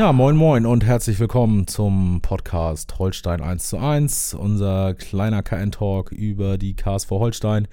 Ja, 0.00 0.14
moin 0.14 0.34
moin 0.34 0.64
und 0.64 0.82
herzlich 0.82 1.20
willkommen 1.20 1.66
zum 1.66 2.22
Podcast 2.22 2.98
Holstein 2.98 3.42
1 3.42 3.68
zu 3.68 3.76
1, 3.76 4.32
unser 4.32 4.94
kleiner 4.94 5.42
KN-Talk 5.42 6.10
über 6.10 6.56
die 6.56 6.74
KSV 6.74 7.10
Holstein. 7.10 7.68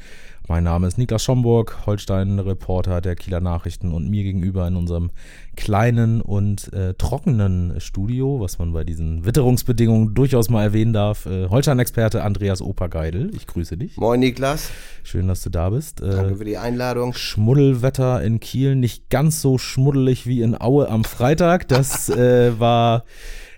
Mein 0.49 0.63
Name 0.63 0.87
ist 0.87 0.97
Niklas 0.97 1.25
Schomburg, 1.25 1.85
Holstein-Reporter 1.85 3.01
der 3.01 3.15
Kieler 3.15 3.41
Nachrichten 3.41 3.91
und 3.91 4.09
mir 4.09 4.23
gegenüber 4.23 4.65
in 4.65 4.77
unserem 4.77 5.09
kleinen 5.57 6.21
und 6.21 6.71
äh, 6.71 6.93
trockenen 6.93 7.81
Studio, 7.81 8.39
was 8.39 8.57
man 8.57 8.71
bei 8.71 8.85
diesen 8.85 9.25
Witterungsbedingungen 9.25 10.13
durchaus 10.13 10.49
mal 10.49 10.63
erwähnen 10.63 10.93
darf, 10.93 11.25
äh, 11.25 11.49
Holstein-Experte 11.49 12.23
Andreas 12.23 12.61
Opergeidel. 12.61 13.29
Ich 13.35 13.45
grüße 13.45 13.75
dich. 13.75 13.97
Moin 13.97 14.21
Niklas. 14.21 14.71
Schön, 15.03 15.27
dass 15.27 15.41
du 15.41 15.49
da 15.49 15.69
bist. 15.69 15.99
Äh, 15.99 16.11
Danke 16.11 16.37
für 16.37 16.45
die 16.45 16.57
Einladung. 16.57 17.11
Schmuddelwetter 17.11 18.23
in 18.23 18.39
Kiel, 18.39 18.77
nicht 18.77 19.09
ganz 19.09 19.41
so 19.41 19.57
schmuddelig 19.57 20.27
wie 20.27 20.41
in 20.41 20.59
Aue 20.59 20.87
am 20.87 21.03
Freitag. 21.03 21.67
Das 21.67 22.07
äh, 22.07 22.57
war 22.57 23.03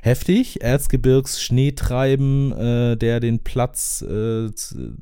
heftig. 0.01 0.61
Erzgebirgs 0.61 1.41
Schneetreiben, 1.41 2.51
äh, 2.51 2.97
der 2.97 3.19
den 3.19 3.39
Platz 3.39 4.01
äh, 4.01 4.49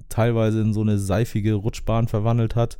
teilweise 0.09 0.61
in 0.61 0.73
so 0.73 0.81
eine 0.81 0.97
seifige 0.97 1.53
Rutschbahn 1.53 2.07
verwandelt 2.07 2.55
hat. 2.55 2.77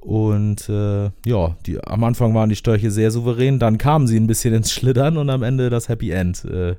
Und 0.00 0.68
äh, 0.70 1.10
ja, 1.26 1.56
die, 1.66 1.78
am 1.84 2.04
Anfang 2.04 2.34
waren 2.34 2.48
die 2.48 2.56
Störche 2.56 2.90
sehr 2.90 3.10
souverän, 3.10 3.58
dann 3.58 3.76
kamen 3.76 4.06
sie 4.06 4.18
ein 4.18 4.26
bisschen 4.26 4.54
ins 4.54 4.72
Schlittern 4.72 5.18
und 5.18 5.28
am 5.28 5.42
Ende 5.42 5.68
das 5.68 5.88
Happy 5.90 6.10
End. 6.10 6.44
Äh, 6.44 6.76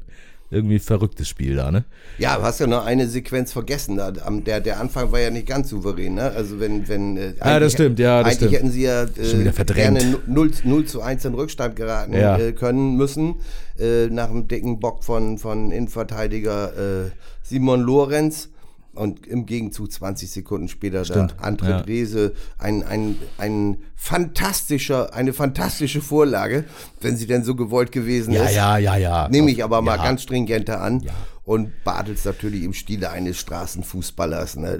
irgendwie 0.51 0.79
verrücktes 0.79 1.27
Spiel 1.29 1.55
da, 1.55 1.71
ne? 1.71 1.85
Ja, 2.17 2.35
du 2.37 2.43
hast 2.43 2.59
ja 2.59 2.67
noch 2.67 2.85
eine 2.85 3.07
Sequenz 3.07 3.51
vergessen. 3.53 3.95
Da, 3.97 4.11
der, 4.11 4.59
der 4.59 4.79
Anfang 4.79 5.11
war 5.11 5.19
ja 5.19 5.29
nicht 5.29 5.47
ganz 5.47 5.69
souverän, 5.69 6.15
ne? 6.15 6.31
Also 6.35 6.59
wenn, 6.59 6.87
wenn 6.87 7.17
äh, 7.17 7.33
Ja, 7.39 7.59
das 7.59 7.71
stimmt, 7.73 7.97
ja, 7.99 8.19
das 8.21 8.33
Eigentlich 8.33 8.37
stimmt. 8.37 8.53
hätten 8.53 8.71
sie 8.71 8.81
ja 8.83 9.03
äh, 9.03 9.73
gerne 9.73 10.17
0, 10.27 10.51
0 10.63 10.85
zu 10.85 11.01
1 11.01 11.25
in 11.25 11.33
Rückstand 11.33 11.75
geraten 11.75 12.13
Ja. 12.13 12.37
äh, 12.37 12.51
können 12.51 12.97
müssen. 12.97 13.35
Äh, 13.79 14.07
nach 14.07 14.27
dem 14.27 14.47
dicken 14.47 14.79
Bock 14.79 15.03
von, 15.03 15.37
von 15.37 15.71
Innenverteidiger 15.71 17.05
äh, 17.05 17.09
Simon 17.43 17.81
Lorenz. 17.81 18.49
Und 18.93 19.25
im 19.25 19.45
Gegenzug 19.45 19.89
20 19.91 20.29
Sekunden 20.29 20.67
später 20.67 21.05
Stimmt, 21.05 21.31
der 21.39 21.45
Antritt 21.45 21.69
ja. 21.69 21.77
Rese, 21.79 22.33
ein, 22.57 22.83
ein, 22.83 23.15
ein 23.37 23.77
fantastischer, 23.95 25.13
eine 25.13 25.31
fantastische 25.33 26.01
Vorlage, 26.01 26.65
wenn 26.99 27.15
sie 27.15 27.25
denn 27.25 27.43
so 27.45 27.55
gewollt 27.55 27.91
gewesen 27.93 28.33
Ja, 28.33 28.43
ist. 28.43 28.55
ja, 28.55 28.77
ja, 28.77 28.97
ja. 28.97 29.29
Nehme 29.29 29.49
ich 29.51 29.63
aber 29.63 29.81
mal 29.81 29.95
Ja. 29.97 30.03
ganz 30.03 30.23
stringenter 30.23 30.81
an. 30.81 30.99
Ja. 31.01 31.13
Und 31.43 31.71
Bartels 31.83 32.23
natürlich 32.25 32.63
im 32.63 32.73
Stile 32.73 33.09
eines 33.11 33.37
Straßenfußballers. 33.39 34.57
Ne? 34.57 34.79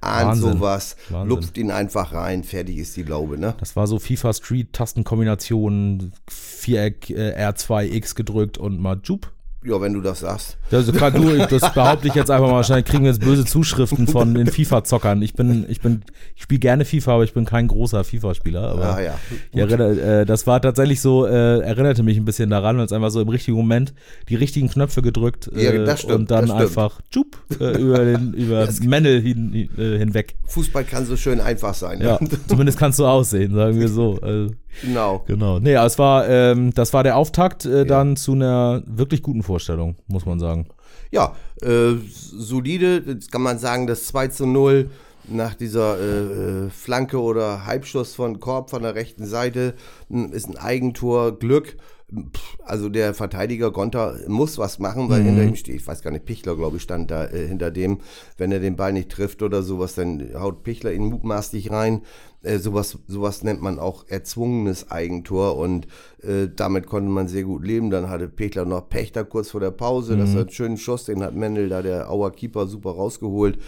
Ahnt 0.00 0.28
Wahnsinn. 0.28 0.52
sowas, 0.52 0.96
Wahnsinn. 1.10 1.28
lupft 1.28 1.58
ihn 1.58 1.70
einfach 1.70 2.12
rein, 2.14 2.44
fertig 2.44 2.78
ist 2.78 2.96
die 2.96 3.02
Laube. 3.02 3.38
Ne? 3.38 3.54
Das 3.58 3.76
war 3.76 3.86
so 3.86 3.98
FIFA 3.98 4.32
Street 4.32 4.72
Tastenkombination, 4.72 6.12
Viereck 6.28 7.10
äh, 7.10 7.34
R2X 7.36 8.14
gedrückt 8.14 8.56
und 8.58 8.80
mal 8.80 9.00
Jup. 9.04 9.30
Ja, 9.68 9.80
wenn 9.80 9.92
du 9.92 10.00
das 10.00 10.20
sagst. 10.20 10.56
Also 10.72 10.92
gerade 10.92 11.18
du, 11.18 11.36
das 11.46 11.72
behaupte 11.74 12.08
ich 12.08 12.14
jetzt 12.14 12.30
einfach 12.30 12.46
mal. 12.48 12.54
Wahrscheinlich 12.54 12.86
kriegen 12.86 13.04
wir 13.04 13.10
jetzt 13.10 13.20
böse 13.20 13.44
Zuschriften 13.44 14.06
von 14.08 14.34
den 14.34 14.46
FIFA-Zockern. 14.46 15.22
Ich 15.22 15.34
bin, 15.34 15.66
ich 15.68 15.80
bin, 15.80 16.02
ich 16.34 16.42
spiele 16.42 16.58
gerne 16.58 16.84
FIFA, 16.84 17.14
aber 17.14 17.24
ich 17.24 17.34
bin 17.34 17.44
kein 17.44 17.68
großer 17.68 18.02
FIFA-Spieler. 18.02 18.78
Ah, 18.78 19.00
ja. 19.00 19.14
erinnere, 19.52 20.20
äh, 20.20 20.26
das 20.26 20.46
war 20.46 20.60
tatsächlich 20.60 21.00
so, 21.00 21.26
äh, 21.26 21.60
erinnerte 21.60 22.02
mich 22.02 22.16
ein 22.16 22.24
bisschen 22.24 22.50
daran, 22.50 22.78
weil 22.78 22.86
es 22.86 22.92
einfach 22.92 23.10
so 23.10 23.20
im 23.20 23.28
richtigen 23.28 23.56
Moment 23.56 23.92
die 24.28 24.34
richtigen 24.34 24.68
Knöpfe 24.68 25.02
gedrückt 25.02 25.50
äh, 25.54 25.64
Ja, 25.64 25.84
das 25.84 26.00
stimmt, 26.00 26.14
und 26.14 26.30
dann 26.30 26.46
das 26.48 26.56
einfach 26.56 27.00
tschup, 27.10 27.36
äh, 27.60 27.78
über 27.78 28.04
den 28.04 28.32
über 28.32 28.66
Männel 28.82 29.20
hin, 29.20 29.68
äh, 29.76 29.98
hinweg. 29.98 30.34
Fußball 30.46 30.84
kann 30.84 31.04
so 31.04 31.16
schön 31.16 31.40
einfach 31.40 31.74
sein. 31.74 32.00
Ja, 32.00 32.08
Ne? 32.20 32.28
zumindest 32.48 32.78
kannst 32.78 32.98
du 32.98 33.06
aussehen, 33.06 33.54
sagen 33.54 33.78
wir 33.78 33.88
so. 33.88 34.18
Also, 34.22 34.54
Genau. 34.82 35.24
genau. 35.26 35.58
Nee, 35.58 35.74
es 35.74 35.98
war, 35.98 36.28
ähm, 36.28 36.72
das 36.74 36.92
war 36.92 37.02
der 37.02 37.16
Auftakt 37.16 37.64
äh, 37.64 37.84
dann 37.84 38.16
zu 38.16 38.32
einer 38.32 38.82
wirklich 38.86 39.22
guten 39.22 39.42
Vorstellung, 39.42 39.96
muss 40.06 40.26
man 40.26 40.38
sagen. 40.38 40.66
Ja, 41.10 41.34
äh, 41.62 41.94
solide, 42.04 43.02
jetzt 43.06 43.32
kann 43.32 43.42
man 43.42 43.58
sagen, 43.58 43.86
das 43.86 44.06
2 44.06 44.28
zu 44.28 44.46
0 44.46 44.90
nach 45.30 45.54
dieser 45.54 45.98
äh, 45.98 46.66
äh, 46.66 46.70
Flanke 46.70 47.20
oder 47.20 47.66
Halbschuss 47.66 48.14
von 48.14 48.40
Korb 48.40 48.70
von 48.70 48.82
der 48.82 48.94
rechten 48.94 49.26
Seite 49.26 49.74
m, 50.10 50.32
ist 50.32 50.48
ein 50.48 50.56
Eigentor, 50.56 51.38
Glück. 51.38 51.76
Pff, 52.10 52.58
Also 52.64 52.88
der 52.88 53.12
Verteidiger 53.12 53.70
Gonter 53.70 54.16
muss 54.28 54.56
was 54.56 54.78
machen, 54.78 55.10
weil 55.10 55.22
hinter 55.22 55.42
ihm 55.42 55.56
steht, 55.56 55.76
ich 55.76 55.86
weiß 55.86 56.02
gar 56.02 56.10
nicht, 56.10 56.24
Pichler, 56.24 56.56
glaube 56.56 56.78
ich, 56.78 56.82
stand 56.82 57.10
da 57.10 57.26
äh, 57.26 57.46
hinter 57.46 57.70
dem. 57.70 57.98
Wenn 58.38 58.50
er 58.50 58.60
den 58.60 58.76
Ball 58.76 58.94
nicht 58.94 59.10
trifft 59.10 59.42
oder 59.42 59.62
sowas, 59.62 59.94
dann 59.94 60.30
haut 60.34 60.62
Pichler 60.62 60.92
ihn 60.92 61.04
mutmaßlich 61.04 61.70
rein. 61.70 62.02
Äh, 62.42 62.58
sowas, 62.58 62.98
sowas 63.08 63.42
nennt 63.42 63.60
man 63.60 63.78
auch 63.78 64.06
erzwungenes 64.08 64.90
Eigentor 64.90 65.58
und 65.58 65.86
äh, 66.22 66.48
damit 66.54 66.86
konnte 66.86 67.10
man 67.10 67.28
sehr 67.28 67.42
gut 67.42 67.64
leben. 67.64 67.90
Dann 67.90 68.08
hatte 68.08 68.28
Pichler 68.28 68.64
noch 68.64 68.86
da 69.12 69.24
kurz 69.24 69.50
vor 69.50 69.60
der 69.60 69.70
Pause. 69.70 70.16
Das 70.16 70.32
war 70.32 70.42
einen 70.42 70.50
schönen 70.50 70.76
Schuss, 70.78 71.04
den 71.04 71.22
hat 71.22 71.34
Mendel 71.34 71.68
da, 71.68 71.82
der 71.82 72.10
Auer 72.10 72.30
Keeper, 72.30 72.66
super 72.66 72.92
rausgeholt. 72.92 73.58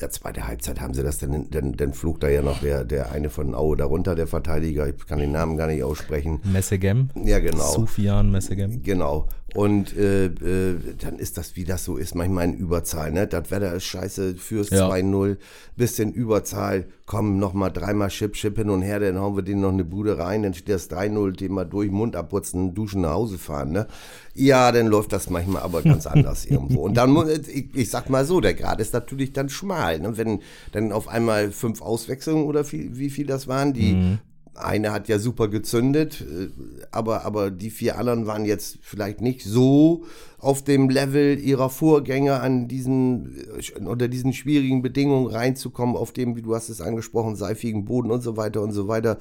Der 0.00 0.10
zweite 0.10 0.46
Halbzeit 0.46 0.80
haben 0.80 0.94
sie 0.94 1.02
das, 1.02 1.18
dann, 1.18 1.50
dann, 1.50 1.72
dann 1.72 1.92
flog 1.92 2.20
da 2.20 2.28
ja 2.28 2.40
noch 2.40 2.60
der, 2.60 2.84
der 2.84 3.10
eine 3.10 3.30
von 3.30 3.54
Aue 3.54 3.76
darunter, 3.76 4.14
der 4.14 4.26
Verteidiger. 4.26 4.88
Ich 4.88 5.06
kann 5.06 5.18
den 5.18 5.32
Namen 5.32 5.56
gar 5.56 5.66
nicht 5.66 5.82
aussprechen. 5.82 6.40
Messegem. 6.44 7.10
Ja, 7.24 7.40
genau. 7.40 7.72
Sufian 7.72 8.30
Messegem. 8.30 8.82
Genau. 8.82 9.28
Und 9.54 9.96
äh, 9.96 10.26
äh, 10.26 10.76
dann 10.98 11.18
ist 11.18 11.38
das, 11.38 11.56
wie 11.56 11.64
das 11.64 11.82
so 11.82 11.96
ist, 11.96 12.14
manchmal 12.14 12.44
in 12.44 12.54
Überzahl. 12.54 13.10
Ne? 13.12 13.26
Das 13.26 13.50
Wetter 13.50 13.72
ist 13.72 13.84
scheiße, 13.84 14.36
fürs 14.36 14.68
Ja. 14.68 14.90
2-0, 14.90 15.38
bisschen 15.74 16.12
Überzahl, 16.12 16.86
komm, 17.06 17.38
nochmal 17.38 17.72
dreimal 17.72 18.08
Chip, 18.10 18.34
Chip 18.34 18.58
hin 18.58 18.68
und 18.68 18.82
her, 18.82 19.00
dann 19.00 19.18
hauen 19.18 19.36
wir 19.36 19.42
denen 19.42 19.62
noch 19.62 19.72
eine 19.72 19.84
Bude 19.84 20.18
rein, 20.18 20.42
dann 20.42 20.52
steht 20.52 20.74
das 20.74 20.90
3-0, 20.90 21.32
den 21.32 21.52
mal 21.52 21.64
durch, 21.64 21.90
Mund 21.90 22.14
abputzen, 22.14 22.74
duschen, 22.74 23.00
nach 23.00 23.14
Hause 23.14 23.38
fahren. 23.38 23.72
Ne? 23.72 23.86
Ja, 24.34 24.70
dann 24.70 24.86
läuft 24.86 25.12
das 25.12 25.30
manchmal 25.30 25.62
aber 25.62 25.80
ganz 25.80 26.06
anders 26.06 26.44
irgendwo. 26.44 26.82
Und 26.82 26.94
dann, 26.98 27.16
ich, 27.50 27.74
ich 27.74 27.88
sag 27.90 28.10
mal 28.10 28.26
so, 28.26 28.42
der 28.42 28.52
Grad 28.52 28.80
ist 28.80 28.92
natürlich 28.92 29.32
dann 29.32 29.48
schmal. 29.48 29.98
Ne? 29.98 30.18
Wenn 30.18 30.40
dann 30.72 30.92
auf 30.92 31.08
einmal 31.08 31.52
fünf 31.52 31.80
Auswechslungen 31.80 32.44
oder 32.44 32.64
viel, 32.64 32.98
wie 32.98 33.08
viel 33.08 33.26
das 33.26 33.48
waren, 33.48 33.72
die 33.72 34.18
eine 34.58 34.92
hat 34.92 35.08
ja 35.08 35.18
super 35.18 35.48
gezündet, 35.48 36.20
äh, 36.20 36.48
aber, 36.90 37.24
aber 37.24 37.50
die 37.50 37.70
vier 37.70 37.98
anderen 37.98 38.26
waren 38.26 38.44
jetzt 38.44 38.78
vielleicht 38.82 39.20
nicht 39.20 39.42
so 39.42 40.04
auf 40.38 40.62
dem 40.62 40.88
Level 40.88 41.38
ihrer 41.38 41.70
Vorgänger 41.70 42.42
an 42.42 42.68
diesen, 42.68 43.36
äh, 43.36 43.84
unter 43.84 44.08
diesen 44.08 44.32
schwierigen 44.32 44.82
Bedingungen 44.82 45.26
reinzukommen, 45.26 45.96
auf 45.96 46.12
dem, 46.12 46.36
wie 46.36 46.42
du 46.42 46.54
hast 46.54 46.68
es 46.68 46.80
angesprochen, 46.80 47.36
seifigen 47.36 47.84
Boden 47.84 48.10
und 48.10 48.22
so 48.22 48.36
weiter 48.36 48.62
und 48.62 48.72
so 48.72 48.88
weiter. 48.88 49.18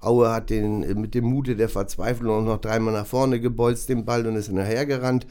Aue 0.00 0.30
hat 0.30 0.50
den 0.50 0.82
äh, 0.82 0.94
mit 0.94 1.14
dem 1.14 1.24
Mute 1.24 1.56
der 1.56 1.68
Verzweiflung 1.68 2.44
noch 2.44 2.60
dreimal 2.60 2.94
nach 2.94 3.06
vorne 3.06 3.40
gebolzt, 3.40 3.88
den 3.88 4.04
Ball 4.04 4.26
und 4.26 4.36
ist 4.36 4.46
hinterhergerannt. 4.46 5.26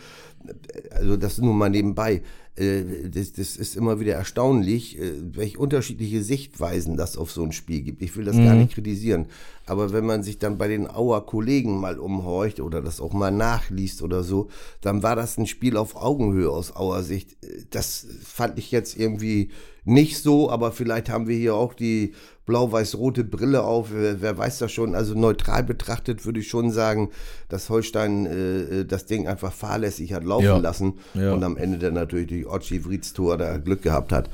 Also 0.92 1.18
das 1.18 1.38
nur 1.38 1.54
mal 1.54 1.70
nebenbei. 1.70 2.22
Äh, 2.56 3.10
Das, 3.10 3.34
das 3.34 3.56
ist 3.58 3.76
immer 3.76 4.00
wieder 4.00 4.14
erstaunlich, 4.16 5.00
äh, 5.00 5.14
welche 5.34 5.58
unterschiedliche 5.60 6.24
Sichtweisen 6.24 6.98
das 6.98 7.18
auf 7.18 7.32
so 7.32 7.44
ein 7.44 7.52
Spiel 7.52 7.82
gibt. 7.82 8.02
Ich 8.02 8.16
will 8.16 8.26
das 8.26 8.36
gar 8.36 8.56
nicht 8.56 8.74
kritisieren. 8.74 9.28
Aber 9.66 9.92
wenn 9.92 10.06
man 10.06 10.24
sich 10.24 10.40
dann 10.40 10.58
bei 10.58 10.68
den 10.68 10.88
Auer 10.90 11.26
Kollegen 11.26 11.80
mal 11.80 12.00
umhorcht 12.00 12.60
oder 12.60 12.82
das 12.82 13.00
auch 13.00 13.14
mal 13.14 13.32
nachliest 13.32 14.02
oder 14.02 14.24
so, 14.24 14.50
dann 14.82 15.04
war 15.04 15.16
das 15.16 15.38
ein 15.38 15.46
Spiel 15.48 15.78
auf 15.78 15.96
Augenhöhe 15.96 16.50
aus 16.50 16.76
Auer 16.76 17.04
Sicht. 17.04 17.34
Äh, 17.44 17.66
Das 17.70 18.08
fand 18.24 18.58
ich 18.58 18.72
jetzt 18.72 18.98
irgendwie 18.98 19.50
nicht 19.88 20.22
so, 20.22 20.50
aber 20.50 20.72
vielleicht 20.72 21.10
haben 21.10 21.28
wir 21.28 21.36
hier 21.38 21.56
auch 21.56 21.74
die 21.74 22.14
blau-weiß-rote 22.46 23.24
Brille 23.24 23.64
auf. 23.64 23.90
Wer, 23.92 24.22
wer 24.22 24.38
weiß 24.38 24.60
das 24.60 24.72
schon? 24.72 24.96
Also 24.96 25.14
neutral 25.14 25.64
betrachtet 25.64 26.26
würde 26.26 26.40
ich 26.40 26.48
schon 26.48 26.72
sagen, 26.72 27.10
dass 27.50 27.70
Holstein 27.70 28.26
äh, 28.26 28.86
das 28.86 29.06
Ding 29.06 29.28
einfach 29.28 29.52
fahrlässig 29.54 30.14
hat 30.14 30.24
laufen 30.24 30.46
Ja. 30.46 30.58
lassen 30.58 30.94
Ja. 31.14 31.34
und 31.34 31.44
am 31.44 31.58
Ende 31.58 31.78
dann 31.78 31.94
natürlich 31.96 32.28
durch 32.28 32.48
Ochi 32.48 32.86
Vrids 32.86 33.14
Tor 33.14 33.38
da 33.38 33.58
Glück 33.58 33.82
gehabt 33.82 34.12
hat. 34.12 34.30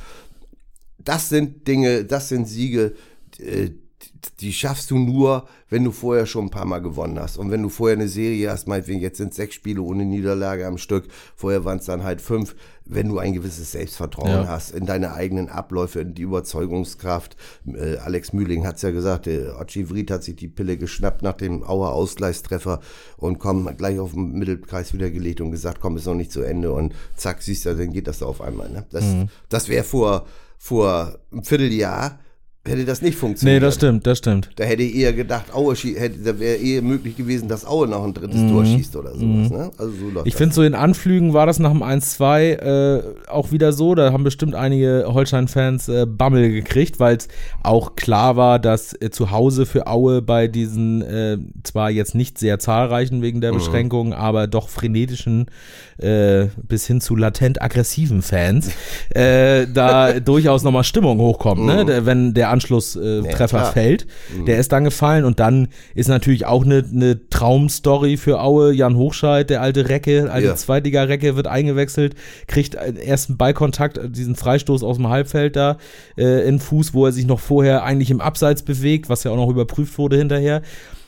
Das 1.03 1.29
sind 1.29 1.67
Dinge, 1.67 2.05
das 2.05 2.29
sind 2.29 2.47
Siege, 2.47 2.93
äh, 3.39 3.69
die 4.39 4.53
schaffst 4.53 4.91
du 4.91 4.97
nur, 4.97 5.47
wenn 5.69 5.83
du 5.83 5.91
vorher 5.91 6.25
schon 6.25 6.45
ein 6.45 6.49
paar 6.49 6.65
Mal 6.65 6.81
gewonnen 6.81 7.19
hast. 7.19 7.37
Und 7.37 7.51
wenn 7.51 7.63
du 7.63 7.69
vorher 7.69 7.97
eine 7.97 8.07
Serie 8.07 8.49
hast, 8.51 8.67
meinetwegen, 8.67 8.99
jetzt 8.99 9.17
sind 9.17 9.33
sechs 9.33 9.55
Spiele 9.55 9.81
ohne 9.81 10.05
Niederlage 10.05 10.65
am 10.67 10.77
Stück, 10.77 11.07
vorher 11.35 11.65
waren 11.65 11.79
es 11.79 11.85
dann 11.85 12.03
halt 12.03 12.21
fünf, 12.21 12.55
wenn 12.85 13.09
du 13.09 13.19
ein 13.19 13.33
gewisses 13.33 13.71
Selbstvertrauen 13.71 14.29
ja. 14.29 14.47
hast 14.47 14.71
in 14.71 14.85
deine 14.85 15.13
eigenen 15.13 15.49
Abläufe, 15.49 16.01
in 16.01 16.13
die 16.13 16.23
Überzeugungskraft. 16.23 17.37
Äh, 17.65 17.97
Alex 17.97 18.33
Mühling 18.33 18.65
hat 18.65 18.75
es 18.77 18.81
ja 18.81 18.91
gesagt, 18.91 19.27
äh, 19.27 19.49
Ochi 19.49 19.89
Vried 19.89 20.11
hat 20.11 20.23
sich 20.23 20.35
die 20.35 20.47
Pille 20.47 20.77
geschnappt 20.77 21.21
nach 21.21 21.33
dem 21.33 21.63
Auer 21.63 21.93
Ausgleichstreffer 21.93 22.81
und 23.17 23.39
komm 23.39 23.69
gleich 23.77 23.99
auf 23.99 24.11
den 24.11 24.33
Mittelkreis 24.33 24.93
wieder 24.93 25.09
gelegt 25.09 25.41
und 25.41 25.51
gesagt, 25.51 25.79
komm, 25.81 25.97
ist 25.97 26.05
noch 26.05 26.13
nicht 26.13 26.31
zu 26.31 26.41
Ende 26.41 26.71
und 26.71 26.93
zack, 27.15 27.41
siehst 27.41 27.65
du, 27.65 27.75
dann 27.75 27.93
geht 27.93 28.07
das 28.07 28.19
da 28.19 28.25
auf 28.25 28.41
einmal. 28.41 28.69
Ne? 28.69 28.85
Das, 28.91 29.05
mhm. 29.05 29.29
das 29.49 29.69
wäre 29.69 29.83
vor, 29.83 30.25
vor 30.57 31.17
einem 31.31 31.43
Vierteljahr 31.43 32.19
hätte 32.65 32.85
das 32.85 33.01
nicht 33.01 33.17
funktioniert. 33.17 33.61
Nee, 33.61 33.65
das 33.65 33.75
stimmt, 33.75 34.07
das 34.07 34.19
stimmt. 34.19 34.49
Da 34.55 34.63
hätte 34.63 34.83
ich 34.83 34.95
eher 34.95 35.11
gedacht, 35.11 35.53
Aue 35.53 35.75
hätte, 35.75 36.19
da 36.19 36.39
wäre 36.39 36.55
eher 36.55 36.81
möglich 36.81 37.17
gewesen, 37.17 37.49
dass 37.49 37.65
Aue 37.65 37.89
noch 37.89 38.05
ein 38.05 38.13
drittes 38.13 38.39
mhm. 38.39 38.51
Tor 38.51 38.65
schießt 38.65 38.95
oder 38.95 39.11
sowas. 39.11 39.49
Mhm. 39.49 39.57
Ne? 39.57 39.71
Also 39.77 39.91
so 39.91 40.21
ich 40.23 40.35
finde, 40.35 40.55
so 40.55 40.63
in 40.63 40.73
Anflügen 40.73 41.33
war 41.33 41.45
das 41.45 41.59
nach 41.59 41.71
dem 41.71 41.83
1-2 41.83 42.41
äh, 42.41 43.03
auch 43.27 43.51
wieder 43.51 43.73
so. 43.73 43.95
Da 43.95 44.13
haben 44.13 44.23
bestimmt 44.23 44.55
einige 44.55 45.03
Holstein-Fans 45.07 45.89
äh, 45.89 46.05
Bammel 46.05 46.51
gekriegt, 46.51 47.01
weil 47.01 47.17
es 47.17 47.27
auch 47.63 47.95
klar 47.95 48.37
war, 48.37 48.59
dass 48.59 48.93
äh, 48.93 49.09
zu 49.09 49.31
Hause 49.31 49.65
für 49.65 49.87
Aue 49.87 50.21
bei 50.21 50.47
diesen 50.47 51.01
äh, 51.01 51.37
zwar 51.63 51.91
jetzt 51.91 52.15
nicht 52.15 52.37
sehr 52.37 52.59
zahlreichen 52.59 53.21
wegen 53.21 53.41
der 53.41 53.51
mhm. 53.51 53.57
Beschränkungen, 53.57 54.13
aber 54.13 54.47
doch 54.47 54.69
frenetischen 54.69 55.47
äh, 55.97 56.45
bis 56.65 56.87
hin 56.87 57.01
zu 57.01 57.17
latent 57.17 57.61
aggressiven 57.61 58.21
Fans 58.21 58.71
äh, 59.09 59.67
da 59.67 60.19
durchaus 60.21 60.63
nochmal 60.63 60.85
Stimmung 60.85 61.19
hochkommt, 61.19 61.65
ne? 61.65 61.83
Mhm. 61.83 62.05
wenn 62.05 62.33
der 62.33 62.52
Anschlusstreffer 62.53 63.57
ja, 63.57 63.71
fällt. 63.71 64.07
Mhm. 64.35 64.45
Der 64.45 64.57
ist 64.57 64.71
dann 64.71 64.83
gefallen 64.83 65.25
und 65.25 65.39
dann 65.39 65.67
ist 65.95 66.07
natürlich 66.07 66.45
auch 66.45 66.63
eine, 66.63 66.83
eine 66.89 67.29
Traumstory 67.29 68.17
für 68.17 68.41
Aue. 68.41 68.71
Jan 68.73 68.95
Hochscheid, 68.95 69.49
der 69.49 69.61
alte 69.61 69.89
Recke, 69.89 70.31
alte 70.31 70.47
ja. 70.47 70.55
Zweitliga-Recke, 70.55 71.35
wird 71.35 71.47
eingewechselt, 71.47 72.15
kriegt 72.47 72.75
ersten 72.75 73.37
Ballkontakt, 73.37 73.99
diesen 74.15 74.35
Freistoß 74.35 74.83
aus 74.83 74.97
dem 74.97 75.09
Halbfeld 75.09 75.55
da 75.55 75.77
äh, 76.17 76.47
in 76.47 76.59
Fuß, 76.59 76.93
wo 76.93 77.05
er 77.05 77.11
sich 77.11 77.25
noch 77.25 77.39
vorher 77.39 77.83
eigentlich 77.83 78.11
im 78.11 78.21
Abseits 78.21 78.63
bewegt, 78.63 79.09
was 79.09 79.23
ja 79.23 79.31
auch 79.31 79.37
noch 79.37 79.49
überprüft 79.49 79.97
wurde 79.97 80.17
hinterher 80.17 80.61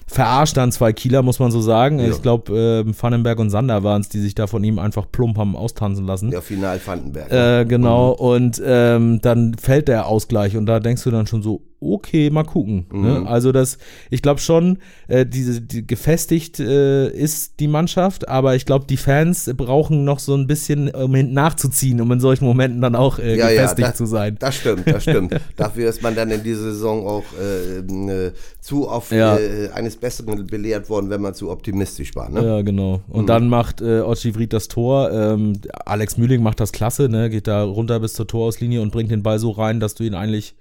verarscht 0.07 0.56
dann 0.57 0.72
zwei 0.72 0.94
Kieler, 0.94 1.24
muss 1.24 1.40
man 1.40 1.52
so 1.52 1.62
sagen. 1.62 2.00
Ja. 2.00 2.07
Ich 2.07 2.22
glaube, 2.22 2.86
äh, 2.86 3.02
Vandenberg 3.02 3.40
und 3.40 3.50
Sander 3.50 3.84
waren 3.84 4.02
es, 4.02 4.10
die 4.10 4.19
sich 4.19 4.36
da 4.36 4.48
von 4.48 4.63
ihm 4.63 4.80
einfach 4.80 5.06
plump 5.12 5.38
haben 5.38 5.56
austanzen 5.56 6.06
lassen. 6.06 6.31
Ja, 6.31 6.42
final 6.42 6.80
Vandenberg. 6.84 7.31
Äh, 7.31 7.66
genau, 7.66 8.13
mhm. 8.13 8.19
und 8.19 8.62
ähm, 8.63 9.19
dann 9.22 9.56
fällt 9.56 9.88
der 9.88 10.07
Ausgleich 10.07 10.57
und 10.57 10.66
da 10.68 10.80
denkst 10.80 11.04
du 11.04 11.12
dann 11.12 11.28
schon 11.28 11.42
so, 11.42 11.62
okay, 11.80 12.30
mal 12.30 12.44
gucken. 12.44 12.88
Ne? 12.92 12.98
Mhm. 12.98 13.24
Ne? 13.24 13.27
Also 13.27 13.51
das, 13.51 13.77
ich 14.10 14.22
glaube 14.22 14.39
schon, 14.39 14.80
äh, 15.07 15.25
diese 15.25 15.62
die 15.62 15.86
gefestigt 15.86 16.60
äh, 16.60 17.10
ist 17.10 17.60
die 17.60 17.68
Mannschaft, 17.68 18.27
aber 18.27 18.56
ich 18.56 18.66
glaube, 18.66 18.86
die 18.88 18.98
Fans 18.98 19.51
brauchen 19.56 20.04
noch 20.04 20.19
so 20.19 20.36
ein 20.36 20.48
bisschen, 20.48 20.89
um 20.89 21.13
hinten 21.13 21.33
nachzuziehen, 21.33 22.01
um 22.01 22.12
in 22.12 22.19
solchen 22.19 22.45
Momenten 22.45 22.81
dann 22.81 22.95
auch 22.95 23.19
äh, 23.19 23.38
ja, 23.38 23.50
gefestigt 23.50 23.80
ja, 23.80 23.88
das, 23.89 23.98
zu 23.98 24.06
sein. 24.06 24.38
Das 24.39 24.56
stimmt, 24.56 24.88
das 24.88 25.04
stimmt. 25.04 25.39
Dafür 25.56 25.89
ist 25.89 26.01
man 26.01 26.16
dann 26.16 26.31
in 26.31 26.44
dieser 26.44 26.63
Saison 26.63 27.06
auch 27.06 27.24
äh, 27.39 27.80
äh, 27.80 28.31
zu 28.62 28.89
oft 28.89 29.12
ja. 29.12 29.38
Äh, 29.38 29.69
eines 29.69 29.95
Besseren 29.98 30.48
belehrt 30.48 30.89
worden, 30.89 31.10
wenn 31.10 31.22
man 31.22 31.33
zu 31.33 31.51
optimistisch 31.51 32.16
war. 32.16 32.30
Ne? 32.30 32.44
Ja, 32.44 32.62
genau. 32.62 33.01
Und 33.07 33.24
mhm. 33.24 33.27
dann 33.27 33.50
macht 33.50 33.81
äh, 33.81 34.01
Ochi 34.01 34.33
Vried 34.36 34.54
das 34.54 34.68
Tor. 34.68 35.12
Ähm, 35.12 35.54
Alex 35.86 36.18
Mühling 36.18 36.42
macht 36.42 36.60
das 36.60 36.72
klasse, 36.72 37.10
ne? 37.10 37.30
geht 37.30 37.48
da 37.48 37.63
runter 37.63 38.00
bis 38.00 38.13
zur 38.13 38.27
Torauslinie 38.27 38.81
und 38.81 38.92
bringt 38.92 39.12
den 39.12 39.24
Ball 39.24 39.39
so 39.39 39.51
rein, 39.51 39.80
dass 39.80 39.95
du 39.95 40.04
ihn 40.04 40.16
eigentlich 40.16 40.56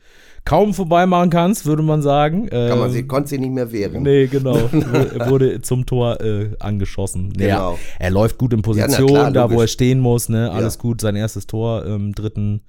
kaum 0.44 0.75
vorbeimachen 0.75 1.31
kannst, 1.31 1.67
würde 1.67 1.82
man 1.82 2.02
sagen. 2.02 2.49
Kann 2.49 2.79
man 2.79 2.91
sie, 2.91 3.00
ähm, 3.00 3.08
konnte 3.08 3.31
sie 3.31 3.38
nicht 3.38 3.52
mehr 3.52 3.73
wehren. 3.73 4.02
Nee, 4.02 4.26
genau. 4.26 4.56
er 5.17 5.31
wurde 5.31 5.62
zum 5.62 5.87
Tor 5.87 6.20
äh, 6.20 6.50
angeschossen. 6.58 7.32
Genau. 7.32 7.73
Ja, 7.73 7.79
er 7.99 8.11
läuft 8.11 8.38
gut 8.38 8.52
in 8.52 8.62
Position, 8.62 9.08
ja, 9.08 9.14
klar, 9.14 9.31
da 9.31 9.50
wo 9.50 9.61
er 9.61 9.69
stehen 9.69 10.00
muss, 10.00 10.29
ne? 10.29 10.50
Alles 10.50 10.75
ja. 10.75 10.81
gut. 10.81 11.00
Sein 11.00 11.17
erstes 11.17 11.46
Tor 11.46 11.85
im 11.87 12.14
dritten 12.14 12.61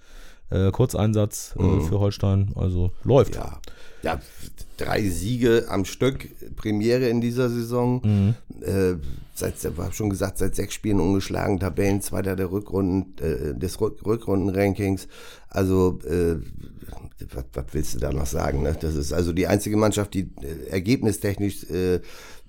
äh, 0.50 0.72
Kurzeinsatz 0.72 1.56
äh, 1.58 1.64
mhm. 1.64 1.82
für 1.82 2.00
Holstein. 2.00 2.52
Also 2.56 2.92
läuft. 3.04 3.36
Ja. 3.36 3.60
ja, 4.04 4.20
drei 4.78 5.02
Siege 5.10 5.66
am 5.70 5.86
Stück, 5.86 6.30
Premiere 6.56 7.10
in 7.10 7.20
dieser 7.20 7.50
Saison. 7.50 8.02
Mhm. 8.04 8.36
Äh, 8.62 8.96
seit, 9.34 9.56
ich 9.58 9.66
habe 9.66 9.94
schon 9.94 10.10
gesagt, 10.10 10.38
seit 10.38 10.56
sechs 10.56 10.74
Spielen 10.74 11.02
ungeschlagen, 11.02 11.60
Tabellenzweiter 11.60 12.36
der 12.36 12.52
Rückrunden, 12.52 13.16
äh, 13.22 13.54
des 13.54 13.82
Rückrundenrankings. 13.82 15.08
Also 15.50 16.00
äh, 16.08 16.38
was, 17.34 17.46
was 17.54 17.66
willst 17.72 17.96
du 17.96 18.00
da 18.00 18.12
noch 18.12 18.26
sagen? 18.26 18.64
Ne? 18.64 18.76
Das 18.80 18.96
ist 18.96 19.14
also 19.14 19.32
die 19.32 19.48
einzige 19.48 19.78
Mannschaft, 19.78 20.14
die 20.14 20.30
äh, 20.42 20.70
ergebnistechnisch 20.70 21.64
äh, 21.70 22.02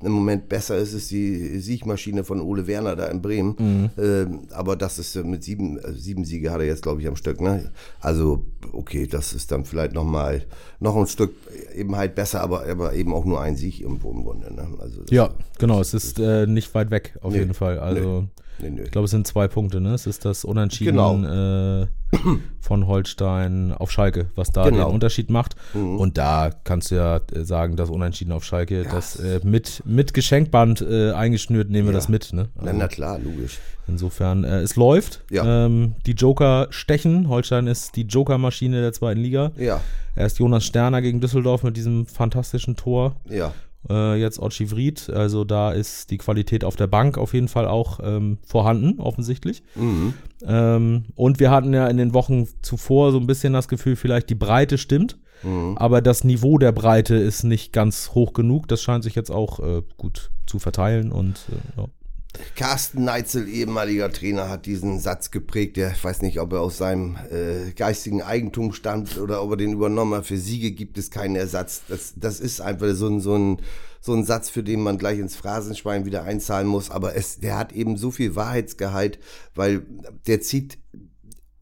im 0.03 0.13
Moment 0.13 0.49
besser 0.49 0.77
ist, 0.77 0.93
ist 0.93 1.11
die 1.11 1.59
Siegmaschine 1.59 2.23
von 2.23 2.41
Ole 2.41 2.67
Werner 2.67 2.97
da 2.97 3.07
in 3.07 3.23
Bremen. 3.23 3.55
Mhm. 3.59 3.91
Ähm, 3.99 4.41
aber 4.51 4.77
das 4.77 4.99
ist 4.99 5.17
mit 5.25 5.43
sieben, 5.43 5.79
äh, 5.79 5.93
sieben 5.93 6.25
Siege 6.25 6.51
hat 6.51 6.61
er 6.61 6.67
jetzt, 6.67 6.83
glaube 6.83 7.01
ich, 7.01 7.09
am 7.09 7.17
Stück. 7.17 7.41
Ne? 7.41 7.73
Also, 8.01 8.45
okay, 8.73 9.07
das 9.07 9.33
ist 9.33 9.53
dann 9.53 9.65
vielleicht 9.65 9.95
noch 9.95 10.05
mal 10.05 10.45
noch 10.81 10.97
ein 10.97 11.07
Stück 11.07 11.35
eben 11.75 11.97
halt 11.97 12.15
besser, 12.15 12.43
aber, 12.43 12.67
aber 12.69 12.95
eben 12.95 13.15
auch 13.15 13.25
nur 13.25 13.41
ein 13.41 13.57
Sieg 13.57 13.81
irgendwo 13.81 14.11
im 14.11 14.25
Grunde. 14.25 14.53
Ne? 14.53 14.67
Also 14.81 15.03
ja, 15.11 15.31
genau, 15.59 15.81
es 15.81 15.95
ist 15.95 16.19
äh, 16.19 16.47
nicht 16.47 16.75
weit 16.75 16.91
weg, 16.91 17.17
auf 17.23 17.33
nee, 17.33 17.39
jeden 17.39 17.55
Fall. 17.55 17.79
Also. 17.79 18.27
Nee, 18.59 18.71
nee. 18.71 18.83
Ich 18.83 18.91
glaube, 18.91 19.05
es 19.05 19.11
sind 19.11 19.27
zwei 19.27 19.49
Punkte, 19.49 19.83
ne? 19.83 19.93
Es 19.93 20.07
ist 20.07 20.25
das 20.25 20.45
Unentschieden 20.45 20.97
genau. 20.97 21.83
äh, 21.83 21.87
von 22.61 22.87
Holstein 22.87 23.73
auf 23.73 23.91
Schalke, 23.91 24.27
was 24.35 24.51
da 24.51 24.69
genau. 24.69 24.87
den 24.87 24.95
Unterschied 24.95 25.31
macht. 25.31 25.57
Mhm. 25.75 25.99
Und 25.99 26.19
da 26.19 26.51
kannst 26.65 26.91
du 26.91 26.97
ja 26.97 27.21
äh, 27.33 27.45
sagen, 27.45 27.77
das 27.77 27.91
Unentschieden 27.91 28.33
auf 28.33 28.45
Schalke, 28.45 28.83
ja. 28.83 28.91
das 28.91 29.17
äh, 29.17 29.41
mit, 29.45 29.83
mit 29.85 30.15
Geschenkband 30.15 30.81
äh, 30.81 31.13
eingeschnürt, 31.13 31.71
nehmen 31.71 31.89
wir 31.89 31.93
das 31.93 32.09
mit, 32.09 32.33
ne? 32.33 32.49
Also, 32.59 32.73
na, 32.77 32.89
klar, 32.89 33.19
logisch. 33.19 33.59
Insofern, 33.89 34.45
äh, 34.45 34.61
es 34.61 34.75
läuft. 34.77 35.23
Ja. 35.31 35.67
Ähm, 35.67 35.95
die 36.07 36.13
Joker 36.13 36.67
stechen. 36.71 37.29
Holstein 37.29 37.69
ist 37.69 37.95
die 37.95 38.03
Joker-Maschine 38.03 38.81
der 38.81 38.93
zweiten 38.93 39.21
Liga. 39.21 39.53
Ja. 39.57 39.81
Erst 40.17 40.39
Jonas 40.39 40.65
Sterner 40.65 41.03
gegen 41.03 41.21
Düsseldorf 41.21 41.63
mit 41.63 41.77
diesem 41.77 42.07
fantastischen 42.07 42.75
Tor. 42.75 43.15
Ja 43.29 43.53
äh, 43.89 44.21
jetzt 44.21 44.39
Ochi 44.39 44.71
Vried. 44.71 45.11
Also 45.11 45.45
da 45.45 45.73
ist 45.73 46.11
die 46.11 46.19
Qualität 46.19 46.65
auf 46.65 46.77
der 46.77 46.87
Bank 46.87 47.19
auf 47.19 47.35
jeden 47.35 47.49
Fall 47.49 47.67
auch 47.67 48.01
ähm, 48.03 48.39
vorhanden, 48.47 49.01
offensichtlich. 49.01 49.63
Mhm. 49.75 50.15
Ähm, 50.45 51.05
und 51.15 51.41
wir 51.41 51.51
hatten 51.51 51.73
ja 51.73 51.87
in 51.87 51.97
den 51.97 52.15
Wochen 52.15 52.47
zuvor 52.63 53.13
so 53.13 53.19
ein 53.19 53.27
bisschen 53.27 53.53
das 53.53 53.69
Gefühl, 53.69 53.97
vielleicht 53.97 54.31
die 54.31 54.35
Breite 54.35 54.79
stimmt. 54.79 55.19
Mhm. 55.43 55.77
Aber 55.77 56.01
das 56.01 56.25
Niveau 56.25 56.59
der 56.59 56.73
Breite 56.73 57.17
ist 57.17 57.45
nicht 57.45 57.73
ganz 57.73 58.11
hoch 58.15 58.33
genug. 58.33 58.69
Das 58.69 58.83
scheint 58.83 59.05
sich 59.05 59.15
jetzt 59.15 59.31
auch 59.31 59.61
äh, 59.61 59.83
gut 59.97 60.31
zu 60.47 60.59
verteilen 60.59 61.13
und 61.13 61.41
äh, 61.51 61.81
ja. 61.81 61.87
Carsten 62.55 63.05
Neitzel, 63.05 63.49
ehemaliger 63.49 64.11
Trainer, 64.11 64.49
hat 64.49 64.67
diesen 64.67 65.01
Satz 65.01 65.31
geprägt. 65.31 65.79
Ich 65.79 66.05
weiß 66.05 66.23
nicht, 66.23 66.41
ob 66.41 66.53
er 66.53 66.61
aus 66.61 66.79
seinem 66.79 67.17
äh, 67.31 67.73
geistigen 67.73 68.23
Eigentum 68.23 68.73
stammt 68.73 69.19
oder 69.19 69.43
ob 69.43 69.53
er 69.53 69.57
den 69.57 69.73
übernommen 69.73 70.15
hat. 70.15 70.27
Für 70.27 70.37
Siege 70.37 70.73
gibt 70.73 70.99
es 70.99 71.11
keinen 71.11 71.37
Ersatz. 71.37 71.83
Das, 71.89 72.15
das 72.17 72.41
ist 72.41 72.61
einfach 72.61 72.95
so 72.95 73.09
ein, 73.09 73.21
so, 73.21 73.37
ein, 73.37 73.63
so 74.01 74.15
ein 74.15 74.25
Satz, 74.25 74.49
für 74.51 74.63
den 74.63 74.83
man 74.83 74.99
gleich 74.99 75.19
ins 75.19 75.37
Phrasenschwein 75.37 76.05
wieder 76.05 76.25
einzahlen 76.25 76.67
muss. 76.67 76.91
Aber 76.91 77.15
es, 77.15 77.41
der 77.41 77.59
hat 77.59 77.73
eben 77.73 77.97
so 77.97 78.11
viel 78.11 78.37
Wahrheitsgehalt, 78.37 79.19
weil 79.55 79.83
der 80.27 80.41
zieht 80.41 80.79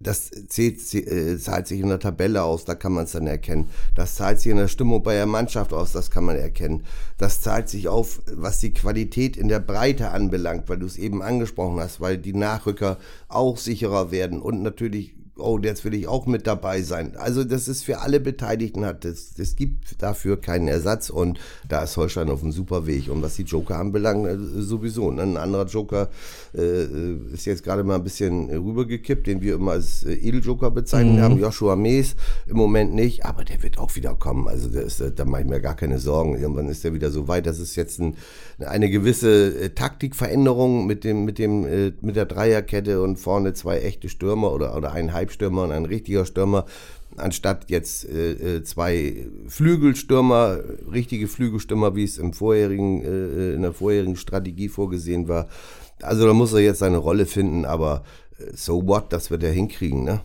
das 0.05 0.31
zählt, 0.49 0.95
äh, 0.95 1.39
zahlt 1.39 1.67
sich 1.67 1.81
in 1.81 1.89
der 1.89 1.99
Tabelle 1.99 2.45
aus, 2.45 2.65
da 2.65 2.75
kann 2.75 2.93
man 2.93 3.05
es 3.05 3.13
dann 3.13 3.27
erkennen. 3.27 3.71
Das 3.95 4.15
zahlt 4.15 4.41
sich 4.41 4.53
in 4.53 4.59
der 4.59 4.69
Stimmung 4.69 5.03
bei 5.03 5.15
der 5.15 5.27
Mannschaft 5.27 5.73
aus, 5.73 5.93
das 5.93 6.11
kann 6.11 6.25
man 6.25 6.37
erkennen. 6.37 6.85
Das 7.19 7.41
zahlt 7.41 7.69
sich 7.69 7.89
auf, 7.89 8.23
was 8.33 8.61
die 8.61 8.73
Qualität 8.73 9.37
in 9.37 9.49
der 9.49 9.61
Breite 9.61 10.11
anbelangt, 10.11 10.69
weil 10.69 10.79
du 10.79 10.87
es 10.87 10.97
eben 10.97 11.23
angesprochen 11.23 11.81
hast, 11.81 12.01
weil 12.01 12.19
die 12.19 12.35
Nachrücker 12.35 12.99
auch 13.29 13.57
sicherer 13.57 14.11
werden 14.11 14.41
und 14.41 14.63
natürlich 14.63 15.15
oh, 15.37 15.59
jetzt 15.63 15.85
will 15.85 15.95
ich 15.95 16.07
auch 16.07 16.27
mit 16.27 16.47
dabei 16.47 16.83
sein. 16.83 17.17
Also 17.17 17.45
das 17.45 17.67
ist 17.67 17.85
für 17.85 18.01
alle 18.01 18.21
Beteiligten 18.21 18.85
hat, 18.85 19.05
es, 19.05 19.33
es 19.39 19.57
gibt 19.57 20.01
dafür 20.01 20.41
keinen 20.41 20.69
Ersatz 20.69 21.11
und 21.11 21.41
da 21.69 21.83
ist 21.83 21.97
Holstein 21.97 22.31
auf 22.31 22.43
einem 22.43 22.53
super 22.53 22.87
Weg. 22.87 23.11
Und 23.11 23.23
was 23.23 23.35
die 23.37 23.43
Joker 23.43 23.79
anbelangt, 23.79 24.27
äh, 24.27 24.37
sowieso. 24.39 25.11
Ne? 25.11 25.23
Ein 25.23 25.37
anderer 25.37 25.67
Joker 25.67 26.09
äh, 26.55 27.15
ist 27.33 27.47
jetzt 27.47 27.65
gerade 27.65 27.83
mal 27.83 27.97
ein 27.97 28.05
bisschen 28.05 28.49
rübergekippt, 28.51 29.27
den 29.27 29.41
wir 29.41 29.55
immer 29.55 29.73
als 29.73 30.05
äh, 30.05 30.15
Edeljoker 30.15 30.71
bezeichnen 30.71 31.17
mhm. 31.17 31.21
haben, 31.21 31.39
Joshua 31.39 31.75
Mees, 31.75 32.15
im 32.47 32.57
Moment 32.57 32.95
nicht, 32.95 33.25
aber 33.25 33.45
der 33.45 33.63
wird 33.63 33.79
auch 33.79 33.97
wieder 33.97 34.15
kommen. 34.15 34.47
Also 34.47 34.69
der 34.69 34.83
ist, 34.83 35.03
da 35.17 35.25
mache 35.25 35.43
ich 35.43 35.49
mir 35.49 35.61
gar 35.61 35.75
keine 35.75 35.99
Sorgen. 35.99 36.39
Irgendwann 36.39 36.69
ist 36.69 36.85
der 36.85 36.95
wieder 36.95 37.11
so 37.11 37.27
weit. 37.27 37.47
Das 37.47 37.59
ist 37.59 37.75
jetzt 37.75 37.99
ein, 37.99 38.17
eine 38.59 38.89
gewisse 38.89 39.59
äh, 39.59 39.71
Taktikveränderung 39.71 40.87
mit 40.87 41.03
dem, 41.03 41.25
mit 41.25 41.39
dem, 41.39 41.67
äh, 41.67 41.93
mit 42.03 42.15
der 42.15 42.27
Dreierkette 42.27 43.03
und 43.03 43.17
vorne 43.17 43.53
zwei 43.55 43.81
echte 43.81 44.09
Stürmer 44.09 44.53
oder, 44.53 44.77
oder 44.77 44.93
ein 44.93 45.13
Halbstürmer 45.25 45.63
und 45.63 45.73
ein 45.73 45.87
richtiger 45.87 46.27
Stürmer 46.27 46.67
anstatt 47.17 47.71
jetzt 47.71 48.09
äh, 48.09 48.33
äh, 48.33 48.65
zwei 48.65 49.27
Flügelstürmer, 49.49 50.59
richtige 50.93 51.29
Flügelstürmer, 51.29 51.95
wie 51.97 52.05
es 52.05 52.19
im 52.19 52.33
vorherigen, 52.33 53.03
äh, 53.03 53.55
in 53.55 53.63
der 53.63 53.73
vorherigen 53.73 54.17
Strategie 54.17 54.69
vorgesehen 54.69 55.29
war. 55.29 55.49
Also 56.03 56.27
da 56.27 56.33
muss 56.33 56.53
er 56.53 56.61
jetzt 56.61 56.81
seine 56.81 56.99
Rolle 56.99 57.27
finden, 57.27 57.65
aber 57.65 58.03
so 58.53 58.87
what, 58.87 59.13
das 59.13 59.31
wird 59.31 59.45
er 59.45 59.53
hinkriegen, 59.53 60.05
ne? 60.05 60.21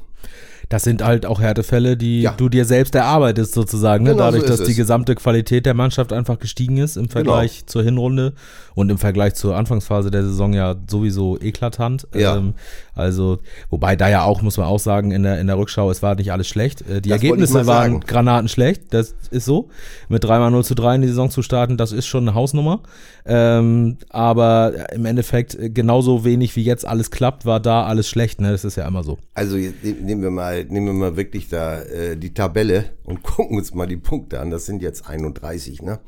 Das 0.69 0.83
sind 0.83 1.03
halt 1.03 1.25
auch 1.25 1.41
Härtefälle, 1.41 1.97
die 1.97 2.21
Ja. 2.21 2.33
du 2.37 2.47
dir 2.47 2.63
selbst 2.63 2.93
erarbeitest 2.93 3.53
sozusagen, 3.55 4.03
ne? 4.03 4.11
Genau 4.11 4.25
so 4.25 4.31
dadurch, 4.37 4.43
ist 4.43 4.59
dass 4.59 4.65
die 4.67 4.71
es. 4.73 4.77
gesamte 4.77 5.15
Qualität 5.15 5.65
der 5.65 5.73
Mannschaft 5.73 6.13
einfach 6.13 6.37
gestiegen 6.37 6.77
ist 6.77 6.95
im 6.95 7.09
Vergleich 7.09 7.65
zur 7.65 7.81
Hinrunde 7.83 8.33
und 8.75 8.91
im 8.91 8.99
Vergleich 8.99 9.33
zur 9.33 9.55
Anfangsphase 9.57 10.11
der 10.11 10.23
Saison 10.23 10.53
ja 10.53 10.75
sowieso 10.87 11.39
eklatant. 11.41 12.07
Ja. 12.15 12.37
Ähm, 12.37 12.53
also, 12.93 13.39
wobei 13.71 13.95
da 13.95 14.09
ja 14.09 14.23
auch, 14.23 14.41
muss 14.43 14.57
man 14.57 14.67
auch 14.67 14.77
sagen, 14.79 15.09
in 15.11 15.23
der, 15.23 15.39
in 15.41 15.47
der 15.47 15.57
Rückschau, 15.57 15.89
es 15.89 16.03
war 16.03 16.13
nicht 16.15 16.31
alles 16.31 16.47
schlecht. 16.47 16.81
Äh, 16.81 17.01
Die 17.01 17.09
Das 17.09 17.17
Ergebnisse 17.21 17.65
waren 17.65 18.01
granatenschlecht, 18.01 18.93
das 18.93 19.15
ist 19.31 19.45
so. 19.45 19.69
Mit 20.07 20.23
3 20.23 20.37
mal 20.37 20.51
0 20.51 20.63
zu 20.63 20.75
3 20.75 20.95
in 20.95 21.01
die 21.01 21.07
Saison 21.07 21.31
zu 21.31 21.41
starten, 21.41 21.77
das 21.77 21.91
ist 21.91 22.05
schon 22.05 22.25
eine 22.27 22.35
Hausnummer. 22.35 22.81
Ähm, 23.25 23.97
aber 24.09 24.73
im 24.93 25.05
Endeffekt 25.05 25.55
äh, 25.55 25.69
genauso 25.69 26.23
wenig 26.25 26.55
wie 26.55 26.63
jetzt 26.63 26.85
alles 26.87 27.11
klappt, 27.11 27.45
war 27.45 27.59
da 27.59 27.83
alles 27.85 28.09
schlecht, 28.09 28.41
ne? 28.41 28.51
Das 28.51 28.63
ist 28.65 28.75
ja 28.75 28.87
immer 28.87 29.03
so. 29.03 29.17
Also 29.33 29.55
jetzt 29.57 29.83
ne- 29.83 29.91
nehmen 30.01 30.21
wir 30.21 30.31
mal, 30.31 30.58
nehmen 30.65 30.87
wir 30.87 30.93
mal 30.93 31.17
wirklich 31.17 31.49
da 31.49 31.81
äh, 31.81 32.17
die 32.17 32.33
Tabelle 32.33 32.85
und 33.03 33.23
gucken 33.23 33.57
uns 33.57 33.73
mal 33.73 33.87
die 33.87 33.97
Punkte 33.97 34.39
an. 34.39 34.51
Das 34.51 34.65
sind 34.65 34.81
jetzt 34.81 35.09
31, 35.09 35.81
ne? 35.81 35.99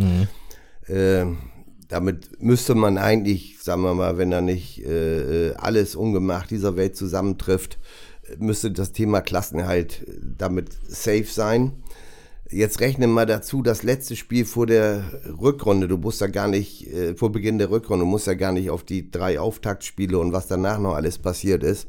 Ähm, 0.87 1.37
damit 1.91 2.41
müsste 2.41 2.73
man 2.73 2.97
eigentlich, 2.97 3.57
sagen 3.61 3.81
wir 3.81 3.93
mal, 3.93 4.17
wenn 4.17 4.31
er 4.31 4.41
nicht 4.41 4.83
äh, 4.85 5.49
äh, 5.49 5.55
alles 5.55 5.95
ungemacht 5.95 6.49
dieser 6.49 6.77
Welt 6.77 6.95
zusammentrifft, 6.95 7.79
äh, 8.23 8.37
müsste 8.39 8.71
das 8.71 8.93
Thema 8.93 9.19
Klassenerhalt 9.19 10.07
äh, 10.07 10.13
damit 10.37 10.69
safe 10.87 11.25
sein. 11.25 11.73
Jetzt 12.49 12.79
rechne 12.79 13.07
mal 13.07 13.25
dazu, 13.25 13.61
das 13.61 13.83
letzte 13.83 14.15
Spiel 14.15 14.45
vor 14.45 14.67
der 14.67 15.03
Rückrunde, 15.41 15.87
du 15.87 15.97
musst 15.97 16.21
ja 16.21 16.27
gar 16.27 16.47
nicht, 16.47 16.87
äh, 16.87 17.15
vor 17.15 17.31
Beginn 17.31 17.57
der 17.57 17.71
Rückrunde, 17.71 18.05
du 18.05 18.09
musst 18.09 18.27
ja 18.27 18.35
gar 18.35 18.53
nicht 18.53 18.69
auf 18.69 18.83
die 18.83 19.11
drei 19.11 19.39
Auftaktspiele 19.39 20.17
und 20.17 20.31
was 20.31 20.47
danach 20.47 20.79
noch 20.79 20.95
alles 20.95 21.17
passiert 21.17 21.63
ist. 21.63 21.87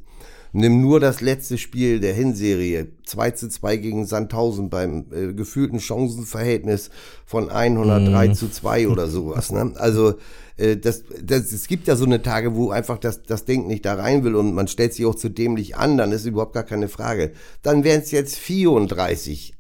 Nimm 0.55 0.83
nur 0.83 1.01
das 1.01 1.23
letzte 1.23 1.57
Spiel 1.57 1.99
der 1.99 2.13
Hinserie, 2.13 2.89
2 3.07 3.31
zu 3.31 3.49
2 3.49 3.77
gegen 3.79 4.07
Sandhausen 4.07 4.69
beim 4.69 5.07
äh, 5.11 5.33
gefühlten 5.33 5.81
Chancenverhältnis 5.81 6.91
von 7.25 7.49
103 7.49 8.29
zu 8.35 8.51
2 8.51 8.89
oder 8.89 9.09
sowas. 9.09 9.51
Ne? 9.51 9.73
Also 9.77 10.15
äh, 10.59 10.77
das, 10.77 11.05
das, 11.23 11.53
es 11.53 11.67
gibt 11.69 11.89
ja 11.89 11.97
so 11.97 12.05
eine 12.05 12.21
Tage, 12.21 12.55
wo 12.55 12.71
einfach 12.71 12.99
das, 12.99 13.23
das 13.23 13.47
Ding 13.47 13.67
nicht 13.67 13.87
da 13.87 13.95
rein 13.95 14.25
will 14.25 14.35
und 14.35 14.53
man 14.55 14.69
stellt 14.69 14.93
sich 14.93 15.07
auch 15.07 15.15
zu 15.15 15.31
dämlich 15.31 15.77
an, 15.77 15.97
dann 15.97 16.13
ist 16.13 16.27
überhaupt 16.27 16.53
gar 16.53 16.65
keine 16.65 16.89
Frage. 16.89 17.33
Dann 17.63 17.83
wären 17.83 18.03
es 18.03 18.11
jetzt 18.11 18.37
34 18.37 19.55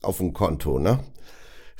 auf 0.00 0.16
dem 0.18 0.32
Konto, 0.32 0.78
ne? 0.78 1.00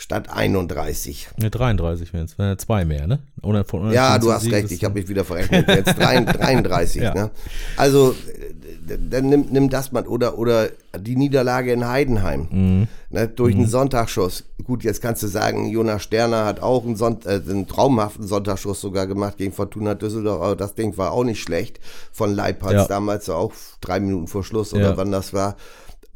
Statt 0.01 0.31
31. 0.31 1.29
Ne, 1.39 1.51
33 1.51 2.13
wären 2.13 2.27
es, 2.27 2.59
zwei 2.65 2.85
mehr, 2.85 3.09
ne? 3.09 3.19
Oder 3.43 3.65
von 3.65 3.91
Ja, 3.93 4.17
du 4.21 4.33
hast 4.33 4.43
Sieg 4.45 4.53
recht, 4.53 4.71
ich 4.71 4.85
habe 4.85 4.95
mich 5.01 5.09
wieder 5.09 5.25
verrechnet. 5.25 5.67
Jetzt 5.67 5.99
33, 5.99 6.37
33 6.41 7.03
Ja. 7.03 7.15
ne? 7.15 7.31
Also, 7.77 8.13
äh, 8.13 8.97
dann 9.11 9.29
nimm, 9.29 9.47
nimm 9.51 9.69
das 9.71 9.91
mal. 9.91 10.07
Oder, 10.07 10.39
oder 10.39 10.69
die 10.99 11.17
Niederlage 11.17 11.73
in 11.73 11.87
Heidenheim. 11.89 12.47
Mhm. 12.51 12.89
Ne, 13.11 13.27
durch 13.27 13.57
einen 13.57 13.67
Sonntagsschuss. 13.67 14.45
Gut, 14.63 14.85
jetzt 14.85 15.03
kannst 15.03 15.25
du 15.25 15.27
sagen, 15.27 15.67
Jonas 15.69 16.05
Sterner 16.05 16.45
hat 16.45 16.61
auch 16.63 16.85
einen, 16.85 16.95
Sonnt 16.95 17.27
äh, 17.27 17.41
einen 17.49 17.67
traumhaften 17.67 18.25
Sonntagsschuss 18.27 18.81
sogar 18.81 19.09
gemacht 19.09 19.37
gegen 19.37 19.53
Fortuna 19.53 19.95
Düsseldorf. 19.95 20.41
Aber 20.41 20.55
das 20.57 20.75
Ding 20.77 20.97
war 20.97 21.11
auch 21.11 21.25
nicht 21.25 21.43
schlecht. 21.43 21.81
Von 22.13 22.33
Leipzig 22.35 22.71
Ja. 22.71 22.87
damals 22.87 23.29
auch 23.29 23.53
drei 23.81 23.99
Minuten 23.99 24.29
vor 24.29 24.45
Schluss 24.45 24.73
oder 24.73 24.91
Ja. 24.91 24.97
wann 24.97 25.11
das 25.11 25.33
war. 25.35 25.57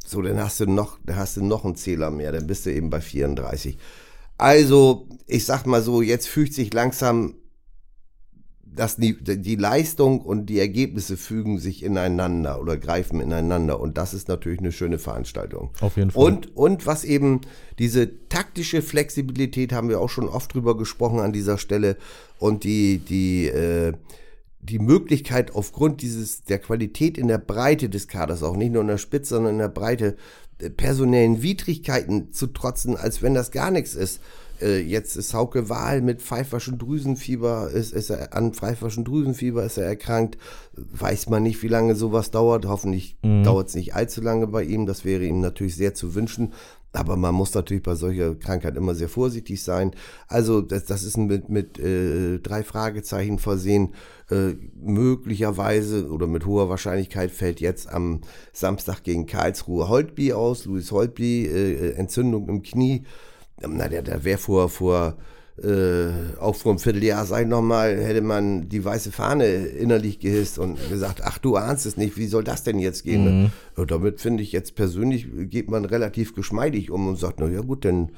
So, 0.07 0.21
dann 0.23 0.39
hast 0.41 0.61
du 0.61 0.67
noch, 0.67 0.99
dann 1.05 1.17
hast 1.17 1.37
du 1.37 1.45
noch 1.45 1.65
einen 1.65 1.77
Zähler 1.77 2.11
mehr. 2.11 2.33
Dann 2.33 2.47
bist 2.47 2.67
du 2.67 2.73
eben 2.73 2.91
bei 2.91 3.01
34. 3.01 3.79
Also, 4.39 5.07
ich 5.27 5.45
sag 5.45 5.67
mal 5.67 5.83
so, 5.83 6.03
jetzt 6.03 6.27
fügt 6.29 6.55
sich 6.55 6.73
langsam 6.75 7.35
das, 8.65 8.97
Ni- 8.99 9.17
die 9.23 9.57
Leistung 9.57 10.21
und 10.23 10.47
die 10.47 10.59
Ergebnisse 10.59 11.17
fügen 11.19 11.59
sich 11.59 11.83
ineinander 11.83 12.59
oder 12.61 12.79
greifen 12.79 13.21
ineinander. 13.21 13.79
Und 13.79 13.99
das 13.99 14.15
ist 14.15 14.29
natürlich 14.29 14.61
eine 14.61 14.73
schöne 14.73 14.99
Veranstaltung. 14.99 15.71
Auf 15.81 15.97
jeden 15.99 16.11
Fall. 16.11 16.25
Und, 16.25 16.57
und 16.57 16.87
was 16.87 17.05
eben 17.05 17.43
diese 17.79 18.29
taktische 18.29 18.81
Flexibilität, 18.81 19.73
haben 19.73 19.91
wir 19.91 20.01
auch 20.01 20.09
schon 20.09 20.27
oft 20.29 20.55
drüber 20.55 20.77
gesprochen 20.77 21.21
an 21.21 21.33
dieser 21.35 21.59
Stelle. 21.59 21.97
Und 22.39 22.65
die, 22.65 22.99
die, 22.99 23.47
äh, 23.49 23.93
die 24.63 24.79
Möglichkeit 24.79 25.55
aufgrund 25.55 26.03
dieses, 26.03 26.45
der 26.45 26.61
Qualität 26.61 27.19
in 27.19 27.29
der 27.29 27.39
Breite 27.39 27.89
des 27.89 28.09
Kaders, 28.09 28.43
auch 28.43 28.57
nicht 28.57 28.73
nur 28.73 28.83
in 28.83 28.89
der 28.89 28.99
Spitze, 28.99 29.35
sondern 29.35 29.55
in 29.55 29.59
der 29.59 29.69
Breite, 29.69 30.17
äh, 30.59 30.71
personellen 30.71 31.43
Widrigkeiten 31.43 32.33
zu 32.33 32.47
trotzen, 32.47 32.97
als 32.97 33.23
wenn 33.23 33.35
das 33.35 33.51
gar 33.51 33.73
nichts 33.73 33.95
ist. 33.95 34.21
Äh, 34.61 34.81
Jetzt 34.81 35.17
ist 35.17 35.35
Hauke 35.35 35.69
Wahl 35.69 36.01
mit 36.01 36.23
pfeiferschen 36.23 36.79
Drüsenfieber, 36.79 37.71
ist, 37.71 37.93
ist 37.93 38.11
er 38.11 38.35
an 38.35 38.53
pfeiferschen 38.55 39.05
Drüsenfieber 39.05 39.65
ist 39.65 39.79
er 39.79 39.87
erkrankt. 39.87 40.39
Weiß 40.75 41.29
man 41.29 41.43
nicht, 41.43 41.63
wie 41.65 41.69
lange 41.69 41.97
sowas 41.97 42.31
dauert. 42.31 42.67
Hoffentlich 42.67 43.17
dauert 43.23 43.69
es 43.69 43.75
nicht 43.75 43.95
allzu 43.95 44.21
lange 44.21 44.47
bei 44.47 44.63
ihm. 44.63 44.87
Das 44.87 45.05
wäre 45.05 45.25
ihm 45.25 45.41
natürlich 45.41 45.77
sehr 45.77 45.95
zu 45.95 46.15
wünschen. 46.15 46.53
Aber 46.93 47.17
man 47.17 47.35
muss 47.35 47.55
natürlich 47.55 47.83
bei 47.83 47.95
solcher 47.95 48.35
Krankheit 48.35 48.77
immer 48.77 48.95
sehr 48.95 49.09
vorsichtig 49.09 49.63
sein. 49.63 49.93
Also 50.29 50.61
das, 50.61 50.85
das 50.85 51.03
ist 51.03 51.17
mit, 51.17 51.49
mit 51.49 51.79
äh, 51.79 52.39
drei 52.39 52.63
Fragezeichen 52.63 53.39
versehen. 53.39 53.95
Äh, 54.31 54.55
möglicherweise 54.75 56.11
oder 56.11 56.27
mit 56.27 56.45
hoher 56.45 56.69
Wahrscheinlichkeit 56.69 57.31
fällt 57.31 57.61
jetzt 57.61 57.91
am 57.91 58.21
Samstag 58.53 59.05
gegen 59.05 59.27
Karlsruhe 59.27 59.89
Holtby 59.89 60.35
aus. 60.35 60.67
Louis 60.67 60.93
Holtby, 60.93 61.47
äh, 61.47 61.93
Entzündung 61.93 62.49
im 62.49 62.63
Knie. 62.63 63.05
Na, 63.67 63.89
der, 63.89 64.03
der 64.03 64.25
wäre 64.25 64.39
vor, 64.39 64.69
vor 64.69 65.17
äh, 65.63 66.39
auch 66.41 66.57
vor 66.57 66.73
einem 66.73 66.79
Vierteljahr, 66.79 67.27
sag 67.27 67.43
ich 67.43 67.49
nochmal, 67.49 67.97
hätte 67.97 68.23
man 68.23 68.69
die 68.69 68.85
weiße 68.85 69.13
Fahne 69.13 69.47
innerlich 69.47 70.19
gehisst 70.19 70.59
und 70.59 70.79
gesagt, 70.89 71.21
ach 71.23 71.39
du 71.39 71.57
ahnst 71.57 71.85
es 71.85 71.97
nicht, 71.97 72.17
wie 72.17 72.27
soll 72.27 72.43
das 72.43 72.63
denn 72.63 72.79
jetzt 72.79 73.05
gehen? 73.05 73.43
Mhm. 73.43 73.51
Und 73.77 73.91
damit 73.91 74.21
finde 74.21 74.43
ich 74.43 74.53
jetzt 74.53 74.75
persönlich, 74.75 75.27
geht 75.51 75.71
man 75.71 75.85
relativ 75.85 76.35
geschmeidig 76.35 76.91
um 76.91 77.07
und 77.07 77.19
sagt, 77.19 77.41
na 77.41 77.49
ja 77.49 77.61
gut, 77.61 77.85
dann 77.85 78.11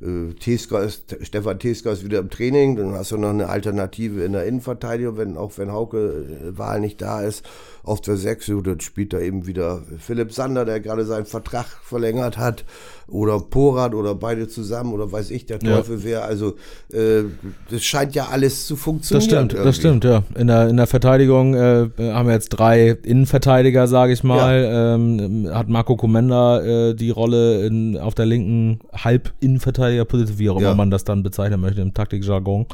äh, 0.00 0.32
Teska 0.34 0.80
ist, 0.80 1.16
Stefan 1.22 1.58
Teska 1.58 1.90
ist 1.90 2.04
wieder 2.04 2.20
im 2.20 2.30
Training, 2.30 2.76
dann 2.76 2.92
hast 2.92 3.10
du 3.10 3.16
noch 3.16 3.30
eine 3.30 3.48
Alternative 3.48 4.22
in 4.22 4.32
der 4.32 4.46
Innenverteidigung, 4.46 5.16
wenn, 5.16 5.36
auch 5.36 5.52
wenn 5.56 5.72
Hauke 5.72 5.98
äh, 5.98 6.56
Wahl 6.58 6.80
nicht 6.80 7.00
da 7.02 7.22
ist. 7.22 7.44
Auf 7.82 8.00
der 8.00 8.16
6, 8.16 8.46
so, 8.46 8.60
dann 8.60 8.80
spielt 8.80 9.12
da 9.12 9.20
eben 9.20 9.46
wieder 9.46 9.82
Philipp 9.98 10.32
Sander, 10.32 10.64
der 10.64 10.80
gerade 10.80 11.04
seinen 11.04 11.26
Vertrag 11.26 11.66
verlängert 11.82 12.36
hat, 12.36 12.64
oder 13.10 13.40
Porat 13.40 13.94
oder 13.94 14.14
beide 14.14 14.48
zusammen, 14.48 14.92
oder 14.92 15.10
weiß 15.10 15.30
ich, 15.30 15.46
der 15.46 15.58
Ja. 15.62 15.76
Teufel 15.76 16.04
wer. 16.04 16.24
Also, 16.24 16.54
äh, 16.92 17.22
das 17.70 17.82
scheint 17.82 18.14
ja 18.14 18.26
alles 18.30 18.66
zu 18.66 18.74
Das 18.74 18.82
funktionieren. 18.82 19.24
stimmt, 19.28 19.52
irgendwie. 19.54 19.66
das 19.68 19.76
stimmt, 19.76 20.04
ja. 20.04 20.22
In 20.36 20.46
der, 20.46 20.68
in 20.68 20.76
der 20.76 20.86
Verteidigung 20.86 21.54
äh, 21.54 21.88
haben 21.98 22.26
wir 22.28 22.34
jetzt 22.34 22.50
drei 22.50 22.90
Innenverteidiger, 23.02 23.86
sage 23.88 24.12
ich 24.12 24.22
mal. 24.24 24.66
Ähm, 24.70 25.48
hat 25.52 25.68
Marco 25.68 25.96
Comenda 25.96 26.60
äh, 26.60 26.94
die 26.94 27.10
Rolle 27.10 27.66
in, 27.66 27.96
auf 27.98 28.14
der 28.14 28.26
linken 28.26 28.80
Halb-Innenverteidigerposition, 28.92 30.38
wie 30.38 30.50
auch 30.50 30.56
immer 30.58 30.68
Ja. 30.70 30.74
man 30.74 30.90
das 30.90 31.04
dann 31.04 31.22
bezeichnen 31.22 31.60
möchte 31.60 31.80
im 31.80 31.94
Taktikjargon. 31.94 32.66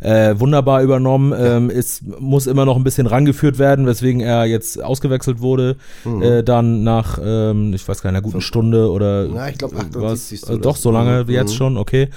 Äh, 0.00 0.34
wunderbar 0.38 0.82
übernommen. 0.82 1.32
Ähm, 1.38 1.70
ist, 1.70 2.02
muss 2.20 2.46
immer 2.46 2.64
noch 2.64 2.76
ein 2.76 2.84
bisschen 2.84 3.06
rangeführt 3.06 3.58
werden, 3.58 3.86
weswegen 3.86 4.20
er 4.20 4.44
jetzt 4.46 4.82
ausgewechselt 4.82 5.40
wurde. 5.40 5.76
Mhm. 6.04 6.22
Äh, 6.22 6.42
dann 6.42 6.82
nach, 6.82 7.18
ähm, 7.22 7.72
ich 7.74 7.86
weiß 7.86 8.02
gar 8.02 8.10
nicht, 8.10 8.16
einer 8.18 8.22
guten 8.22 8.40
Stunde 8.40 8.90
oder 8.90 9.28
Na, 9.28 9.48
ich 9.48 9.58
glaub, 9.58 9.75
was. 9.76 10.32
78. 10.32 10.48
Äh, 10.48 10.58
doch, 10.58 10.76
so 10.76 10.90
lange 10.90 11.24
Mhm. 11.24 11.28
wie 11.28 11.32
jetzt 11.34 11.54
schon, 11.54 11.76
okay. 11.76 12.08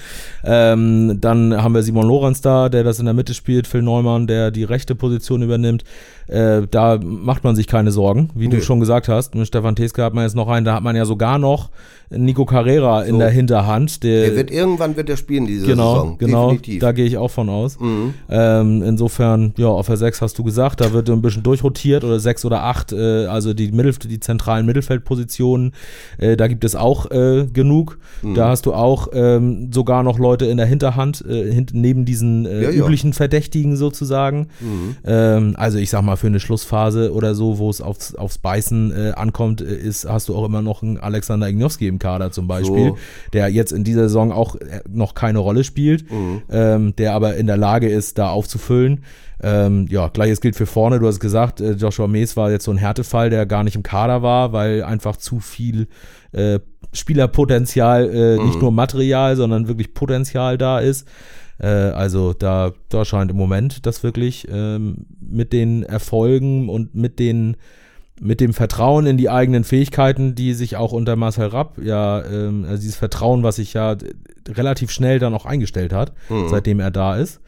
Ähm, 0.43 1.17
dann 1.21 1.61
haben 1.61 1.73
wir 1.73 1.83
Simon 1.83 2.07
Lorenz 2.07 2.41
da, 2.41 2.69
der 2.69 2.83
das 2.83 2.99
in 2.99 3.05
der 3.05 3.13
Mitte 3.13 3.33
spielt, 3.33 3.67
Phil 3.67 3.81
Neumann, 3.81 4.27
der 4.27 4.51
die 4.51 4.63
rechte 4.63 4.95
Position 4.95 5.41
übernimmt. 5.41 5.83
Äh, 6.29 6.67
da 6.69 6.99
macht 7.01 7.43
man 7.43 7.55
sich 7.55 7.67
keine 7.67 7.91
Sorgen, 7.91 8.29
wie 8.35 8.47
du 8.49 8.57
Nö. 8.57 8.61
schon 8.61 8.79
gesagt 8.79 9.07
hast. 9.09 9.35
Mit 9.35 9.47
Stefan 9.47 9.75
Teske 9.75 10.03
hat 10.03 10.13
man 10.13 10.23
jetzt 10.23 10.35
noch 10.35 10.47
einen, 10.47 10.65
da 10.65 10.75
hat 10.75 10.83
man 10.83 10.95
ja 10.95 11.05
sogar 11.05 11.39
noch 11.39 11.69
Nico 12.11 12.45
Carrera 12.45 13.03
in 13.03 13.13
So. 13.13 13.17
der 13.19 13.29
Hinterhand. 13.29 14.03
Der, 14.03 14.21
Der 14.27 14.35
wird 14.35 14.49
irgendwann 14.51 14.95
wird 14.97 15.09
er 15.09 15.17
spielen 15.17 15.45
diese 15.45 15.67
genau, 15.67 15.93
Saison. 15.93 16.17
genau, 16.17 16.49
Definitiv. 16.51 16.81
da 16.81 16.91
gehe 16.91 17.05
ich 17.05 17.17
auch 17.17 17.29
von 17.29 17.49
aus. 17.49 17.79
Mhm. 17.79 18.13
Ähm, 18.29 18.81
insofern, 18.83 19.53
ja, 19.57 19.67
auf 19.67 19.85
der 19.87 19.97
6 19.97 20.21
hast 20.21 20.37
du 20.39 20.43
gesagt, 20.43 20.81
da 20.81 20.91
wird 20.93 21.09
ein 21.09 21.21
bisschen 21.21 21.43
durchrotiert 21.43 22.03
oder 22.03 22.19
6 22.19 22.45
oder 22.45 22.63
8, 22.63 22.93
äh, 22.93 23.25
also 23.25 23.53
die, 23.53 23.71
Mittel, 23.71 23.93
die 24.09 24.19
zentralen 24.19 24.65
Mittelfeldpositionen, 24.65 25.73
äh, 26.17 26.35
da 26.37 26.47
gibt 26.47 26.63
es 26.63 26.75
auch 26.75 27.09
äh, 27.11 27.45
genug. 27.51 27.99
Mhm. 28.21 28.35
Da 28.35 28.49
hast 28.49 28.65
du 28.65 28.73
auch 28.73 29.09
ähm, 29.13 29.69
sogar 29.71 30.03
noch 30.03 30.19
Leute 30.19 30.45
in 30.45 30.57
der 30.57 30.65
Hinterhand, 30.65 31.23
äh, 31.27 31.51
hint, 31.51 31.71
neben 31.73 32.05
diesen 32.05 32.45
äh, 32.45 32.63
Ja, 32.63 32.69
ja. 32.71 32.83
üblichen 32.85 33.13
Verdächtigen 33.13 33.75
sozusagen. 33.75 34.47
Mhm. 34.59 34.95
Ähm, 35.05 35.53
also 35.57 35.77
ich 35.77 35.89
sag 35.89 36.01
mal, 36.03 36.15
für 36.19 36.27
eine 36.27 36.39
Schlussphase 36.39 37.13
oder 37.13 37.33
so, 37.35 37.57
wo 37.57 37.69
es 37.69 37.81
aufs, 37.81 38.13
aufs 38.15 38.37
Beißen 38.37 38.91
äh, 38.91 39.11
ankommt, 39.15 39.61
äh, 39.61 39.75
ist, 39.75 40.07
hast 40.07 40.29
du 40.29 40.35
auch 40.35 40.45
immer 40.45 40.61
noch 40.61 40.83
einen 40.83 40.97
Alexander 40.97 41.47
Ignowski 41.49 41.87
im 41.87 41.97
Kader 41.99 42.31
zum 42.31 42.47
Beispiel, 42.47 42.89
So. 42.89 42.97
der 43.33 43.49
jetzt 43.49 43.71
in 43.71 43.83
dieser 43.83 44.03
Saison 44.03 44.31
auch 44.31 44.55
äh, 44.55 44.81
noch 44.89 45.13
keine 45.15 45.39
Rolle 45.39 45.63
spielt, 45.63 46.11
Mhm. 46.11 46.41
ähm, 46.51 46.95
der 46.97 47.13
aber 47.13 47.35
in 47.35 47.47
der 47.47 47.57
Lage 47.57 47.89
ist, 47.89 48.17
da 48.17 48.29
aufzufüllen. 48.29 49.03
Ähm, 49.41 49.87
ja, 49.89 50.09
gleiches 50.09 50.41
gilt 50.41 50.57
für 50.57 50.65
vorne. 50.65 50.99
Du 50.99 51.07
hast 51.07 51.21
gesagt, 51.21 51.61
äh, 51.61 51.71
Joshua 51.71 52.07
Mees 52.07 52.35
war 52.35 52.51
jetzt 52.51 52.65
so 52.65 52.71
ein 52.71 52.77
Härtefall, 52.77 53.29
der 53.29 53.45
gar 53.45 53.63
nicht 53.63 53.75
im 53.77 53.83
Kader 53.83 54.21
war, 54.21 54.51
weil 54.51 54.83
einfach 54.83 55.15
zu 55.15 55.39
viel 55.39 55.87
äh, 56.33 56.59
Spielerpotenzial, 56.93 58.09
äh, 58.13 58.37
Mhm. 58.37 58.45
nicht 58.47 58.61
nur 58.61 58.71
Material, 58.71 59.35
sondern 59.35 59.67
wirklich 59.67 59.93
Potenzial 59.93 60.57
da 60.57 60.79
ist. 60.79 61.07
Äh, 61.59 61.67
also 61.67 62.33
da, 62.33 62.71
da 62.89 63.05
scheint 63.05 63.31
im 63.31 63.37
Moment 63.37 63.85
das 63.85 64.03
wirklich 64.03 64.47
ähm, 64.49 65.05
mit 65.19 65.53
den 65.53 65.83
Erfolgen 65.83 66.69
und 66.69 66.95
mit 66.95 67.19
den 67.19 67.57
mit 68.21 68.41
dem 68.41 68.53
Vertrauen 68.53 69.05
in 69.05 69.15
die 69.15 69.29
eigenen 69.29 69.63
Fähigkeiten, 69.63 70.35
die 70.35 70.53
sich 70.53 70.75
auch 70.75 70.91
unter 70.91 71.15
Marcel 71.15 71.47
Rapp 71.47 71.77
ja, 71.81 72.21
ähm, 72.25 72.65
also 72.67 72.81
dieses 72.81 72.97
Vertrauen, 72.97 73.43
was 73.43 73.55
sich 73.55 73.73
ja 73.73 73.95
relativ 74.45 74.91
schnell 74.91 75.19
dann 75.19 75.33
auch 75.33 75.45
eingestellt 75.45 75.93
hat, 75.93 76.11
mhm. 76.27 76.49
seitdem 76.49 76.81
er 76.81 76.91
da 76.91 77.15
ist. 77.15 77.39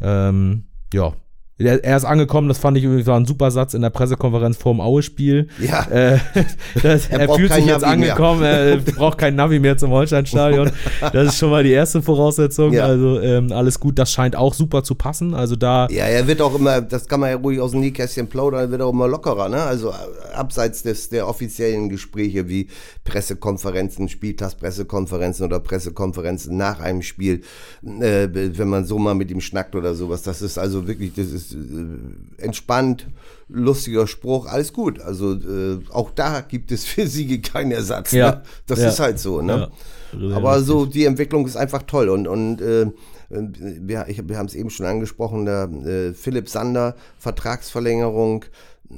Ähm, 0.00 0.64
ja, 0.94 1.12
er, 1.56 1.96
ist 1.96 2.04
angekommen, 2.04 2.48
das 2.48 2.58
fand 2.58 2.76
ich 2.76 2.82
übrigens 2.82 3.06
war 3.06 3.18
ein 3.18 3.26
super 3.26 3.52
Satz 3.52 3.74
in 3.74 3.82
der 3.82 3.90
Pressekonferenz 3.90 4.56
vor 4.56 4.72
dem 4.72 4.80
Aue-Spiel. 4.80 5.48
Ja. 5.60 5.84
Äh, 5.84 6.18
das, 6.82 7.06
er, 7.08 7.20
er 7.20 7.28
fühlt 7.28 7.52
sich 7.52 7.64
jetzt 7.64 7.82
Navi 7.82 7.92
angekommen, 7.92 8.40
mehr. 8.40 8.50
er 8.50 8.76
braucht 8.96 9.18
kein 9.18 9.36
Navi 9.36 9.60
mehr 9.60 9.76
zum 9.78 9.90
Holsteinstadion. 9.90 10.70
Das 11.12 11.28
ist 11.28 11.38
schon 11.38 11.50
mal 11.50 11.62
die 11.62 11.70
erste 11.70 12.02
Voraussetzung. 12.02 12.72
Ja. 12.72 12.84
Also 12.84 13.20
ähm, 13.20 13.52
alles 13.52 13.78
gut, 13.78 13.98
das 13.98 14.10
scheint 14.10 14.36
auch 14.36 14.54
super 14.54 14.82
zu 14.82 14.94
passen. 14.94 15.34
Also 15.34 15.54
da. 15.54 15.86
Ja, 15.90 16.06
er 16.06 16.26
wird 16.26 16.40
auch 16.40 16.54
immer, 16.54 16.80
das 16.80 17.06
kann 17.06 17.20
man 17.20 17.30
ja 17.30 17.36
ruhig 17.36 17.60
aus 17.60 17.72
dem 17.72 17.80
Nähkästchen 17.80 18.26
plaudern, 18.26 18.60
er 18.60 18.70
wird 18.70 18.82
auch 18.82 18.90
immer 18.90 19.06
lockerer, 19.06 19.48
ne? 19.48 19.62
Also 19.62 19.90
äh, 19.90 20.34
abseits 20.34 20.82
des, 20.82 21.08
der 21.10 21.28
offiziellen 21.28 21.88
Gespräche 21.88 22.48
wie 22.48 22.68
Pressekonferenzen, 23.04 24.08
Spieltagspressekonferenzen 24.08 25.44
oder 25.46 25.60
Pressekonferenzen 25.60 26.56
nach 26.56 26.80
einem 26.80 27.02
Spiel, 27.02 27.42
äh, 27.84 28.28
wenn 28.32 28.68
man 28.68 28.84
so 28.86 28.98
mal 28.98 29.14
mit 29.14 29.30
ihm 29.30 29.40
schnackt 29.40 29.76
oder 29.76 29.94
sowas. 29.94 30.22
Das 30.22 30.42
ist 30.42 30.58
also 30.58 30.88
wirklich, 30.88 31.14
das 31.14 31.30
ist 31.30 31.43
ist 31.52 31.54
äh, 31.54 32.42
entspannt, 32.42 33.06
lustiger 33.48 34.06
Spruch, 34.06 34.46
alles 34.46 34.72
gut. 34.72 35.00
Also 35.00 35.34
äh, 35.34 35.80
auch 35.90 36.10
da 36.10 36.40
gibt 36.40 36.72
es 36.72 36.84
für 36.84 37.06
Siege 37.06 37.40
keinen 37.52 37.72
Ersatz. 37.72 38.12
Ja. 38.12 38.30
Ne? 38.30 38.42
Das 38.66 38.80
ja. 38.80 38.88
ist 38.88 39.00
halt 39.00 39.18
so. 39.18 39.42
Ne? 39.42 39.70
Ja. 40.18 40.36
Aber 40.36 40.62
so 40.62 40.86
die 40.86 41.04
Entwicklung 41.04 41.46
ist 41.46 41.56
einfach 41.56 41.82
toll 41.82 42.08
und 42.08 42.26
und 42.28 42.60
äh, 42.60 42.86
wir, 43.28 44.06
wir 44.08 44.38
haben 44.38 44.46
es 44.46 44.54
eben 44.54 44.70
schon 44.70 44.86
angesprochen, 44.86 45.44
der 45.44 45.68
äh, 45.84 46.12
Philipp 46.12 46.48
Sander, 46.48 46.94
Vertragsverlängerung, 47.18 48.44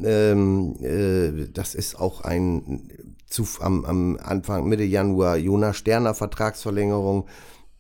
ähm, 0.05 0.77
äh, 0.83 1.49
das 1.53 1.75
ist 1.75 1.99
auch 1.99 2.21
ein 2.23 2.91
zu, 3.27 3.47
am, 3.61 3.85
am 3.85 4.19
Anfang, 4.23 4.69
Mitte 4.69 4.85
Januar, 4.85 5.37
Jonas 5.37 5.77
Sterner 5.77 6.15
Vertragsverlängerung. 6.15 7.27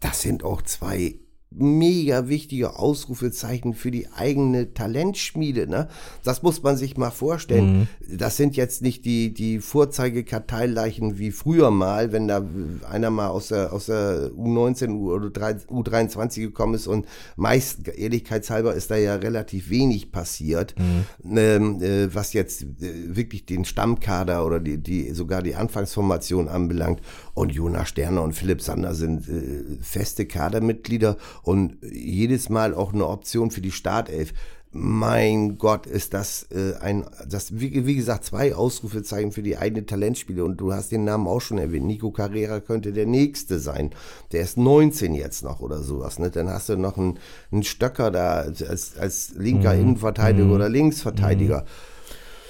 Das 0.01 0.23
sind 0.23 0.45
auch 0.45 0.63
zwei 0.63 1.17
mega 1.59 2.29
wichtige 2.29 2.79
Ausrufezeichen 2.79 3.75
für 3.75 3.91
die 3.91 4.09
eigene 4.15 4.75
Talentschmiede. 4.75 5.67
Ne? 5.67 5.89
Das 6.23 6.43
muss 6.43 6.63
man 6.63 6.77
sich 6.77 6.97
mal 6.97 7.11
vorstellen. 7.11 7.89
Mhm. 8.09 8.17
Das 8.19 8.37
sind 8.37 8.57
jetzt 8.57 8.83
nicht 8.83 9.05
die, 9.05 9.33
die 9.33 9.61
Vorzeigekarteileichen 9.61 11.19
wie 11.19 11.31
früher 11.31 11.71
mal, 11.71 12.13
wenn 12.13 12.29
da 12.29 12.45
einer 12.91 13.11
mal 13.11 13.29
aus 13.29 13.49
der, 13.49 13.73
aus 13.73 13.87
der 13.87 14.31
U19 14.33 14.99
oder 14.99 15.29
U23 15.29 16.41
gekommen 16.41 16.75
ist 16.75 16.87
und 16.87 17.07
meist, 17.37 17.89
ehrlichkeitshalber, 17.89 18.75
ist 18.75 18.91
da 18.91 18.97
ja 18.97 19.17
relativ 19.17 19.71
wenig 19.71 20.13
passiert, 20.13 20.75
mhm. 20.79 21.39
ähm, 21.39 21.83
äh, 21.83 22.15
was 22.15 22.33
jetzt 22.33 22.63
äh, 22.63 23.17
wirklich 23.17 23.47
den 23.47 23.65
Stammkader 23.65 24.45
oder 24.45 24.61
die, 24.61 24.79
die, 24.79 25.11
sogar 25.13 25.43
die 25.43 25.55
Anfangsformation 25.55 26.49
anbelangt. 26.49 27.01
Und 27.35 27.53
Jonas 27.53 27.89
Sterner 27.89 28.23
und 28.23 28.33
Philipp 28.33 28.63
Sander 28.63 28.95
sind 28.95 29.29
äh, 29.29 29.79
feste 29.81 30.27
Kadermitglieder 30.27 31.17
und 31.47 31.77
jedes 31.81 32.49
Mal 32.49 32.75
auch 32.75 32.93
eine 32.93 33.07
Option 33.07 33.53
für 33.53 33.61
die 33.61 33.71
Startelf. 33.71 34.33
Mein 34.73 35.59
Gott, 35.59 35.87
ist 35.87 36.13
das 36.13 36.49
äh, 36.51 36.75
ein, 36.81 37.07
das 37.27 37.61
wie, 37.61 37.87
wie, 37.87 37.95
gesagt, 37.95 38.25
zwei 38.25 38.55
Ausrufezeichen 38.55 39.31
für 39.31 39.45
die 39.45 39.57
eigene 39.57 39.87
Talentspiele. 39.87 40.45
Und 40.45 40.57
du 40.57 40.73
hast 40.73 40.91
den 40.91 41.05
Namen 41.05 41.29
auch 41.29 41.41
schon 41.41 41.59
erwähnt. 41.59 41.87
Nico 41.87 42.11
Carrera 42.11 42.59
könnte 42.59 42.93
der 42.93 43.07
nächste 43.07 43.61
sein. 43.61 43.91
Der 44.33 44.43
ist 44.43 44.59
19 44.59 45.15
jetzt 45.15 45.45
noch 45.45 45.61
oder 45.61 45.83
sowas. 45.83 46.19
Ne? 46.19 46.31
Dann 46.31 46.51
hast 46.51 46.69
du 46.69 46.77
noch 46.77 46.99
einen, 46.99 47.21
einen 47.53 47.63
Stöcker 47.63 48.11
da 48.11 48.39
als, 48.39 48.99
als 48.99 49.33
linker 49.37 49.75
mhm. 49.75 49.83
Innenverteidiger 49.83 50.47
mhm. 50.47 50.53
oder 50.53 50.69
Linksverteidiger. 50.69 51.61
Mhm 51.61 51.96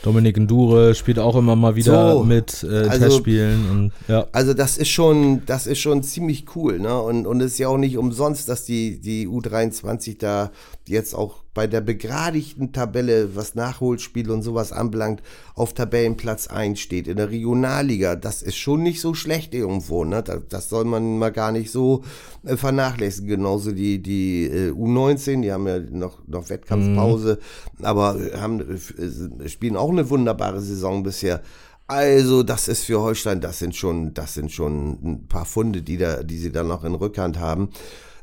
Dominik 0.03 0.37
Endure 0.37 0.95
spielt 0.95 1.19
auch 1.19 1.37
immer 1.37 1.57
mal 1.57 1.77
wieder 1.77 2.13
so, 2.13 2.25
mit 2.25 2.63
äh, 2.63 2.89
also, 2.89 2.99
Testspielen. 2.99 3.71
Und, 3.71 3.93
ja. 4.09 4.27
Also 4.33 4.55
das 4.55 4.79
ist 4.79 4.89
schon, 4.89 5.45
das 5.47 5.67
ist 5.67 5.79
schon 5.79 6.03
ziemlich 6.03 6.47
cool, 6.55 6.79
ne? 6.79 7.01
Und, 7.01 7.27
und 7.27 7.41
es 7.41 7.53
ist 7.53 7.59
ja 7.59 7.69
auch 7.69 7.79
nicht 7.79 7.97
umsonst, 7.97 8.49
dass 8.49 8.65
die, 8.65 9.01
die 9.01 9.27
U23 9.27 10.19
da 10.19 10.51
jetzt 10.87 11.15
auch 11.15 11.46
bei 11.57 11.67
der 11.67 11.81
begradigten 11.81 12.73
Tabelle, 12.73 13.35
was 13.35 13.55
Nachholspiel 13.55 14.31
und 14.31 14.43
sowas 14.43 14.73
anbelangt, 14.73 15.23
auf 15.55 15.73
Tabellenplatz 15.73 16.49
1 16.49 16.79
steht. 16.79 17.09
In 17.09 17.17
der 17.17 17.31
Regionalliga, 17.31 18.15
das 18.15 18.43
ist 18.43 18.57
schon 18.57 18.83
nicht 18.83 19.01
so 19.01 19.15
schlecht 19.15 19.55
irgendwo. 19.55 20.05
Ne? 20.05 20.23
Das, 20.23 20.43
das 20.51 20.69
soll 20.69 20.85
man 20.85 21.19
mal 21.19 21.33
gar 21.33 21.53
nicht 21.53 21.71
so 21.71 22.05
äh, 22.45 22.59
vernachlässigen. 22.59 23.31
Genauso 23.31 23.73
die, 23.73 24.03
die 24.03 24.45
äh, 24.45 24.71
U19, 24.71 25.41
die 25.41 25.51
haben 25.51 25.67
ja 25.67 25.79
noch, 25.79 26.19
noch 26.27 26.51
Wettkampfpause, 26.51 27.39
mhm. 27.79 27.85
aber 27.87 28.21
haben, 28.39 28.61
äh, 28.61 29.49
spielen 29.49 29.77
auch 29.77 29.91
eine 29.91 30.11
wunderbare 30.11 30.61
Saison 30.61 31.03
bisher. 31.03 31.41
Also, 31.87 32.43
das 32.43 32.69
ist 32.69 32.85
für 32.85 33.01
Holstein, 33.01 33.41
das 33.41 33.61
sind 33.61 33.75
schon, 33.75 34.13
das 34.13 34.35
sind 34.35 34.53
schon 34.53 34.99
ein 35.03 35.27
paar 35.27 35.47
Funde, 35.47 35.81
die 35.81 35.97
da, 35.97 36.23
die 36.23 36.37
sie 36.37 36.53
dann 36.53 36.69
noch 36.69 36.85
in 36.85 36.95
Rückhand 36.95 37.39
haben. 37.39 37.71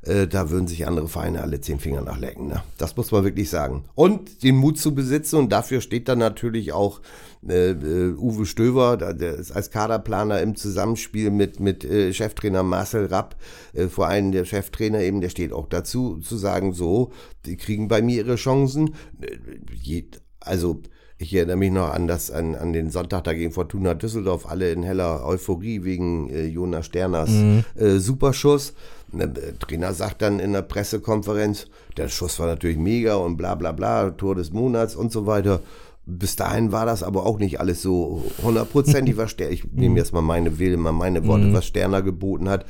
Äh, 0.04 0.28
da 0.28 0.50
würden 0.50 0.68
sich 0.68 0.86
andere 0.86 1.08
Vereine 1.08 1.42
alle 1.42 1.62
zehn 1.62 1.80
Finger 1.80 2.02
nachlecken. 2.02 2.48
Ne? 2.48 2.64
Das 2.78 2.96
muss 2.98 3.12
man 3.12 3.24
wirklich 3.24 3.50
sagen. 3.50 3.86
Und 3.96 4.44
den 4.44 4.58
Mut 4.58 4.78
zu 4.78 4.94
besitzen 4.94 5.38
und 5.38 5.52
dafür 5.52 5.82
steht 5.82 6.08
dann 6.08 6.20
natürlich 6.20 6.74
auch 6.74 7.02
äh, 7.48 7.72
äh, 7.72 8.14
Uwe 8.18 8.46
Stöver, 8.46 8.98
der 8.98 9.36
ist 9.36 9.52
als 9.52 9.72
Kaderplaner 9.72 10.42
im 10.42 10.56
Zusammenspiel 10.56 11.32
mit, 11.32 11.60
mit 11.60 11.84
äh, 11.86 12.14
Cheftrainer 12.14 12.64
Marcel 12.64 13.06
Rapp, 13.06 13.36
äh, 13.74 13.88
vor 13.88 14.08
allem 14.08 14.32
der 14.32 14.46
Cheftrainer 14.46 15.00
eben, 15.00 15.22
der 15.22 15.30
steht 15.30 15.54
auch 15.54 15.68
dazu, 15.68 16.18
zu 16.18 16.38
sagen, 16.38 16.74
so, 16.74 17.12
die 17.46 17.58
kriegen 17.58 17.88
bei 17.88 18.02
mir 18.02 18.18
ihre 18.18 18.36
Chancen. 18.36 18.96
Äh, 19.22 19.38
je, 19.74 20.06
also, 20.40 20.82
ich 21.18 21.34
erinnere 21.34 21.58
mich 21.58 21.72
noch 21.72 21.90
an, 21.94 22.08
das, 22.08 22.32
an, 22.32 22.56
an 22.56 22.74
den 22.74 22.90
Sonntag 22.90 23.24
da 23.24 23.34
gegen 23.34 23.52
Fortuna 23.52 23.94
Düsseldorf, 23.94 24.46
alle 24.46 24.72
in 24.72 24.84
heller 24.84 25.26
Euphorie 25.26 25.84
wegen 25.84 26.30
äh, 26.30 26.46
Jonas 26.46 26.88
Sterners 26.88 27.30
mhm. 27.30 27.64
äh, 27.76 28.00
Superschuss. 28.00 28.74
Der 29.14 29.60
Trainer 29.60 29.94
sagt 29.94 30.22
dann 30.22 30.40
in 30.40 30.54
der 30.54 30.64
Pressekonferenz, 30.64 31.68
der 31.98 32.10
Schuss 32.10 32.40
war 32.40 32.48
natürlich 32.48 32.78
mega 32.78 33.16
und 33.16 33.38
bla 33.38 33.56
bla 33.56 33.72
bla, 33.72 34.10
Tor 34.12 34.36
des 34.36 34.52
Monats 34.52 34.96
und 34.96 35.12
so 35.12 35.26
weiter. 35.28 35.62
Bis 36.06 36.36
dahin 36.36 36.72
war 36.72 36.86
das 36.86 37.02
aber 37.02 37.26
auch 37.26 37.40
nicht 37.40 37.60
alles 37.60 37.82
so 37.82 38.24
hundertprozentig, 38.42 39.16
was 39.16 39.32
Sterner, 39.32 39.54
ich 39.54 39.64
nehme 39.72 39.98
jetzt 39.98 40.14
mal 40.14 40.22
meine, 40.22 40.60
wähle 40.60 40.76
mal 40.76 40.92
meine 40.92 41.26
Worte, 41.28 41.46
mhm. 41.46 41.54
was 41.54 41.66
Sterner 41.66 42.02
geboten 42.02 42.50
hat. 42.50 42.66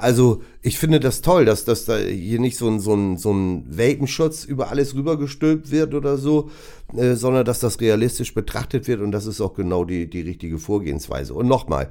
Also 0.00 0.42
ich 0.62 0.78
finde 0.78 0.98
das 0.98 1.20
toll, 1.20 1.44
dass, 1.44 1.66
dass 1.66 1.84
da 1.84 1.98
hier 1.98 2.40
nicht 2.40 2.56
so 2.56 2.68
ein, 2.68 2.80
so 2.80 2.94
ein, 2.94 3.18
so 3.18 3.32
ein 3.32 3.64
Welpenschutz 3.68 4.44
über 4.44 4.70
alles 4.70 4.94
rübergestülpt 4.94 5.70
wird 5.70 5.94
oder 5.94 6.16
so, 6.16 6.50
äh, 6.96 7.14
sondern 7.14 7.44
dass 7.44 7.60
das 7.60 7.80
realistisch 7.82 8.32
betrachtet 8.32 8.88
wird 8.88 9.02
und 9.02 9.12
das 9.12 9.26
ist 9.26 9.42
auch 9.42 9.52
genau 9.52 9.84
die, 9.84 10.08
die 10.08 10.22
richtige 10.22 10.58
Vorgehensweise. 10.58 11.34
Und 11.34 11.48
nochmal, 11.48 11.90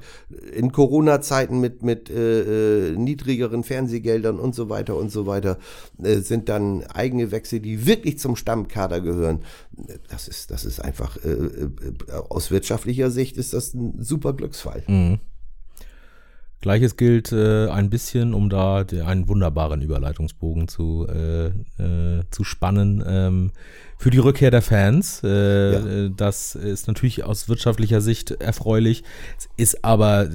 in 0.52 0.72
Corona-Zeiten 0.72 1.60
mit, 1.60 1.82
mit 1.82 2.10
äh, 2.10 2.88
äh, 2.90 2.96
niedrigeren 2.96 3.62
Fernsehgeldern 3.62 4.40
und 4.40 4.56
so 4.56 4.68
weiter 4.68 4.96
und 4.96 5.12
so 5.12 5.26
weiter 5.26 5.58
äh, 6.02 6.16
sind 6.16 6.48
dann 6.48 6.82
eigene 6.86 7.30
Wechsel, 7.30 7.60
die 7.60 7.86
wirklich 7.86 8.18
zum 8.18 8.34
Stammkader 8.34 9.00
gehören. 9.00 9.44
Das 10.08 10.26
ist, 10.26 10.50
das 10.50 10.64
ist 10.64 10.80
einfach, 10.80 11.16
äh, 11.24 11.28
äh, 11.28 11.68
aus 12.28 12.50
wirtschaftlicher 12.50 13.12
Sicht 13.12 13.36
ist 13.36 13.52
das 13.52 13.72
ein 13.74 14.02
super 14.02 14.32
Glücksfall. 14.32 14.82
Mhm. 14.88 15.20
Gleiches 16.60 16.96
gilt 16.96 17.32
äh, 17.32 17.68
ein 17.68 17.88
bisschen, 17.88 18.34
um 18.34 18.50
da 18.50 18.84
einen 19.04 19.28
wunderbaren 19.28 19.80
Überleitungsbogen 19.80 20.68
zu, 20.68 21.06
äh, 21.08 21.46
äh, 21.46 22.24
zu 22.30 22.44
spannen. 22.44 23.02
Ähm, 23.06 23.52
für 24.00 24.08
die 24.08 24.18
Rückkehr 24.18 24.50
der 24.50 24.62
Fans. 24.62 25.20
Äh, 25.22 26.04
ja. 26.04 26.08
Das 26.16 26.54
ist 26.54 26.88
natürlich 26.88 27.22
aus 27.22 27.50
wirtschaftlicher 27.50 28.00
Sicht 28.00 28.30
erfreulich, 28.30 29.04
ist 29.58 29.84
aber 29.84 30.26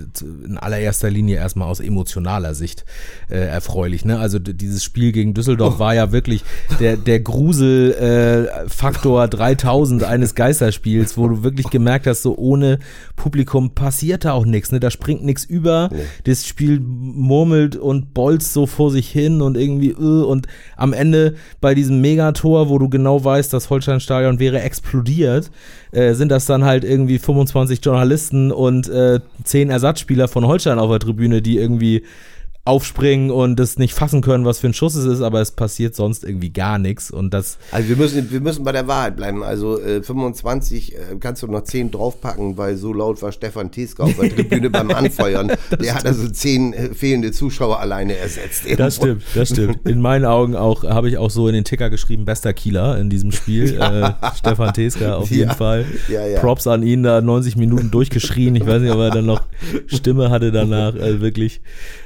in 0.45 0.59
allererster 0.59 1.09
Linie 1.09 1.37
erstmal 1.37 1.67
aus 1.67 1.79
emotionaler 1.79 2.53
Sicht 2.53 2.85
äh, 3.27 3.39
erfreulich. 3.39 4.05
Ne? 4.05 4.19
Also 4.19 4.37
dieses 4.37 4.83
Spiel 4.83 5.11
gegen 5.11 5.33
Düsseldorf 5.33 5.77
oh. 5.77 5.79
war 5.79 5.95
ja 5.95 6.11
wirklich 6.11 6.43
der, 6.79 6.95
der 6.95 7.21
Grusel-Faktor 7.21 9.23
äh, 9.23 9.29
3000 9.29 10.03
eines 10.03 10.35
Geisterspiels, 10.35 11.17
wo 11.17 11.27
du 11.27 11.41
wirklich 11.41 11.71
gemerkt 11.71 12.05
hast, 12.05 12.21
so 12.21 12.37
ohne 12.37 12.77
Publikum 13.15 13.71
passiert 13.71 14.25
da 14.25 14.33
auch 14.33 14.45
nichts. 14.45 14.71
Ne? 14.71 14.79
Da 14.79 14.91
springt 14.91 15.25
nichts 15.25 15.43
über. 15.43 15.89
Nee. 15.91 16.01
Das 16.25 16.45
Spiel 16.45 16.79
murmelt 16.79 17.77
und 17.77 18.13
bolzt 18.13 18.53
so 18.53 18.67
vor 18.67 18.91
sich 18.91 19.09
hin 19.09 19.41
und 19.41 19.57
irgendwie 19.57 19.95
uh, 19.95 20.25
und 20.25 20.45
am 20.77 20.93
Ende 20.93 21.33
bei 21.61 21.73
diesem 21.73 21.99
Megator, 21.99 22.69
wo 22.69 22.77
du 22.77 22.89
genau 22.89 23.23
weißt, 23.23 23.54
das 23.55 23.69
Holstein-Stadion 23.69 24.39
wäre 24.39 24.61
explodiert, 24.61 25.51
äh, 25.91 26.13
sind 26.13 26.29
das 26.29 26.45
dann 26.45 26.63
halt 26.63 26.83
irgendwie 26.83 27.19
25 27.19 27.79
Journalisten 27.83 28.51
und 28.51 28.87
äh, 28.89 29.19
10 29.43 29.69
Ersatzspieler 29.69 30.27
von 30.27 30.45
Holstein 30.45 30.79
auf 30.79 30.89
der 30.89 30.99
Tribüne, 30.99 31.41
die 31.41 31.57
irgendwie 31.57 32.03
aufspringen 32.65 33.29
und 33.29 33.57
das 33.59 33.77
nicht 33.77 33.93
fassen 33.93 34.21
können, 34.21 34.43
was 34.43 34.59
für 34.59 34.67
ein 34.67 34.73
Schuss 34.73 34.95
es 34.95 35.05
ist, 35.05 35.21
aber 35.21 35.39
es 35.39 35.51
passiert 35.51 35.95
sonst 35.95 36.23
irgendwie 36.23 36.49
gar 36.49 36.79
nichts 36.79 37.11
und 37.11 37.31
das. 37.31 37.59
Also 37.71 37.89
wir 37.89 37.95
müssen, 37.95 38.31
wir 38.31 38.41
müssen 38.41 38.63
bei 38.63 38.71
der 38.71 38.87
Wahrheit 38.87 39.15
bleiben. 39.15 39.43
Also 39.43 39.79
äh, 39.79 40.01
25 40.01 40.95
äh, 40.95 40.97
kannst 41.19 41.43
du 41.43 41.47
noch 41.47 41.63
10 41.63 41.91
draufpacken, 41.91 42.57
weil 42.57 42.75
so 42.75 42.91
laut 42.91 43.21
war 43.21 43.31
Stefan 43.31 43.71
Teska 43.71 44.03
auf 44.03 44.15
der 44.19 44.35
Tribüne 44.35 44.71
beim 44.71 44.89
Anfeuern. 44.95 45.51
Der 45.79 45.93
hat 45.93 46.07
also 46.07 46.27
10 46.27 46.73
äh, 46.73 46.93
fehlende 46.95 47.31
Zuschauer 47.31 47.79
alleine 47.79 48.17
ersetzt. 48.17 48.63
Das 48.77 48.95
stimmt, 48.95 49.23
das 49.35 49.49
stimmt. 49.49 49.87
In 49.87 50.01
meinen 50.01 50.25
Augen 50.25 50.55
auch 50.55 50.83
habe 50.83 51.07
ich 51.07 51.19
auch 51.19 51.29
so 51.29 51.47
in 51.47 51.53
den 51.53 51.65
Ticker 51.65 51.91
geschrieben, 51.91 52.25
bester 52.25 52.53
Kieler 52.53 52.97
in 52.97 53.09
diesem 53.09 53.31
Spiel. 53.31 53.75
Ja. 53.75 53.85
Äh, 53.95 54.11
Stefan 54.35 54.73
Teska 54.73 55.15
auf 55.15 55.29
jeden 55.29 55.49
Ja. 55.49 55.53
Fall. 55.55 55.85
Ja. 56.09 56.39
Props 56.39 56.65
an 56.67 56.81
ihn, 56.83 57.03
da 57.03 57.21
90 57.21 57.55
Minuten 57.55 57.91
durchgeschrien. 57.91 58.55
Ich 58.55 58.65
weiß 58.65 58.81
nicht, 58.81 58.91
ob 58.91 58.99
er 58.99 59.11
dann 59.11 59.25
noch 59.25 59.43
Stimme 59.87 60.29
hatte 60.31 60.51
danach. 60.51 60.95
Also 60.95 61.21
wirklich. 61.21 61.61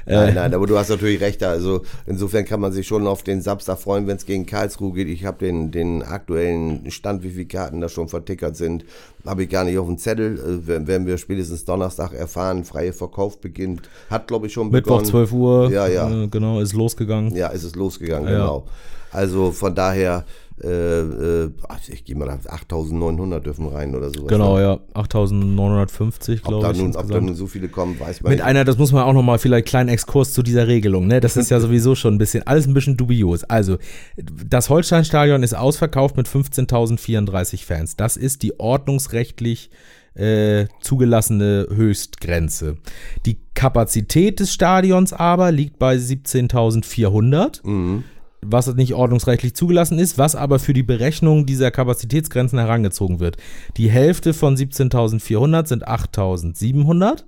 Äh, 0.10 0.15
Nein, 0.15 0.34
nein, 0.34 0.54
aber 0.56 0.65
du 0.65 0.76
hast 0.78 0.89
natürlich 0.89 1.22
recht. 1.22 1.43
Also 1.43 1.82
insofern 2.08 2.43
kann 2.43 2.60
man 2.60 2.72
sich 2.72 2.88
schon 2.88 3.06
auf 3.06 3.22
den 3.22 3.41
Samstag 3.41 3.78
freuen, 3.78 4.08
wenn 4.08 4.17
es 4.17 4.26
gegen 4.26 4.45
Karlsruhe 4.48 4.91
geht. 4.93 5.08
Ich 5.08 5.24
habe 5.24 5.38
den, 5.38 5.69
den 5.72 6.02
aktuellen 6.02 6.89
Stand, 6.89 7.22
wie 7.24 7.30
viele 7.30 7.45
Karten 7.45 7.80
da 7.80 7.89
schon 7.89 8.08
vertickert 8.10 8.58
sind, 8.58 8.86
habe 9.26 9.43
ich 9.43 9.50
gar 9.50 9.63
nicht 9.65 9.78
auf 9.78 9.86
dem 9.86 9.98
Zettel. 10.00 10.39
Äh, 10.65 10.67
werden- 10.88 11.06
wir 11.06 11.17
spätestens 11.19 11.63
Donnerstag 11.63 12.13
erfahren. 12.13 12.63
Freie 12.65 12.91
Verkauf 12.91 13.39
beginnt. 13.39 13.88
Hat, 14.10 14.28
glaube 14.28 14.48
ich, 14.48 14.54
schon 14.54 14.72
Mittwoch 14.72 14.98
begonnen. 15.04 15.06
12 15.06 15.32
Uhr. 15.32 15.72
Ja, 15.72 15.88
ja. 15.88 16.24
Äh, 16.24 16.28
genau, 16.28 16.60
ist 16.60 16.74
losgegangen. 16.74 17.36
Ja, 17.36 17.48
ist 17.50 17.63
es 17.63 17.76
losgegangen, 17.76 18.28
Ja. 18.28 18.34
genau. 18.39 18.67
Also 19.12 19.52
von 19.52 19.74
daher, 19.76 20.26
äh, 20.63 21.43
äh, 21.45 21.50
ich 21.91 22.04
gehe 22.06 22.15
mal, 22.15 22.30
8.900 22.30 23.39
dürfen 23.39 23.67
rein 23.67 23.95
oder 23.95 24.10
sowas. 24.10 24.28
Genau, 24.28 24.60
ja. 24.60 24.80
8950, 24.93 26.41
Ob 26.43 26.48
glaube 26.50 26.72
ich. 26.74 26.78
nun, 26.82 26.95
ob 26.95 27.08
da 27.10 27.22
nun 27.22 27.36
so 27.36 27.48
viele 27.48 27.69
kommen, 27.69 28.00
weiß 28.00 28.22
man 28.22 28.30
Mit 28.32 28.39
nicht. 28.39 28.45
einer, 28.45 28.63
das 28.65 28.78
muss 28.78 28.91
man 28.91 29.04
auch 29.04 29.13
nochmal 29.13 29.39
vielleicht 29.39 29.67
kleinen 29.67 29.89
Exkurs 29.89 30.34
zu 30.34 30.43
dieser 30.43 30.67
Regelung, 30.67 31.08
ne? 31.08 31.19
Das 31.19 31.38
ist 31.38 31.50
ja 31.50 31.60
sowieso 31.62 31.95
schon 31.95 32.15
ein 32.15 32.17
bisschen, 32.17 32.45
alles 32.45 32.67
ein 32.67 32.74
bisschen 32.74 32.98
dubios. 32.98 33.43
Also, 33.45 33.78
das 34.17 34.69
Holstein-Stadion 34.69 35.43
ist 35.43 35.54
ausverkauft 35.56 36.17
mit 36.17 36.28
15.034 36.28 37.65
Fans. 37.65 37.95
Das 37.95 38.17
ist 38.17 38.43
die 38.43 38.60
ordnungsrechtlich 38.60 39.69
äh, 40.15 40.65
zugelassene 40.82 41.67
Höchstgrenze. 41.74 42.78
Die 43.26 43.38
Kapazität 43.54 44.39
des 44.39 44.52
Stadions 44.54 45.13
aber 45.13 45.52
liegt 45.52 45.80
bei 45.80 45.95
17.400 45.95 47.60
Mhm. 47.63 48.04
Was 48.41 48.73
nicht 48.75 48.93
ordnungsrechtlich 48.93 49.54
zugelassen 49.54 49.99
ist, 49.99 50.17
was 50.17 50.36
aber 50.36 50.60
für 50.60 50.73
die 50.73 50.84
Berechnung 50.84 51.45
dieser 51.45 51.71
Kapazitätsgrenzen 51.71 52.58
herangezogen 52.60 53.19
wird. 53.19 53.38
Die 53.78 53.89
Hälfte 53.89 54.34
von 54.34 54.56
17.400 54.56 55.67
sind 55.67 55.88
8.700. 55.88 57.23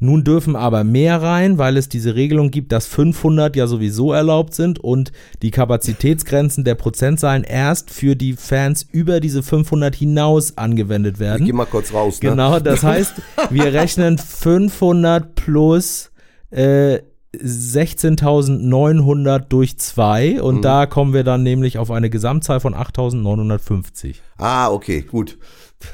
Nun 0.00 0.24
dürfen 0.24 0.56
aber 0.56 0.82
mehr 0.82 1.22
rein, 1.22 1.58
weil 1.58 1.76
es 1.76 1.88
diese 1.88 2.16
Regelung 2.16 2.50
gibt, 2.50 2.72
dass 2.72 2.86
500 2.88 3.54
ja 3.54 3.68
sowieso 3.68 4.12
erlaubt 4.12 4.52
sind 4.52 4.80
und 4.80 5.12
die 5.42 5.52
Kapazitätsgrenzen 5.52 6.64
der 6.64 6.74
Prozentzahlen 6.74 7.44
erst 7.44 7.90
für 7.90 8.16
die 8.16 8.32
Fans 8.32 8.84
über 8.90 9.20
diese 9.20 9.44
500 9.44 9.94
hinaus 9.94 10.58
angewendet 10.58 11.14
Ich 11.16 11.20
werden. 11.20 11.44
gehe 11.44 11.54
mal 11.54 11.66
kurz 11.66 11.92
raus. 11.94 12.20
Ne? 12.20 12.30
Genau, 12.30 12.58
das 12.58 12.82
heißt, 12.82 13.14
wir 13.50 13.72
rechnen 13.74 14.18
500 14.18 15.36
plus 15.36 16.10
äh, 16.50 16.98
16.900 17.34 19.38
durch 19.48 19.78
2 19.78 20.42
und 20.42 20.62
da 20.62 20.86
kommen 20.86 21.14
wir 21.14 21.24
dann 21.24 21.42
nämlich 21.42 21.78
auf 21.78 21.90
eine 21.90 22.10
Gesamtzahl 22.10 22.60
von 22.60 22.74
8.950. 22.74 24.16
Ah, 24.38 24.70
okay, 24.70 25.02
gut. 25.02 25.38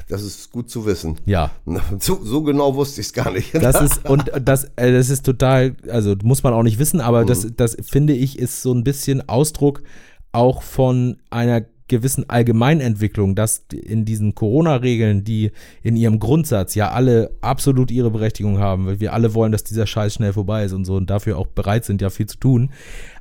Das 0.07 0.21
ist 0.21 0.51
gut 0.51 0.69
zu 0.69 0.85
wissen. 0.85 1.17
Ja, 1.25 1.49
So, 1.99 2.19
so 2.23 2.43
genau 2.43 2.75
wusste 2.75 3.01
ich 3.01 3.07
es 3.07 3.13
gar 3.13 3.31
nicht. 3.31 3.55
das 3.55 3.81
ist 3.81 4.05
und 4.09 4.31
das, 4.41 4.65
äh, 4.75 4.91
das 4.91 5.09
ist 5.09 5.25
total, 5.25 5.75
also 5.89 6.15
muss 6.23 6.43
man 6.43 6.53
auch 6.53 6.63
nicht 6.63 6.77
wissen, 6.77 7.01
aber 7.01 7.25
das, 7.25 7.47
das 7.55 7.75
finde 7.81 8.13
ich 8.13 8.37
ist 8.37 8.61
so 8.61 8.71
ein 8.73 8.83
bisschen 8.83 9.27
Ausdruck 9.27 9.81
auch 10.31 10.61
von 10.61 11.17
einer 11.31 11.63
gewissen 11.89 12.29
Allgemeinentwicklung, 12.29 13.35
dass 13.35 13.65
in 13.73 14.05
diesen 14.05 14.35
Corona-Regeln, 14.35 15.23
die 15.23 15.51
in 15.83 15.95
ihrem 15.95 16.19
Grundsatz 16.19 16.75
ja 16.75 16.91
alle 16.91 17.31
absolut 17.41 17.91
ihre 17.91 18.11
Berechtigung 18.11 18.59
haben, 18.59 18.85
weil 18.85 18.99
wir 18.99 19.13
alle 19.13 19.33
wollen, 19.33 19.51
dass 19.51 19.63
dieser 19.63 19.87
Scheiß 19.87 20.13
schnell 20.13 20.33
vorbei 20.33 20.63
ist 20.63 20.73
und 20.73 20.85
so 20.85 20.95
und 20.95 21.09
dafür 21.09 21.37
auch 21.37 21.47
bereit 21.47 21.85
sind, 21.85 22.01
ja 22.01 22.09
viel 22.09 22.27
zu 22.27 22.37
tun. 22.37 22.69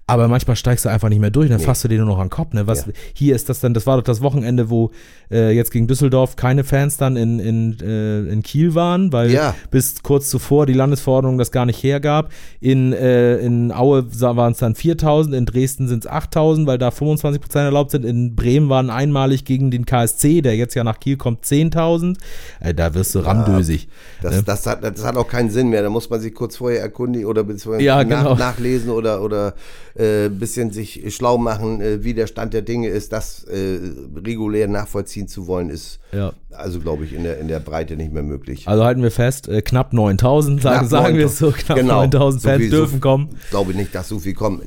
Aber 0.08 0.26
manchmal 0.26 0.56
steigst 0.56 0.86
du 0.86 0.88
einfach 0.88 1.10
nicht 1.10 1.20
mehr 1.20 1.30
durch, 1.30 1.50
dann 1.50 1.60
fasst 1.60 1.84
du 1.84 1.88
dir 1.88 1.98
nur 1.98 2.06
noch 2.06 2.18
an 2.18 2.24
den 2.28 2.30
Kopf. 2.30 2.54
Ne? 2.54 2.66
Was, 2.66 2.86
Ja. 2.86 2.92
Hier 3.12 3.34
ist 3.36 3.48
das 3.50 3.60
dann, 3.60 3.74
das 3.74 3.86
war 3.86 3.98
doch 3.98 4.02
das 4.04 4.22
Wochenende, 4.22 4.70
wo 4.70 4.90
äh, 5.30 5.50
jetzt 5.54 5.70
gegen 5.70 5.86
Düsseldorf 5.86 6.34
keine 6.36 6.64
Fans 6.64 6.96
dann 6.96 7.16
in, 7.16 7.38
in, 7.38 7.78
äh, 7.80 8.20
in 8.32 8.42
Kiel 8.42 8.74
waren, 8.74 9.12
weil 9.12 9.30
Ja. 9.30 9.54
bis 9.70 10.02
kurz 10.02 10.30
zuvor 10.30 10.64
die 10.64 10.72
Landesverordnung 10.72 11.36
das 11.36 11.52
gar 11.52 11.66
nicht 11.66 11.82
hergab. 11.82 12.30
In, 12.58 12.94
äh, 12.94 13.36
in 13.36 13.70
Aue 13.70 14.06
waren 14.20 14.52
es 14.52 14.58
dann 14.58 14.74
4000, 14.74 15.34
in 15.34 15.44
Dresden 15.44 15.88
sind 15.88 16.06
es 16.06 16.10
8000, 16.10 16.66
weil 16.66 16.78
da 16.78 16.90
25 16.90 17.42
Prozent 17.42 17.64
erlaubt 17.66 17.90
sind. 17.90 18.06
In 18.06 18.34
Bremen 18.34 18.70
waren 18.70 18.88
einmalig 18.88 19.44
gegen 19.44 19.70
den 19.70 19.84
KSC, 19.84 20.40
der 20.40 20.56
jetzt 20.56 20.74
ja 20.74 20.84
nach 20.84 21.00
Kiel 21.00 21.18
kommt, 21.18 21.44
10.000. 21.44 22.16
Äh, 22.60 22.72
da 22.72 22.94
wirst 22.94 23.14
du 23.14 23.18
randösig. 23.18 23.88
Das, 24.22 24.42
das, 24.42 24.66
hat, 24.66 24.82
das 24.82 25.04
hat 25.04 25.16
auch 25.18 25.28
keinen 25.28 25.50
Sinn 25.50 25.68
mehr. 25.68 25.82
Da 25.82 25.90
muss 25.90 26.08
man 26.08 26.18
sich 26.18 26.34
kurz 26.34 26.56
vorher 26.56 26.80
erkundigen 26.80 27.28
oder 27.28 27.44
beziehungsweise 27.44 27.84
Ja, 27.84 28.02
nach, 28.04 28.18
genau. 28.22 28.34
nachlesen 28.36 28.88
oder, 28.90 29.20
oder 29.22 29.52
äh, 29.98 30.26
ein 30.26 30.38
bisschen 30.38 30.70
sich 30.70 31.02
schlau 31.14 31.38
machen, 31.38 31.80
äh, 31.80 32.04
wie 32.04 32.14
der 32.14 32.26
Stand 32.26 32.54
der 32.54 32.62
Dinge 32.62 32.88
ist. 32.88 33.12
Das 33.12 33.44
äh, 33.44 33.78
regulär 34.24 34.68
nachvollziehen 34.68 35.26
zu 35.28 35.46
wollen, 35.46 35.70
ist 35.70 35.98
Ja. 36.12 36.32
also, 36.52 36.78
glaube 36.80 37.04
ich, 37.04 37.12
in 37.12 37.24
der, 37.24 37.38
in 37.38 37.48
der 37.48 37.61
Breite 37.61 37.96
nicht 37.96 38.12
mehr 38.12 38.22
möglich. 38.22 38.68
Also 38.68 38.84
halten 38.84 39.02
wir 39.02 39.11
fest, 39.11 39.48
äh, 39.48 39.61
knapp 39.62 39.92
9000, 39.92 40.62
sagen, 40.62 40.78
Knapp 40.78 40.90
sagen 40.90 41.16
wir 41.16 41.24
9000. 41.26 41.32
es 41.32 41.38
so, 41.38 41.64
knapp 41.64 41.78
Genau. 41.78 41.94
9000 42.02 42.42
So 42.42 42.48
Fans 42.48 42.64
so- 42.64 42.70
dürfen 42.70 43.00
kommen. 43.00 43.28
Ich 43.44 43.50
glaube 43.50 43.74
nicht, 43.74 43.94
dass 43.94 44.08
so 44.08 44.18
viel 44.18 44.34
kommen. 44.34 44.62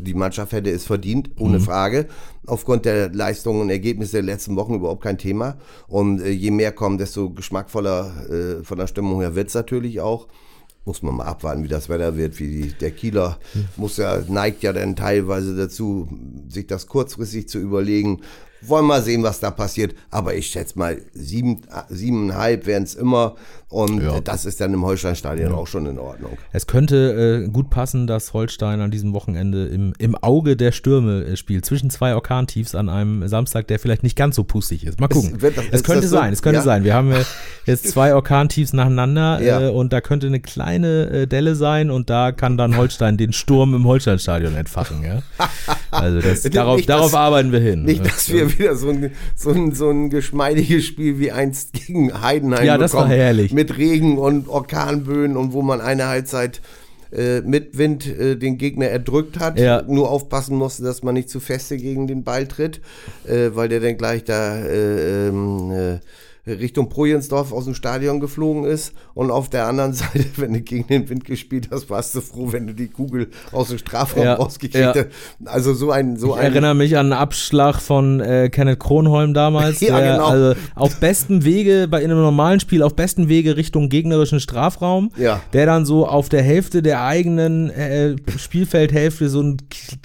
Die 0.00 0.14
Mannschaft 0.14 0.52
hätte 0.52 0.70
es 0.70 0.84
verdient, 0.84 1.30
ohne 1.38 1.58
Mhm. 1.58 1.62
Frage. 1.62 2.06
Aufgrund 2.46 2.84
der 2.84 3.10
Leistungen 3.10 3.62
und 3.62 3.70
Ergebnisse 3.70 4.12
der 4.12 4.22
letzten 4.22 4.56
Wochen 4.56 4.74
überhaupt 4.74 5.02
kein 5.02 5.16
Thema. 5.18 5.56
Und 5.88 6.20
äh, 6.20 6.30
je 6.30 6.50
mehr 6.50 6.72
kommen, 6.72 6.98
desto 6.98 7.30
geschmackvoller 7.30 8.12
äh, 8.60 8.64
von 8.64 8.76
der 8.78 8.86
Stimmung 8.86 9.20
her 9.20 9.34
wird 9.34 9.48
es 9.48 9.54
natürlich 9.54 10.00
auch. 10.00 10.28
Muss 10.84 11.02
man 11.02 11.16
mal 11.16 11.24
abwarten, 11.24 11.64
wie 11.64 11.68
das 11.68 11.88
Wetter 11.88 12.16
wird, 12.16 12.38
wie 12.38 12.62
die, 12.62 12.72
der 12.72 12.90
Kieler 12.90 13.38
muss 13.76 13.96
ja, 13.96 14.22
neigt 14.28 14.62
ja 14.62 14.72
dann 14.72 14.96
teilweise 14.96 15.56
dazu, 15.56 16.08
sich 16.48 16.66
das 16.66 16.86
kurzfristig 16.86 17.48
zu 17.48 17.58
überlegen. 17.58 18.20
Wollen 18.66 18.86
mal 18.86 19.02
sehen, 19.02 19.22
was 19.22 19.40
da 19.40 19.50
passiert. 19.50 19.94
Aber 20.10 20.34
ich 20.34 20.46
schätze 20.48 20.78
mal, 20.78 20.98
sieben, 21.12 21.62
siebeneinhalb 21.88 22.66
werden 22.66 22.84
es 22.84 22.94
immer. 22.94 23.36
Und 23.68 24.00
Ja. 24.02 24.18
äh, 24.18 24.22
das 24.22 24.44
ist 24.44 24.60
dann 24.60 24.72
im 24.72 24.84
Holsteinstadion 24.84 25.52
auch 25.52 25.66
schon 25.66 25.86
in 25.86 25.98
Ordnung. 25.98 26.38
Es 26.52 26.68
könnte 26.68 27.42
äh, 27.44 27.48
gut 27.48 27.70
passen, 27.70 28.06
dass 28.06 28.32
Holstein 28.32 28.80
an 28.80 28.92
diesem 28.92 29.12
Wochenende 29.14 29.66
im, 29.66 29.92
im 29.98 30.14
Auge 30.14 30.56
der 30.56 30.70
Stürme 30.70 31.24
äh, 31.24 31.36
spielt, 31.36 31.64
zwischen 31.64 31.90
zwei 31.90 32.14
Orkantiefs 32.14 32.76
an 32.76 32.88
einem 32.88 33.26
Samstag, 33.26 33.66
der 33.66 33.80
vielleicht 33.80 34.04
nicht 34.04 34.16
ganz 34.16 34.36
so 34.36 34.44
pustig 34.44 34.86
ist. 34.86 35.00
Mal 35.00 35.08
gucken. 35.08 35.42
wird 35.42 35.56
das- 35.58 35.64
es 35.72 35.82
könnte 35.82 36.02
das 36.02 36.10
so? 36.10 36.16
sein, 36.18 36.32
es 36.32 36.40
könnte 36.42 36.58
Ja. 36.58 36.62
sein. 36.62 36.84
Wir 36.84 36.94
haben 36.94 37.10
äh, 37.10 37.24
jetzt 37.66 37.88
zwei 37.88 38.14
Orkantiefs 38.14 38.72
nacheinander 38.74 39.40
Ja. 39.42 39.60
äh, 39.66 39.70
und 39.70 39.92
da 39.92 40.00
könnte 40.00 40.28
eine 40.28 40.38
kleine 40.40 41.08
äh, 41.10 41.26
Delle 41.26 41.56
sein 41.56 41.90
und 41.90 42.10
da 42.10 42.30
kann 42.30 42.56
dann 42.56 42.76
Holstein 42.76 43.16
den 43.16 43.32
Sturm 43.32 43.74
im 43.74 43.84
Holsteinstadion 43.86 44.54
entfachen. 44.54 45.02
Ja? 45.02 45.22
Also 45.90 46.20
das, 46.20 46.42
Nicht, 46.42 46.56
darauf, 46.56 46.78
dass- 46.78 46.86
darauf 46.86 47.14
arbeiten 47.14 47.52
wir 47.52 47.60
hin. 47.60 47.84
Nicht, 47.84 48.04
dass 48.04 48.28
wir 48.28 48.53
wieder 48.58 48.76
so 48.76 48.88
ein, 48.88 49.12
so 49.34 49.50
ein, 49.50 49.72
so 49.72 49.90
ein 49.90 50.10
geschmeidiges 50.10 50.84
Spiel 50.84 51.18
wie 51.18 51.32
einst 51.32 51.72
gegen 51.72 52.20
Heidenheim 52.20 52.64
Ja, 52.64 52.78
das 52.78 52.94
war 52.94 53.08
herrlich. 53.08 53.52
Mit 53.52 53.76
Regen 53.76 54.18
und 54.18 54.48
Orkanböen 54.48 55.36
und 55.36 55.52
wo 55.52 55.62
man 55.62 55.80
eine 55.80 56.06
Halbzeit 56.06 56.60
äh, 57.14 57.42
mit 57.42 57.78
Wind 57.78 58.06
äh, 58.06 58.36
den 58.36 58.58
Gegner 58.58 58.86
erdrückt 58.86 59.38
hat. 59.38 59.58
Ja. 59.58 59.82
Nur 59.82 60.10
aufpassen 60.10 60.56
musste, 60.56 60.82
dass 60.82 61.02
man 61.02 61.14
nicht 61.14 61.30
zu 61.30 61.38
feste 61.38 61.76
gegen 61.76 62.06
den 62.06 62.24
Ball 62.24 62.46
tritt, 62.48 62.80
äh, 63.26 63.50
weil 63.54 63.68
der 63.68 63.80
dann 63.80 63.96
gleich 63.96 64.24
da 64.24 64.58
äh, 64.58 65.28
ähm, 65.28 65.70
äh, 65.70 65.98
Richtung 66.46 66.88
Projensdorf 66.88 67.52
aus 67.52 67.64
dem 67.64 67.74
Stadion 67.74 68.20
geflogen 68.20 68.64
ist. 68.64 68.92
Und 69.14 69.30
auf 69.30 69.48
der 69.48 69.66
anderen 69.66 69.92
Seite, 69.94 70.24
wenn 70.36 70.52
du 70.52 70.60
gegen 70.60 70.86
den 70.86 71.08
Wind 71.08 71.24
gespielt 71.24 71.68
hast, 71.70 71.88
warst 71.90 72.14
du 72.14 72.20
froh, 72.20 72.52
wenn 72.52 72.66
du 72.66 72.74
die 72.74 72.88
Kugel 72.88 73.28
aus 73.52 73.68
dem 73.68 73.78
Strafraum 73.78 74.24
Ja, 74.24 74.34
rausgekriegt 74.34 74.74
ja. 74.74 74.94
hast. 74.94 75.06
Also 75.46 75.72
so 75.74 75.90
ein, 75.90 76.16
so 76.18 76.34
Ich 76.34 76.40
ein 76.40 76.52
erinnere 76.52 76.74
mich 76.74 76.96
an 76.98 77.06
einen 77.12 77.20
Abschlag 77.20 77.80
von 77.80 78.20
äh, 78.20 78.50
Kenneth 78.50 78.80
Kronholm 78.80 79.32
damals, 79.34 79.80
Ja, 79.84 79.98
der 80.00 80.12
genau. 80.14 80.26
also 80.26 80.60
auf 80.74 81.00
bestem 81.00 81.44
Wege, 81.44 81.88
bei 81.88 82.02
in 82.02 82.10
einem 82.10 82.20
normalen 82.20 82.60
Spiel, 82.60 82.82
auf 82.82 82.94
bestem 82.94 83.28
Wege 83.28 83.56
Richtung 83.56 83.88
gegnerischen 83.88 84.40
Strafraum, 84.40 85.10
Ja. 85.16 85.40
der 85.52 85.66
dann 85.66 85.86
so 85.86 86.06
auf 86.06 86.28
der 86.28 86.42
Hälfte 86.42 86.82
der 86.82 87.04
eigenen 87.04 87.70
äh, 87.70 88.16
Spielfeldhälfte 88.36 89.28
so 89.28 89.40
einen 89.40 89.56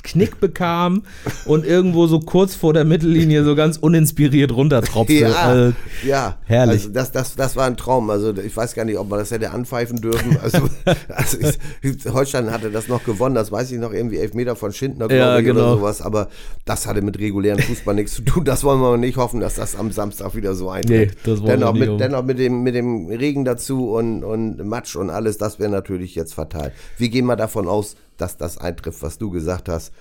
Knick 0.04 0.40
bekam 0.40 1.04
und 1.46 1.66
irgendwo 1.66 2.08
so 2.08 2.20
kurz 2.20 2.56
vor 2.56 2.74
der 2.74 2.86
Mittellinie 2.86 3.44
so 3.44 3.56
ganz 3.56 3.78
uninspiriert 3.78 4.52
runtertropfte. 4.54 5.14
Ja, 5.20 5.34
Also, 5.34 5.74
ja. 6.06 6.29
Ja, 6.30 6.38
Herrlich. 6.46 6.82
Also 6.84 6.90
das, 6.90 7.12
das, 7.12 7.36
das 7.36 7.56
war 7.56 7.66
ein 7.66 7.78
Traum. 7.78 8.10
Also 8.10 8.36
ich 8.36 8.56
weiß 8.56 8.74
gar 8.74 8.86
nicht, 8.86 8.98
ob 8.98 9.10
man 9.10 9.20
das 9.20 9.32
hätte 9.32 9.52
anpfeifen 9.52 10.02
dürfen. 10.02 10.38
Also, 10.42 10.60
also 11.10 11.38
ich, 11.82 12.06
Holstein 12.12 12.52
hatte 12.52 12.72
das 12.72 12.88
noch 12.88 13.04
gewonnen, 13.04 13.36
das 13.36 13.52
weiß 13.52 13.72
ich 13.72 13.80
noch, 13.80 13.94
irgendwie 13.94 14.18
elf 14.18 14.34
Meter 14.34 14.56
von 14.56 14.72
Schindner, 14.72 15.08
glaube 15.08 15.20
Ja, 15.20 15.40
ich, 15.40 15.46
genau. 15.46 15.62
oder 15.62 15.78
sowas. 15.78 16.02
Aber 16.02 16.30
das 16.66 16.88
hatte 16.88 17.02
mit 17.02 17.20
regulären 17.20 17.60
Fußball 17.60 17.96
nichts 17.96 18.14
zu 18.14 18.22
tun. 18.22 18.46
Das 18.46 18.64
wollen 18.64 18.80
wir 18.80 18.98
nicht 18.98 19.18
hoffen, 19.18 19.40
dass 19.40 19.56
das 19.56 19.76
am 19.76 19.92
Samstag 19.92 20.36
wieder 20.36 20.56
so 20.56 20.70
eintritt. 20.70 21.12
Nee, 21.12 21.18
das 21.24 21.42
wollen 21.42 21.48
wir 21.48 21.58
dennoch 21.58 21.74
nicht 21.74 21.90
mit, 21.90 22.00
dennoch 22.00 22.24
mit 22.24 22.40
dem, 22.40 22.64
mit 22.64 22.76
dem 22.76 23.08
Regen 23.08 23.46
dazu 23.46 23.92
und, 23.92 24.24
und 24.24 24.64
Matsch 24.66 24.96
und 24.96 25.10
alles, 25.10 25.38
das 25.38 25.60
wäre 25.60 25.70
natürlich 25.70 26.16
jetzt 26.16 26.34
fatal. 26.34 26.72
Wir 26.98 27.10
gehen 27.10 27.26
mal 27.26 27.36
davon 27.36 27.68
aus, 27.68 27.96
dass 28.18 28.38
das 28.38 28.58
eintrifft, 28.58 29.02
was 29.02 29.18
du 29.18 29.30
gesagt 29.30 29.70
hast. 29.70 29.92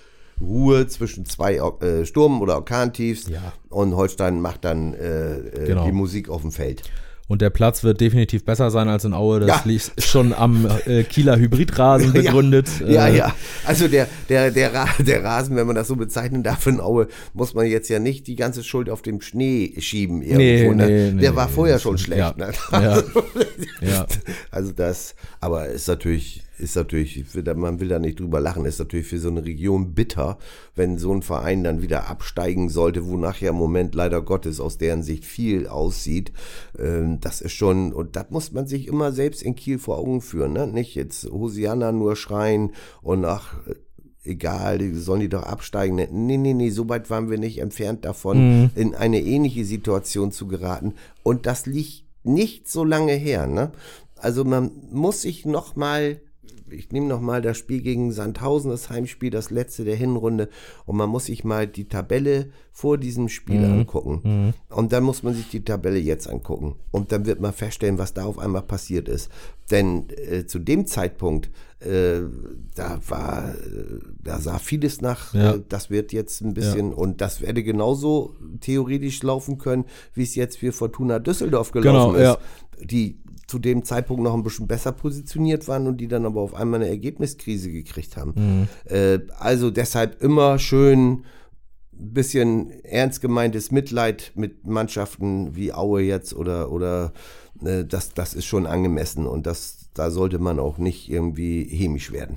Ruhe 0.40 0.87
zwischen 0.87 1.24
zwei 1.27 1.57
äh, 1.57 2.05
Sturm- 2.05 2.40
oder 2.42 2.57
Orkantiefs 2.57 3.29
Ja. 3.29 3.53
und 3.70 3.94
Holstein 3.96 4.40
macht 4.40 4.64
dann 4.64 4.94
äh, 4.94 5.35
äh, 5.38 5.66
Genau. 5.66 5.85
die 5.87 5.92
Musik 5.92 6.29
auf 6.29 6.42
dem 6.42 6.53
Feld. 6.53 6.83
Und 7.31 7.42
der 7.42 7.51
Platz 7.51 7.85
wird 7.85 8.01
definitiv 8.01 8.46
besser 8.46 8.70
sein 8.70 8.88
als 8.88 9.05
in 9.05 9.12
Aue. 9.12 9.40
Das 9.40 9.48
Ja. 9.48 9.61
liegt 9.66 10.03
schon 10.03 10.33
am 10.33 10.66
äh, 10.87 11.03
Kieler 11.03 11.37
Hybridrasen 11.37 12.12
begründet. 12.14 12.68
Ja, 12.87 13.07
Äh, 13.09 13.18
ja. 13.18 13.35
Also 13.66 13.87
der, 13.87 14.09
der, 14.31 14.51
der, 14.51 14.70
der 14.98 15.24
Rasen, 15.24 15.55
wenn 15.55 15.66
man 15.66 15.77
das 15.77 15.88
so 15.88 15.96
bezeichnen 15.96 16.42
darf 16.42 16.66
in 16.66 16.81
Aue, 16.81 17.09
muss 17.35 17.53
man 17.53 17.66
jetzt 17.66 17.90
ja 17.90 17.98
nicht 17.98 18.27
die 18.29 18.35
ganze 18.35 18.64
Schuld 18.64 18.88
auf 18.88 19.03
dem 19.03 19.20
Schnee 19.20 19.74
schieben 19.79 20.22
irgendwo. 20.22 20.72
Nee, 20.72 20.74
ne? 20.74 20.87
nee, 20.87 21.11
nee, 21.12 21.20
der 21.20 21.37
war 21.37 21.48
nee, 21.48 21.53
vorher 21.53 21.74
das 21.74 21.83
schon 21.83 21.98
schlecht. 21.98 22.18
Ja. 22.20 22.35
Ne? 22.38 22.51
Ja. 22.72 23.03
Ja. 23.83 24.07
Also 24.51 24.72
das, 24.72 25.14
aber 25.40 25.66
ist 25.66 25.87
natürlich, 25.87 26.42
ist 26.59 26.77
natürlich, 26.77 27.25
man 27.57 27.81
will 27.81 27.88
da 27.88 27.99
nicht 27.99 28.21
drüber 28.21 28.40
lachen, 28.40 28.64
ist 28.64 28.79
natürlich 28.79 29.07
für 29.07 29.18
so 29.18 29.29
eine 29.29 29.44
Region 29.44 29.94
bitter, 29.94 30.38
wenn 30.75 30.99
so 30.99 31.12
ein 31.12 31.23
Verein 31.23 31.64
dann 31.64 31.83
wieder 31.83 32.09
absteigen 32.09 32.68
sollte, 32.68 33.07
wonach 33.07 33.40
ja 33.40 33.51
im 33.51 33.57
Moment 33.57 33.94
leider 33.94 34.23
Gottes 34.23 34.61
aus 34.61 34.79
deren 34.79 35.03
Sicht 35.03 35.25
viel 35.25 35.66
aussieht. 35.66 36.33
Ähm, 36.79 37.21
Das 37.21 37.40
ist 37.40 37.53
schon, 37.53 37.92
und 37.92 38.16
das 38.16 38.31
muss 38.31 38.53
man 38.53 38.66
sich 38.66 38.88
immer 38.88 39.12
selbst 39.12 39.42
in 39.42 39.55
Kiel 39.55 39.79
vor 39.79 39.99
Augen 39.99 40.21
führen, 40.21 40.53
ne? 40.53 40.66
Nicht 40.66 40.94
jetzt 40.94 41.25
Hosianna 41.31 41.92
nur 41.92 42.16
schreien 42.16 42.73
und 43.03 43.25
ach, 43.25 43.55
egal, 44.25 44.79
die 44.79 44.92
sollen 44.94 45.21
die 45.21 45.29
doch 45.29 45.44
absteigen. 45.44 45.97
Nee, 45.97 46.37
nee, 46.37 46.55
nee, 46.55 46.71
so 46.71 46.88
weit 46.88 47.09
waren 47.11 47.31
wir 47.31 47.38
nicht 47.38 47.59
entfernt 47.59 48.05
davon, 48.05 48.71
in 48.75 48.94
eine 48.94 49.21
ähnliche 49.23 49.64
Situation 49.64 50.33
zu 50.33 50.47
geraten. 50.49 50.94
Und 51.23 51.47
das 51.47 51.66
liegt 51.66 52.05
nicht 52.25 52.68
so 52.68 52.85
lange 52.85 53.12
her, 53.12 53.47
ne? 53.47 53.73
Also 54.16 54.44
man 54.44 54.71
muss 54.90 55.23
sich 55.23 55.47
noch 55.47 55.77
mal 55.77 56.21
ich 56.70 56.90
nehme 56.92 57.07
noch 57.07 57.20
mal 57.20 57.42
das 57.42 57.57
Spiel 57.59 57.81
gegen 57.83 58.12
Sandhausen, 58.12 58.70
das 58.70 58.90
Heimspiel, 58.90 59.31
das 59.31 59.50
letzte 59.50 59.85
der 59.85 59.96
Hinrunde, 59.96 60.48
und 60.87 60.96
man 60.96 61.09
muss 61.09 61.26
sich 61.26 61.44
mal 61.44 61.66
die 61.66 61.88
Tabelle 61.88 62.50
vor 62.72 62.96
diesem 62.98 63.28
Spiel 63.28 63.64
angucken. 63.64 64.54
Und 64.68 64.92
dann 64.92 65.02
muss 65.02 65.22
man 65.22 65.35
sich 65.35 65.48
die 65.48 65.64
Tabelle 65.64 65.98
jetzt 65.98 66.28
angucken. 66.28 66.76
Und 66.92 67.11
dann 67.11 67.26
wird 67.26 67.40
man 67.40 67.52
feststellen, 67.52 67.98
was 67.98 68.14
da 68.14 68.24
auf 68.24 68.38
einmal 68.38 68.62
passiert 68.62 69.09
ist. 69.09 69.31
Denn 69.70 70.09
äh, 70.11 70.46
zu 70.46 70.59
dem 70.61 70.87
Zeitpunkt, 70.87 71.50
äh, 71.81 72.20
da 72.76 73.00
war, 73.09 73.48
äh, 73.54 73.98
da 74.22 74.38
sah 74.40 74.59
vieles 74.59 75.00
nach, 75.00 75.35
Ja. 75.35 75.54
äh, 75.54 75.62
das 75.68 75.90
wird 75.90 76.12
jetzt 76.12 76.40
ein 76.40 76.54
bisschen, 76.54 76.92
und 76.94 77.20
das 77.20 77.40
werde 77.40 77.62
genauso 77.64 78.37
theoretisch 78.61 79.22
laufen 79.24 79.59
können, 79.59 79.85
wie 80.14 80.22
es 80.22 80.35
jetzt 80.37 80.59
für 80.59 80.72
Fortuna 80.72 81.18
Düsseldorf 81.18 81.72
gelaufen 81.72 82.14
Genau, 82.16 82.33
ist. 82.35 82.38
Die 82.81 83.18
zu 83.48 83.58
dem 83.58 83.82
Zeitpunkt 83.82 84.22
noch 84.22 84.34
ein 84.34 84.42
bisschen 84.44 84.68
besser 84.68 84.92
positioniert 84.92 85.66
waren 85.66 85.87
und 85.88 85.96
die 85.96 86.06
dann 86.06 86.26
aber 86.26 86.40
auf 86.42 86.54
einmal 86.54 86.80
eine 86.80 86.88
Ergebniskrise 86.90 87.72
gekriegt 87.72 88.16
haben. 88.16 88.34
Mhm. 88.37 88.68
Äh, 88.94 89.18
also 89.38 89.70
deshalb 89.70 90.22
immer 90.22 90.58
schön 90.58 91.24
ein 92.00 92.12
bisschen 92.12 92.70
ernst 92.84 93.20
gemeintes 93.22 93.72
Mitleid 93.72 94.32
mit 94.37 94.66
Mannschaften 94.66 95.56
wie 95.56 95.72
Aue 95.72 96.02
jetzt 96.02 96.34
oder, 96.34 96.70
oder 96.70 97.12
äh, 97.64 97.84
das, 97.84 98.12
das 98.14 98.34
ist 98.34 98.44
schon 98.44 98.66
angemessen 98.66 99.26
und 99.26 99.46
das, 99.46 99.88
da 99.94 100.11
sollte 100.11 100.38
man 100.38 100.61
auch 100.61 100.78
nicht 100.78 101.11
irgendwie 101.11 101.64
hämisch 101.64 102.12
werden. 102.12 102.37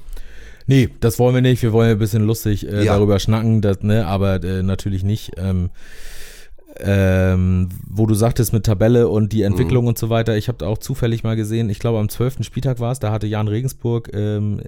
Nee, 0.65 0.89
das 1.01 1.19
wollen 1.19 1.35
wir 1.35 1.41
nicht. 1.41 1.61
Wir 1.61 1.73
wollen 1.73 1.91
ein 1.91 1.99
bisschen 1.99 2.23
lustig 2.25 2.65
äh, 2.67 2.85
Ja. 2.85 2.93
darüber 2.93 3.19
schnacken, 3.19 3.61
das, 3.61 3.81
ne, 3.81 4.07
aber 4.07 4.41
äh, 4.43 4.63
natürlich 4.63 5.03
nicht. 5.03 5.33
Ähm, 5.37 5.69
ähm, 6.79 7.69
wo 7.89 8.05
du 8.05 8.13
sagtest 8.13 8.53
mit 8.53 8.65
Tabelle 8.65 9.07
und 9.07 9.33
die 9.33 9.43
Entwicklung 9.43 9.87
und 9.87 9.97
so 9.97 10.09
weiter. 10.09 10.37
Ich 10.37 10.47
habe 10.47 10.65
auch 10.67 10.77
zufällig 10.77 11.23
mal 11.23 11.35
gesehen, 11.35 11.69
ich 11.69 11.79
glaube 11.79 11.99
am 11.99 12.09
12. 12.09 12.43
Spieltag 12.43 12.79
war 12.79 12.91
es, 12.91 12.99
da 12.99 13.11
hatte 13.11 13.27
Jan 13.27 13.47
Regensburg 13.47 14.09
ähm, 14.13 14.61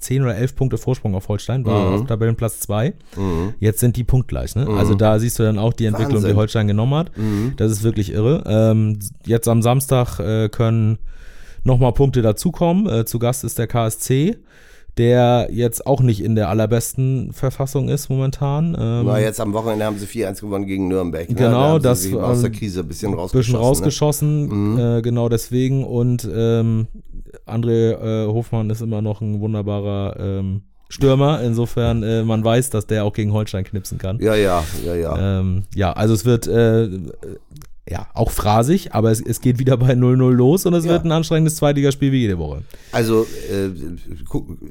10 0.00 0.22
oder 0.22 0.36
11 0.36 0.56
Punkte 0.56 0.78
Vorsprung 0.78 1.14
auf 1.14 1.28
Holstein, 1.28 1.64
war 1.64 1.94
auf 1.94 2.06
Tabellenplatz 2.06 2.60
2. 2.60 2.94
Jetzt 3.60 3.80
sind 3.80 3.96
die 3.96 4.04
punktgleich. 4.04 4.54
Ne? 4.56 4.66
Also 4.68 4.94
da 4.94 5.18
siehst 5.18 5.38
du 5.38 5.44
dann 5.44 5.58
auch 5.58 5.72
die 5.72 5.86
Entwicklung, 5.86 6.16
Wahnsinn. 6.16 6.30
die 6.30 6.36
Holstein 6.36 6.66
genommen 6.66 6.94
hat. 6.94 7.10
Das 7.56 7.70
ist 7.70 7.82
wirklich 7.82 8.12
irre. 8.12 8.44
Ähm, 8.46 8.98
jetzt 9.24 9.48
am 9.48 9.62
Samstag 9.62 10.18
äh, 10.18 10.48
können 10.48 10.98
nochmal 11.62 11.92
Punkte 11.92 12.22
dazukommen. 12.22 12.86
Äh, 12.86 13.04
zu 13.04 13.18
Gast 13.18 13.44
ist 13.44 13.58
der 13.58 13.66
KSC, 13.66 14.36
der 14.96 15.48
jetzt 15.50 15.86
auch 15.86 16.00
nicht 16.00 16.22
in 16.22 16.34
der 16.36 16.48
allerbesten 16.48 17.32
Verfassung 17.32 17.88
ist 17.88 18.08
momentan. 18.08 18.76
Ähm, 18.78 19.06
Na, 19.06 19.18
jetzt 19.18 19.40
am 19.40 19.52
Wochenende 19.52 19.84
haben 19.84 19.98
sie 19.98 20.06
4-1 20.06 20.40
gewonnen 20.40 20.66
gegen 20.66 20.86
Nürnberg. 20.88 21.28
Ne? 21.28 21.34
Genau, 21.34 21.78
da 21.78 21.78
sie 21.78 21.82
das, 21.82 22.02
sich 22.02 22.14
aus 22.16 22.40
der 22.42 22.50
Krise 22.50 22.80
ein 22.80 22.88
bisschen 22.88 23.12
ein 23.12 23.18
rausgeschossen. 23.18 23.52
bisschen 23.52 23.66
rausgeschossen, 23.66 24.72
Mhm. 24.74 24.78
äh, 24.78 25.02
genau 25.02 25.28
deswegen. 25.28 25.84
Und 25.84 26.28
ähm, 26.32 26.86
André 27.46 27.92
äh, 27.92 28.26
Hofmann 28.28 28.70
ist 28.70 28.82
immer 28.82 29.02
noch 29.02 29.20
ein 29.20 29.40
wunderbarer 29.40 30.16
ähm, 30.20 30.62
Stürmer. 30.88 31.42
Insofern, 31.42 32.02
äh, 32.04 32.22
man 32.22 32.44
weiß, 32.44 32.70
dass 32.70 32.86
der 32.86 33.04
auch 33.04 33.12
gegen 33.14 33.32
Holstein 33.32 33.64
knipsen 33.64 33.98
kann. 33.98 34.18
Ne? 34.18 34.24
Ja, 34.26 34.34
ja, 34.36 34.62
ja, 34.86 34.94
ja. 34.94 35.40
Ähm, 35.40 35.64
ja, 35.74 35.92
also 35.92 36.14
es 36.14 36.24
wird 36.24 36.46
äh, 36.46 36.88
ja 37.88 38.06
auch 38.14 38.30
phrasig, 38.30 38.94
aber 38.94 39.10
es, 39.10 39.20
es 39.20 39.40
geht 39.42 39.58
wieder 39.58 39.76
bei 39.76 39.92
0-0 39.92 40.30
los 40.30 40.64
und 40.64 40.72
es 40.74 40.84
Ja. 40.86 40.92
wird 40.92 41.04
ein 41.04 41.12
anstrengendes 41.12 41.56
Zweitligaspiel 41.56 42.12
wie 42.12 42.20
jede 42.20 42.38
Woche. 42.38 42.62
Also, 42.92 43.26
äh, 43.50 43.68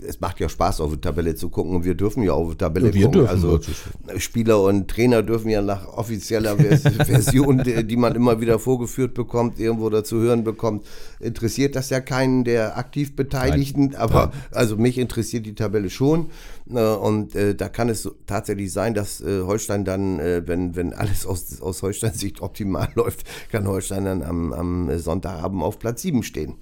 es 0.07 0.19
macht 0.19 0.39
ja 0.39 0.49
Spaß, 0.49 0.81
auf 0.81 0.91
die 0.93 1.01
Tabelle 1.01 1.35
zu 1.35 1.49
gucken 1.49 1.75
und 1.75 1.85
wir 1.85 1.93
dürfen 1.95 2.23
ja 2.23 2.33
auf 2.33 2.49
die 2.51 2.57
Tabelle 2.57 2.87
Ja, 2.87 2.93
wir 2.93 3.01
gucken. 3.05 3.19
dürfen, 3.21 3.29
also, 3.29 3.59
das 4.07 4.23
Spieler 4.23 4.61
und 4.63 4.87
Trainer 4.87 5.21
dürfen 5.21 5.49
ja 5.49 5.61
nach 5.61 5.87
offizieller 5.87 6.57
Vers 6.57 6.81
Version, 7.05 7.63
die, 7.63 7.83
die 7.85 7.97
man 7.97 8.15
immer 8.15 8.41
wieder 8.41 8.57
vorgeführt 8.59 9.13
bekommt, 9.13 9.59
irgendwo 9.59 9.89
dazu 9.89 10.17
hören 10.19 10.43
bekommt, 10.43 10.83
interessiert 11.19 11.75
das 11.75 11.89
ja 11.91 11.99
keinen 11.99 12.43
der 12.43 12.77
aktiv 12.77 13.15
Beteiligten, 13.15 13.95
aber 13.95 14.31
also 14.51 14.75
mich 14.77 14.97
interessiert 14.97 15.45
die 15.45 15.55
Tabelle 15.55 15.89
schon. 15.89 16.27
Äh, 16.69 16.79
und 16.79 17.35
äh, 17.35 17.55
da 17.55 17.69
kann 17.69 17.89
es 17.89 18.09
tatsächlich 18.25 18.71
sein, 18.71 18.93
dass 18.93 19.21
äh, 19.21 19.41
Holstein 19.41 19.85
dann, 19.85 20.19
äh, 20.19 20.43
wenn, 20.45 20.75
wenn 20.75 20.93
alles 20.93 21.25
aus, 21.25 21.61
aus 21.61 21.81
Holsteins 21.81 22.19
Sicht 22.19 22.41
optimal 22.41 22.89
läuft, 22.95 23.23
kann 23.51 23.67
Holstein 23.67 24.05
dann 24.05 24.23
am, 24.23 24.53
am 24.53 24.97
Sonntagabend 24.97 25.63
auf 25.63 25.79
Platz 25.79 26.01
7 26.01 26.23
stehen. 26.23 26.55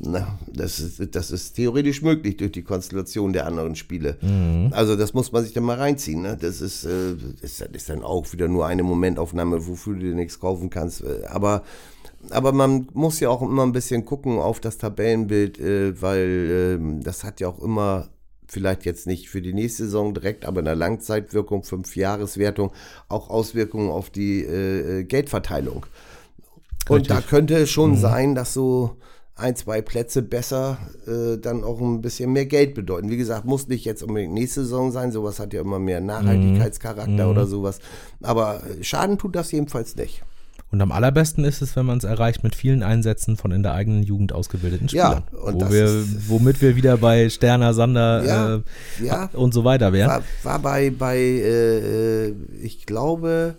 Na, 0.00 0.38
das, 0.46 0.78
ist, 0.78 1.14
das 1.16 1.32
ist 1.32 1.54
theoretisch 1.54 2.02
möglich 2.02 2.36
durch 2.36 2.52
die 2.52 2.62
Konstellation 2.62 3.32
der 3.32 3.46
anderen 3.46 3.74
Spiele. 3.74 4.16
Also 4.70 4.94
das 4.94 5.12
muss 5.12 5.32
man 5.32 5.42
sich 5.42 5.52
dann 5.52 5.64
mal 5.64 5.76
reinziehen. 5.76 6.22
Ne? 6.22 6.36
Das 6.40 6.60
ist, 6.60 6.84
äh, 6.84 7.14
ist, 7.42 7.60
ist 7.60 7.88
dann 7.88 8.04
auch 8.04 8.32
wieder 8.32 8.46
nur 8.46 8.66
eine 8.66 8.84
Momentaufnahme, 8.84 9.66
wofür 9.66 9.94
du 9.94 10.00
dir 10.00 10.14
nichts 10.14 10.38
kaufen 10.38 10.70
kannst. 10.70 11.02
Äh, 11.02 11.24
Aber, 11.26 11.64
aber 12.30 12.52
man 12.52 12.86
muss 12.94 13.18
ja 13.18 13.28
auch 13.28 13.42
immer 13.42 13.64
ein 13.64 13.72
bisschen 13.72 14.04
gucken 14.04 14.38
auf 14.38 14.60
das 14.60 14.78
Tabellenbild, 14.78 15.58
äh, 15.58 16.00
weil 16.00 16.78
äh, 16.80 17.02
das 17.02 17.24
hat 17.24 17.40
ja 17.40 17.48
auch 17.48 17.60
immer 17.60 18.08
vielleicht 18.48 18.84
jetzt 18.84 19.06
nicht 19.06 19.28
für 19.28 19.42
die 19.42 19.52
nächste 19.52 19.84
Saison 19.84 20.14
direkt, 20.14 20.44
aber 20.44 20.60
in 20.60 20.64
der 20.64 20.74
Langzeitwirkung, 20.74 21.62
Fünfjahreswertung, 21.62 22.72
auch 23.08 23.30
Auswirkungen 23.30 23.90
auf 23.90 24.10
die 24.10 24.42
äh, 24.42 25.00
äh, 25.00 25.04
Geldverteilung. 25.04 25.86
Und 26.88 27.10
da 27.10 27.20
könnte 27.20 27.54
es 27.54 27.70
schon 27.70 27.96
sein, 27.96 28.34
dass 28.34 28.54
so 28.54 28.96
ein, 29.38 29.54
zwei 29.54 29.82
Plätze 29.82 30.22
besser 30.22 30.78
äh, 31.06 31.38
dann 31.38 31.62
auch 31.62 31.80
ein 31.80 32.00
bisschen 32.00 32.32
mehr 32.32 32.46
Geld 32.46 32.74
bedeuten. 32.74 33.10
Wie 33.10 33.16
gesagt, 33.16 33.44
muss 33.44 33.68
nicht 33.68 33.84
jetzt 33.84 34.02
unbedingt 34.02 34.32
nächste 34.34 34.62
Saison 34.62 34.90
sein, 34.90 35.12
sowas 35.12 35.38
hat 35.38 35.52
ja 35.52 35.60
immer 35.60 35.78
mehr 35.78 36.00
Nachhaltigkeitscharakter 36.00 37.30
oder 37.30 37.46
sowas. 37.46 37.78
Aber 38.22 38.62
äh, 38.64 38.82
Schaden 38.82 39.18
tut 39.18 39.36
das 39.36 39.52
jedenfalls 39.52 39.94
nicht. 39.96 40.24
Und 40.70 40.82
am 40.82 40.92
allerbesten 40.92 41.44
ist 41.44 41.62
es, 41.62 41.76
wenn 41.76 41.86
man 41.86 41.96
es 41.98 42.04
erreicht 42.04 42.42
mit 42.44 42.54
vielen 42.54 42.82
Einsätzen 42.82 43.36
von 43.38 43.52
in 43.52 43.62
der 43.62 43.72
eigenen 43.72 44.02
Jugend 44.02 44.34
ausgebildeten 44.34 44.88
Ja, 44.88 45.22
Spielern. 45.30 45.42
und 45.42 45.54
wo 45.62 45.70
wir, 45.72 45.84
ist- 45.86 46.28
womit 46.28 46.60
wir 46.60 46.76
wieder 46.76 46.98
bei 46.98 47.30
Sterner, 47.30 47.72
Sander 47.72 48.24
Ja, 48.24 48.54
äh, 48.56 48.60
ja. 49.06 49.30
und 49.32 49.54
so 49.54 49.64
weiter 49.64 49.92
wären. 49.94 50.10
War, 50.10 50.22
war 50.42 50.58
bei, 50.58 50.90
bei 50.90 51.16
äh, 51.16 52.26
äh, 52.28 52.34
ich 52.60 52.84
glaube, 52.84 53.54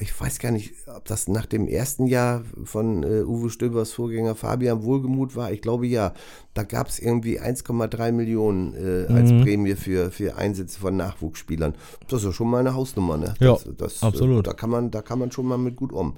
ich 0.00 0.18
weiß 0.20 0.38
gar 0.38 0.52
nicht, 0.52 0.74
ob 0.94 1.04
das 1.06 1.26
nach 1.28 1.46
dem 1.46 1.66
ersten 1.66 2.06
Jahr 2.06 2.42
von 2.64 3.02
äh, 3.02 3.22
Uwe 3.24 3.50
Stöbers 3.50 3.92
Vorgänger 3.92 4.34
Fabian 4.34 4.82
Wohlgemuth 4.84 5.34
war. 5.36 5.50
Ich 5.52 5.60
glaube 5.62 5.86
ja. 5.86 6.12
Da 6.54 6.62
gab 6.64 6.88
es 6.88 6.98
irgendwie 6.98 7.40
1,3 7.40 8.12
Millionen 8.12 8.74
äh, 8.74 9.12
als 9.12 9.30
Mhm. 9.30 9.42
Prämie 9.42 9.74
für, 9.74 10.10
für 10.10 10.36
Einsätze 10.36 10.78
von 10.80 10.96
Nachwuchsspielern. 10.96 11.74
Das 12.08 12.20
ist 12.20 12.26
ja 12.26 12.32
schon 12.32 12.48
mal 12.50 12.58
eine 12.58 12.74
Hausnummer, 12.74 13.16
ne? 13.16 13.34
Ja, 13.40 13.52
das, 13.52 13.66
das, 13.76 14.02
absolut. 14.02 14.46
Äh, 14.46 14.50
da, 14.50 14.54
kann 14.54 14.70
man, 14.70 14.90
da 14.90 15.02
kann 15.02 15.18
man 15.18 15.30
schon 15.32 15.46
mal 15.46 15.58
mit 15.58 15.76
gut 15.76 15.92
um. 15.92 16.14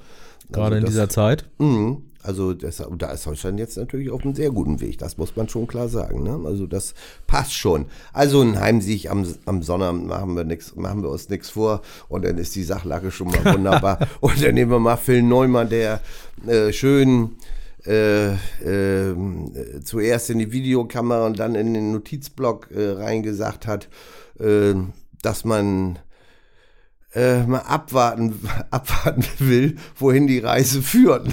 Gerade 0.51 0.67
Also 0.67 0.77
in 0.77 0.83
das- 0.85 0.91
dieser 0.93 1.09
Zeit. 1.09 1.49
Mhm. 1.59 2.03
Also 2.23 2.53
das, 2.53 2.83
da 2.99 3.13
ist 3.13 3.27
Holstein 3.27 3.57
jetzt 3.57 3.79
natürlich 3.79 4.11
auf 4.11 4.23
einem 4.23 4.35
sehr 4.35 4.51
guten 4.51 4.81
Weg, 4.81 4.99
das 4.99 5.17
muss 5.17 5.37
man 5.37 5.49
schon 5.49 5.67
klar 5.67 5.89
sagen. 5.89 6.23
Ne? 6.23 6.39
Also 6.45 6.67
das 6.67 6.95
passt 7.27 7.55
schon. 7.55 7.87
Also 8.13 8.43
ein 8.43 8.61
Heimsieg 8.61 9.11
am, 9.11 9.27
am 9.47 9.63
Sonnabend 9.63 10.07
machen 10.07 10.37
wir, 10.37 10.45
nix, 10.45 10.77
machen 10.77 11.03
wir 11.03 11.09
uns 11.09 11.31
nichts 11.31 11.51
vor 11.51 11.81
und 12.09 12.25
dann 12.25 12.37
ist 12.37 12.55
die 12.55 12.63
Sachlage 12.63 13.11
schon 13.11 13.29
mal 13.29 13.45
wunderbar. 13.55 14.07
und 14.21 14.43
dann 14.43 14.55
nehmen 14.55 14.71
wir 14.71 14.79
mal 14.79 14.97
Phil 14.97 15.23
Neumann, 15.23 15.71
der 15.71 16.01
äh, 16.47 16.73
schön 16.73 17.37
äh, 17.87 18.33
äh, 18.33 19.15
zuerst 19.83 20.29
in 20.29 20.39
die 20.39 20.53
Videokamera 20.53 21.27
und 21.27 21.39
dann 21.39 21.55
in 21.55 21.73
den 21.73 21.93
Notizblock 21.93 22.71
äh, 22.71 22.91
reingesagt 22.91 23.67
hat, 23.67 23.89
äh, 24.39 24.75
dass 25.23 25.45
man 25.45 25.99
äh, 27.15 27.43
mal 27.45 27.59
abwarten, 27.61 28.39
abwarten 28.71 29.25
will, 29.39 29.77
wohin 29.97 30.27
die 30.27 30.39
Reise 30.39 30.83
führt. 30.83 31.29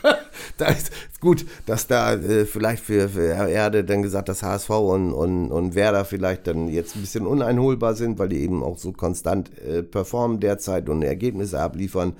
da 0.56 0.66
ist 0.66 0.90
gut, 1.20 1.44
dass 1.66 1.86
da 1.86 2.14
äh, 2.14 2.46
vielleicht 2.46 2.82
für, 2.84 3.08
für 3.08 3.48
Erde 3.48 3.84
dann 3.84 4.02
gesagt, 4.02 4.28
dass 4.28 4.42
HSV 4.42 4.70
und, 4.70 5.12
und, 5.12 5.52
und 5.52 5.74
Werder 5.74 6.04
vielleicht 6.04 6.46
dann 6.46 6.68
jetzt 6.68 6.96
ein 6.96 7.02
bisschen 7.02 7.26
uneinholbar 7.26 7.94
sind, 7.94 8.18
weil 8.18 8.28
die 8.28 8.40
eben 8.40 8.62
auch 8.62 8.78
so 8.78 8.92
konstant 8.92 9.50
äh, 9.58 9.82
performen 9.82 10.40
derzeit 10.40 10.88
und 10.88 11.02
Ergebnisse 11.02 11.60
abliefern. 11.60 12.14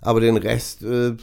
Aber 0.00 0.20
den 0.20 0.36
Rest, 0.36 0.82
äh, 0.82 1.16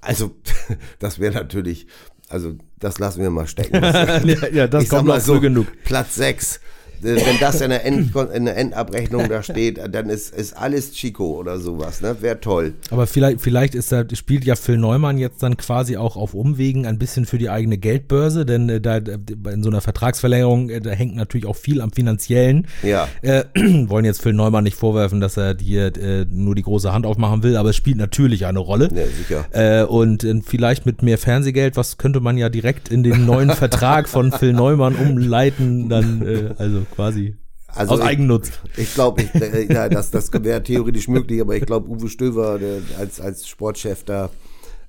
also 0.00 0.32
das 0.98 1.20
wäre 1.20 1.34
natürlich, 1.34 1.86
also 2.28 2.54
das 2.80 2.98
lassen 2.98 3.22
wir 3.22 3.30
mal 3.30 3.46
stecken. 3.46 3.82
Ja, 3.82 4.48
ja, 4.48 4.66
das 4.66 4.88
kommt 4.88 5.06
noch 5.06 5.20
so 5.20 5.40
genug. 5.40 5.66
Platz 5.84 6.16
6 6.16 6.56
äh, 6.56 6.60
wenn 7.04 7.38
das 7.38 7.60
in 7.60 7.70
der, 7.70 7.84
End, 7.84 8.14
in 8.34 8.44
der 8.46 8.56
Endabrechnung 8.56 9.28
da 9.28 9.42
steht, 9.42 9.78
dann 9.94 10.08
ist, 10.08 10.34
ist 10.34 10.56
alles 10.56 10.92
Chico 10.92 11.38
oder 11.38 11.58
sowas, 11.58 12.00
ne? 12.00 12.16
Wäre 12.20 12.40
toll. 12.40 12.72
Aber 12.90 13.06
vielleicht, 13.06 13.40
vielleicht 13.42 13.74
ist 13.74 13.92
da, 13.92 14.04
spielt 14.14 14.44
ja 14.44 14.56
Phil 14.56 14.78
Neumann 14.78 15.18
jetzt 15.18 15.42
dann 15.42 15.56
quasi 15.56 15.96
auch 15.98 16.16
auf 16.16 16.32
Umwegen 16.32 16.86
ein 16.86 16.98
bisschen 16.98 17.26
für 17.26 17.36
die 17.36 17.50
eigene 17.50 17.76
Geldbörse, 17.76 18.46
denn 18.46 18.68
äh, 18.68 18.80
da 18.80 18.96
in 18.96 19.62
so 19.62 19.68
einer 19.68 19.82
Vertragsverlängerung, 19.82 20.70
äh, 20.70 20.80
da 20.80 20.90
hängt 20.90 21.14
natürlich 21.14 21.46
auch 21.46 21.56
viel 21.56 21.80
am 21.82 21.92
Finanziellen. 21.92 22.66
Ja. 22.82 23.08
Äh, 23.20 23.44
wollen 23.88 24.06
jetzt 24.06 24.22
Phil 24.22 24.32
Neumann 24.32 24.64
nicht 24.64 24.76
vorwerfen, 24.76 25.20
dass 25.20 25.36
er 25.36 25.56
hier 25.60 25.94
äh, 25.96 26.24
nur 26.30 26.54
die 26.54 26.62
große 26.62 26.92
Hand 26.92 27.04
aufmachen 27.04 27.42
will, 27.42 27.56
aber 27.56 27.70
es 27.70 27.76
spielt 27.76 27.98
natürlich 27.98 28.46
eine 28.46 28.60
Rolle. 28.60 28.88
Ja, 28.94 29.04
sicher. 29.06 29.44
Äh, 29.50 29.84
und 29.84 30.26
vielleicht 30.46 30.86
mit 30.86 31.02
mehr 31.02 31.18
Fernsehgeld, 31.18 31.76
was 31.76 31.98
könnte 31.98 32.20
man 32.20 32.38
ja 32.38 32.48
direkt 32.48 32.88
in 32.88 33.02
den 33.02 33.26
neuen 33.26 33.50
Vertrag 33.50 34.08
von 34.08 34.32
Phil 34.32 34.52
Neumann 34.52 34.94
umleiten, 34.94 35.88
dann, 35.88 36.54
also 36.58 36.82
quasi. 36.94 37.36
Also 37.68 37.94
aus 37.94 38.00
ich, 38.00 38.06
Eigennutz. 38.06 38.52
Ich 38.76 38.94
glaube, 38.94 39.22
äh, 39.34 39.72
ja, 39.72 39.88
das, 39.88 40.10
das 40.10 40.30
wäre 40.32 40.62
theoretisch 40.62 41.08
möglich, 41.08 41.40
aber 41.40 41.56
ich 41.56 41.66
glaube, 41.66 41.88
Uwe 41.88 42.08
Stöver 42.08 42.58
der, 42.58 42.82
als, 42.98 43.20
als 43.20 43.48
Sportchef 43.48 44.04
da, 44.04 44.30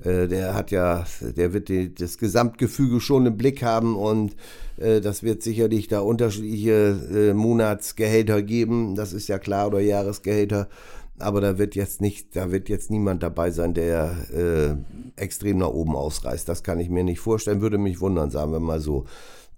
äh, 0.04 0.28
der 0.28 0.54
hat 0.54 0.72
ja, 0.72 1.06
der 1.22 1.54
wird 1.54 1.70
die, 1.70 1.94
das 1.94 2.18
Gesamtgefüge 2.18 3.02
schon 3.02 3.26
im 3.26 3.38
Blick 3.38 3.63
haben 3.63 3.96
und 3.96 4.36
äh, 4.78 5.02
das 5.02 5.24
wird 5.24 5.41
sicherlich 5.41 5.88
da 5.88 6.02
unterschiedliche 6.02 7.32
äh, 7.32 7.34
Monatsgehälter 7.34 8.44
geben, 8.44 8.96
das 8.96 9.13
ist 9.13 9.28
ja 9.28 9.39
klar, 9.39 9.68
oder 9.68 9.80
Jahresgehälter. 9.80 10.68
Aber 11.18 11.39
da 11.39 11.58
wird 11.58 11.76
jetzt 11.76 12.02
nicht, 12.02 12.36
da 12.36 12.52
wird 12.52 12.68
jetzt 12.68 12.91
niemand 12.91 13.24
dabei 13.24 13.50
sein, 13.50 13.74
der 13.74 14.15
äh, 14.34 15.22
extrem 15.22 15.60
nach 15.60 15.70
oben 15.70 15.96
ausreißt. 15.96 16.48
Das 16.48 16.62
kann 16.62 16.82
ich 16.82 16.89
mir 16.89 17.06
nicht 17.06 17.22
vorstellen. 17.22 17.62
Würde 17.62 17.78
mich 17.78 18.02
wundern, 18.02 18.32
sagen 18.32 18.52
wir 18.52 18.60
mal 18.60 18.82
so. 18.82 19.06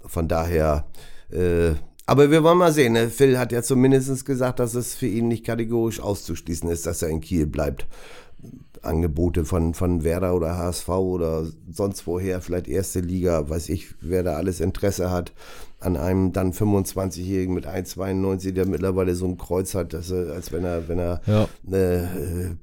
Von 0.06 0.28
daher, 0.28 0.86
äh, 1.32 1.72
aber 2.08 2.32
wir 2.32 2.42
wollen 2.44 2.58
mal 2.58 2.72
sehen. 2.72 2.94
Ne? 2.94 3.10
Phil 3.10 3.38
hat 3.38 3.52
ja 3.52 3.62
zumindest 3.62 4.26
gesagt, 4.26 4.60
dass 4.60 4.74
es 4.74 4.96
für 4.96 5.08
ihn 5.08 5.28
nicht 5.28 5.46
kategorisch 5.46 6.00
auszuschließen 6.00 6.70
ist, 6.70 6.86
dass 6.86 7.02
er 7.02 7.10
in 7.10 7.22
Kiel 7.22 7.46
bleibt. 7.46 7.86
Angebote 8.82 9.44
von, 9.44 9.74
von 9.74 10.04
Werder 10.04 10.34
oder 10.34 10.58
HSV 10.58 10.88
oder 10.88 11.46
sonst 11.70 12.08
woher, 12.08 12.42
vielleicht 12.42 12.68
erste 12.68 13.02
Liga, 13.02 13.50
weiß 13.50 13.70
ich, 13.70 13.96
wer 14.02 14.24
da 14.24 14.36
alles 14.36 14.62
Interesse 14.62 15.12
hat 15.12 15.34
an 15.80 15.96
einem 15.96 16.34
dann 16.34 16.54
25-Jährigen 16.54 17.54
mit 17.54 17.68
1,92, 17.68 18.54
der 18.54 18.66
mittlerweile 18.66 19.14
so 19.14 19.26
ein 19.26 19.38
Kreuz 19.38 19.76
hat, 19.76 19.94
dass 19.94 20.10
er, 20.10 20.34
als 20.34 20.52
wenn 20.52 20.64
er, 20.64 20.88
wenn 20.88 20.98
er 20.98 21.22
ja. 21.28 21.44
äh, 21.72 22.08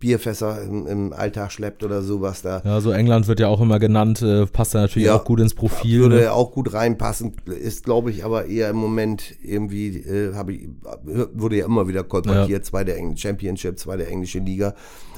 Bierfässer 0.00 0.62
im, 0.62 0.86
im, 0.88 1.12
Alltag 1.12 1.52
schleppt 1.52 1.84
oder 1.84 2.02
sowas 2.02 2.42
da. 2.42 2.60
Ja, 2.64 2.80
so 2.80 2.90
England 2.90 3.28
wird 3.28 3.38
ja 3.38 3.46
auch 3.46 3.60
immer 3.60 3.78
genannt, 3.78 4.20
äh, 4.20 4.46
passt 4.46 4.74
da 4.74 4.80
natürlich 4.80 5.06
ja, 5.06 5.14
auch 5.14 5.24
gut 5.24 5.38
ins 5.38 5.54
Profil. 5.54 6.00
Würde 6.00 6.22
ne? 6.22 6.32
auch 6.32 6.50
gut 6.50 6.72
reinpassen, 6.72 7.36
ist 7.46 7.84
glaube 7.84 8.10
ich 8.10 8.24
aber 8.24 8.46
eher 8.46 8.68
im 8.70 8.76
Moment 8.76 9.36
irgendwie, 9.42 9.98
äh, 9.98 10.34
habe 10.34 10.54
ich, 10.54 10.68
wurde 11.04 11.58
ja 11.58 11.66
immer 11.66 11.86
wieder 11.86 12.02
kolportiert, 12.02 12.48
ja. 12.48 12.62
zweite 12.62 12.96
Championship, 13.16 13.78
zweite 13.78 14.06
englische 14.06 14.40
Liga. 14.40 14.74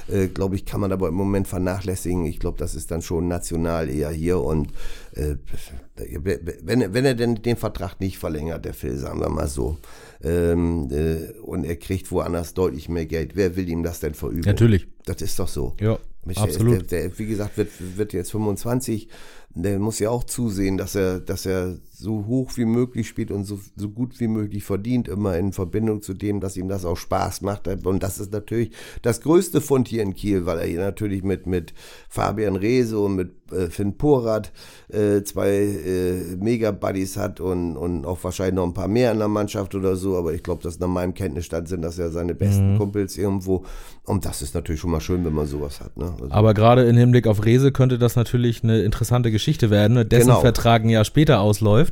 Äh, 0.09 0.29
glaube 0.29 0.55
ich, 0.55 0.65
kann 0.65 0.81
man 0.81 0.93
aber 0.93 1.09
im 1.09 1.15
Moment 1.15 1.49
vernachlässigen. 1.49 2.27
Ich 2.27 2.39
glaube, 2.39 2.59
das 2.59 2.75
ist 2.75 2.91
dann 2.91 3.03
schon 3.03 3.27
national 3.27 3.89
eher 3.89 4.11
hier 4.11 4.41
und 4.41 4.69
äh, 5.15 5.35
wenn, 5.97 6.93
wenn 6.93 7.05
er 7.05 7.15
denn 7.15 7.37
den 7.37 7.57
Vertrag 7.57 8.01
nicht 8.01 8.19
verlängert, 8.19 8.65
der 8.65 8.75
Phil, 8.75 8.97
sagen 8.97 9.21
wir 9.21 9.29
mal 9.29 9.49
so, 9.49 9.79
ähm, 10.23 10.89
äh, 10.91 11.39
und 11.41 11.65
er 11.65 11.77
kriegt 11.77 12.11
woanders 12.11 12.55
deutlich 12.55 12.89
mehr 12.89 13.07
Geld, 13.07 13.37
wer 13.37 13.57
will 13.57 13.69
ihm 13.69 13.83
das 13.83 14.01
denn 14.01 14.15
verüben? 14.15 14.43
Natürlich. 14.47 14.87
Das 15.05 15.23
ist 15.23 15.39
doch 15.39 15.49
so. 15.49 15.75
Ja, 15.81 15.99
absolut. 16.37 16.91
Der, 16.91 17.09
der, 17.09 17.19
wie 17.19 17.27
gesagt, 17.27 17.57
wird, 17.57 17.71
wird 17.97 18.13
jetzt 18.13 18.31
25 18.33 19.09
der 19.57 19.79
muss 19.79 19.99
ja 19.99 20.11
auch 20.11 20.25
zusehen, 20.25 20.77
dass 20.77 20.95
er, 20.95 21.19
dass 21.19 21.47
er 21.47 21.77
so 21.99 22.27
hoch 22.27 22.53
wie 22.57 22.67
möglich 22.67 23.09
spielt 23.09 23.31
und 23.31 23.45
so, 23.45 23.59
so 23.75 23.89
gut 23.89 24.21
wie 24.21 24.29
möglich 24.29 24.65
verdient, 24.65 25.09
immer 25.09 25.37
in 25.39 25.53
Verbindung 25.53 26.03
zu 26.03 26.13
dem, 26.13 26.41
dass 26.41 26.57
ihm 26.57 26.69
das 26.69 26.85
auch 26.85 26.97
Spaß 26.97 27.41
macht. 27.41 27.69
Und 27.69 28.03
das 28.03 28.19
ist 28.19 28.33
natürlich 28.33 28.71
das 29.03 29.23
größte 29.23 29.61
Fund 29.63 29.89
hier 29.89 30.03
in 30.03 30.15
Kiel, 30.15 30.45
weil 30.45 30.59
er 30.59 30.67
hier 30.67 30.81
natürlich 30.81 31.23
mit, 31.23 31.47
mit 31.47 31.73
Fabian 32.09 32.57
Reese 32.57 32.99
und 32.99 33.15
mit 33.15 33.31
äh, 33.53 33.69
Finn 33.69 33.97
Porat 33.97 34.53
äh, 34.89 35.23
zwei 35.23 35.51
äh, 35.51 36.37
Mega-Buddies 36.37 37.17
hat 37.17 37.41
und, 37.41 37.77
und 37.77 38.05
auch 38.05 38.23
wahrscheinlich 38.25 38.57
noch 38.57 38.65
ein 38.65 38.75
paar 38.75 38.89
mehr 38.89 39.13
in 39.13 39.19
der 39.19 39.29
Mannschaft 39.29 39.75
oder 39.75 39.97
so. 39.97 40.17
Aber 40.17 40.35
ich 40.35 40.43
glaube, 40.43 40.63
dass 40.63 40.79
nach 40.79 40.89
meinem 40.89 41.15
Kenntnisstand 41.15 41.69
sind 41.69 41.83
das 41.83 41.97
ja 41.97 42.11
seine 42.11 42.35
besten 42.35 42.75
mhm. 42.75 42.79
Kumpels 42.79 43.17
irgendwo. 43.17 43.65
Und 44.05 44.25
das 44.25 44.43
ist 44.43 44.55
natürlich 44.55 44.81
schon 44.81 44.91
mal 44.91 45.01
schön, 45.01 45.25
wenn 45.25 45.33
man 45.33 45.47
sowas 45.47 45.81
hat. 45.81 45.97
Ne? 45.97 46.13
Also 46.21 46.31
Aber 46.31 46.55
gerade 46.55 46.85
im 46.85 46.97
Hinblick 46.97 47.27
auf 47.27 47.45
Rese 47.45 47.73
könnte 47.73 47.99
das 47.99 48.17
natürlich 48.17 48.63
eine 48.63 48.83
interessante 48.83 49.31
Geschichte 49.31 49.71
werden, 49.71 50.09
dessen 50.09 50.29
genau. 50.29 50.41
Vertrag 50.41 50.83
ein 50.83 50.89
Jahr 50.89 51.05
später 51.05 51.41
ausläuft. 51.41 51.86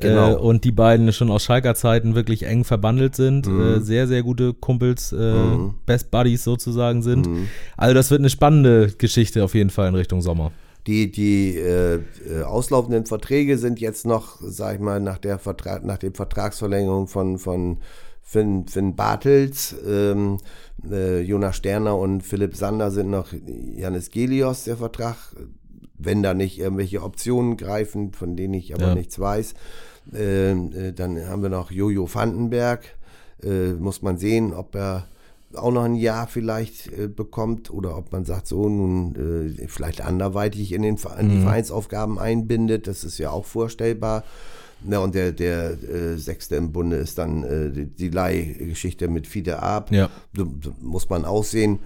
Genau. 0.00 0.32
Äh, 0.32 0.36
und 0.36 0.64
die 0.64 0.72
beiden 0.72 1.12
schon 1.12 1.30
aus 1.30 1.44
Schalker 1.44 1.74
Zeiten 1.74 2.14
wirklich 2.14 2.44
eng 2.44 2.64
verbandelt 2.64 3.14
sind. 3.16 3.46
Mhm. 3.46 3.60
Äh, 3.60 3.80
sehr, 3.80 4.06
sehr 4.06 4.22
gute 4.22 4.54
Kumpels, 4.54 5.12
äh, 5.12 5.16
mhm. 5.16 5.74
Best 5.86 6.10
Buddies 6.10 6.44
sozusagen 6.44 7.02
sind. 7.02 7.26
Mhm. 7.26 7.48
Also 7.76 7.94
das 7.94 8.10
wird 8.10 8.20
eine 8.20 8.30
spannende 8.30 8.92
Geschichte 8.98 9.44
auf 9.44 9.54
jeden 9.54 9.70
Fall 9.70 9.88
in 9.88 9.94
Richtung 9.94 10.22
Sommer. 10.22 10.52
Die, 10.86 11.10
die 11.10 11.56
äh, 11.56 11.96
äh, 11.96 12.42
auslaufenden 12.44 13.06
Verträge 13.06 13.58
sind 13.58 13.80
jetzt 13.80 14.06
noch, 14.06 14.38
sag 14.40 14.76
ich 14.76 14.80
mal, 14.80 15.00
nach 15.00 15.18
der 15.18 15.38
Vertrag, 15.38 15.84
nach 15.84 15.98
dem 15.98 16.14
Vertragsverlängerung 16.14 17.08
von, 17.08 17.38
von 17.38 17.78
Finn, 18.22 18.66
Finn 18.68 18.94
Bartels, 18.94 19.74
ähm, 19.86 20.38
äh, 20.88 21.20
Jonas 21.22 21.56
Sterner 21.56 21.98
und 21.98 22.22
Philipp 22.22 22.54
Sander 22.54 22.92
sind 22.92 23.10
noch 23.10 23.28
Janis 23.76 24.10
Gelios, 24.10 24.64
der 24.64 24.76
Vertrag, 24.76 25.16
wenn 25.98 26.22
da 26.22 26.34
nicht 26.34 26.58
irgendwelche 26.58 27.02
Optionen 27.02 27.56
greifen, 27.56 28.12
von 28.12 28.36
denen 28.36 28.54
ich 28.54 28.74
aber 28.74 28.88
ja. 28.88 28.94
nichts 28.94 29.18
weiß. 29.18 29.54
Ähm, 30.14 30.72
äh, 30.72 30.92
dann 30.92 31.26
haben 31.26 31.42
wir 31.42 31.48
noch 31.48 31.70
Jojo 31.70 32.08
Vandenberg, 32.12 32.84
äh, 33.42 33.72
muss 33.72 34.02
man 34.02 34.18
sehen, 34.18 34.52
ob 34.52 34.74
er 34.74 35.06
auch 35.54 35.72
noch 35.72 35.84
ein 35.84 35.94
Jahr 35.94 36.26
vielleicht 36.26 36.92
äh, 36.92 37.08
bekommt 37.08 37.70
oder 37.70 37.96
ob 37.96 38.12
man 38.12 38.24
sagt, 38.24 38.46
so 38.46 38.68
nun 38.68 39.56
vielleicht 39.68 40.00
anderweitig 40.00 40.72
in, 40.72 40.82
den, 40.82 40.98
in 41.18 41.28
die 41.28 41.36
mhm. 41.36 41.42
Vereinsaufgaben 41.42 42.18
einbindet. 42.18 42.86
Das 42.86 43.04
ist 43.04 43.18
ja 43.18 43.30
auch 43.30 43.46
vorstellbar. 43.46 44.24
Ja, 44.88 44.98
und 44.98 45.14
der, 45.14 45.32
der 45.32 45.70
äh, 45.82 46.16
Sechste 46.16 46.56
im 46.56 46.72
Bunde 46.72 46.96
ist 46.96 47.18
dann 47.18 47.42
äh, 47.42 47.70
die, 47.70 47.86
die 47.86 48.08
Leihgeschichte 48.10 49.08
mit 49.08 49.26
Fiete 49.26 49.62
Ab. 49.62 49.90
Ja. 49.90 50.10
Muss 50.80 51.08
man 51.08 51.24
aussehen. 51.24 51.78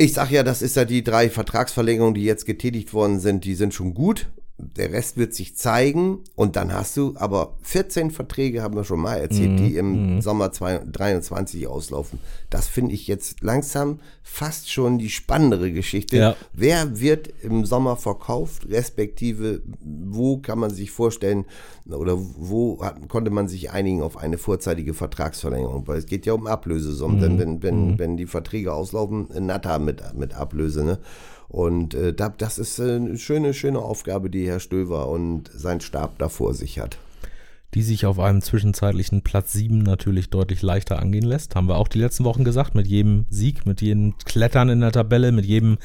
Ich 0.00 0.14
sage 0.14 0.36
ja, 0.36 0.42
das 0.42 0.62
ist 0.62 0.76
ja 0.76 0.86
die 0.86 1.04
drei 1.04 1.28
Vertragsverlängerungen, 1.28 2.14
die 2.14 2.24
jetzt 2.24 2.46
getätigt 2.46 2.94
worden 2.94 3.20
sind, 3.20 3.44
die 3.44 3.54
sind 3.54 3.74
schon 3.74 3.92
gut 3.92 4.30
der 4.76 4.92
Rest 4.92 5.16
wird 5.16 5.34
sich 5.34 5.56
zeigen 5.56 6.18
und 6.34 6.56
dann 6.56 6.72
hast 6.72 6.96
du 6.96 7.14
aber 7.16 7.56
14 7.62 8.10
Verträge, 8.10 8.62
haben 8.62 8.74
wir 8.74 8.84
schon 8.84 9.00
mal 9.00 9.16
erzählt, 9.16 9.52
mhm. 9.52 9.56
die 9.56 9.76
im 9.76 10.14
mhm. 10.16 10.20
Sommer 10.20 10.52
2023 10.52 11.66
auslaufen. 11.66 12.18
Das 12.50 12.66
finde 12.66 12.94
ich 12.94 13.06
jetzt 13.06 13.42
langsam 13.42 14.00
fast 14.22 14.70
schon 14.70 14.98
die 14.98 15.10
spannendere 15.10 15.72
Geschichte. 15.72 16.16
Ja. 16.16 16.36
Wer 16.52 17.00
wird 17.00 17.28
im 17.42 17.64
Sommer 17.64 17.96
verkauft, 17.96 18.68
respektive 18.68 19.62
wo 19.80 20.38
kann 20.38 20.58
man 20.58 20.70
sich 20.70 20.90
vorstellen 20.90 21.46
oder 21.90 22.16
wo 22.18 22.84
hat, 22.84 23.08
konnte 23.08 23.30
man 23.30 23.48
sich 23.48 23.70
einigen 23.70 24.02
auf 24.02 24.16
eine 24.16 24.38
vorzeitige 24.38 24.94
Vertragsverlängerung? 24.94 25.86
Weil 25.88 25.98
es 25.98 26.06
geht 26.06 26.26
ja 26.26 26.32
um 26.32 26.46
Ablösesummen, 26.46 27.16
mhm. 27.16 27.20
denn 27.22 27.38
wenn, 27.38 27.62
wenn, 27.62 27.86
mhm. 27.86 27.98
wenn 27.98 28.16
die 28.16 28.26
Verträge 28.26 28.72
auslaufen, 28.72 29.28
Natter 29.40 29.78
mit, 29.78 30.02
mit 30.14 30.34
Ablöse, 30.34 30.84
ne? 30.84 30.98
Und 31.50 31.94
äh, 31.94 32.14
das 32.14 32.58
ist 32.58 32.78
äh, 32.78 32.94
eine 32.94 33.18
schöne, 33.18 33.54
schöne 33.54 33.80
Aufgabe, 33.80 34.30
die 34.30 34.46
Herr 34.46 34.60
Stöver 34.60 35.08
und 35.08 35.50
sein 35.52 35.80
Stab 35.80 36.16
da 36.18 36.28
vor 36.28 36.54
sich 36.54 36.78
hat. 36.78 36.96
Die 37.74 37.82
sich 37.82 38.06
auf 38.06 38.20
einem 38.20 38.40
zwischenzeitlichen 38.40 39.22
Platz 39.22 39.52
7 39.52 39.78
natürlich 39.78 40.30
deutlich 40.30 40.62
leichter 40.62 41.00
angehen 41.00 41.24
lässt. 41.24 41.56
Haben 41.56 41.68
wir 41.68 41.76
auch 41.76 41.88
die 41.88 41.98
letzten 41.98 42.24
Wochen 42.24 42.44
gesagt. 42.44 42.76
Mit 42.76 42.86
jedem 42.86 43.26
Sieg, 43.30 43.66
mit 43.66 43.80
jedem 43.80 44.14
Klettern 44.24 44.68
in 44.68 44.80
der 44.80 44.92
Tabelle, 44.92 45.32
mit 45.32 45.44
jedem 45.44 45.78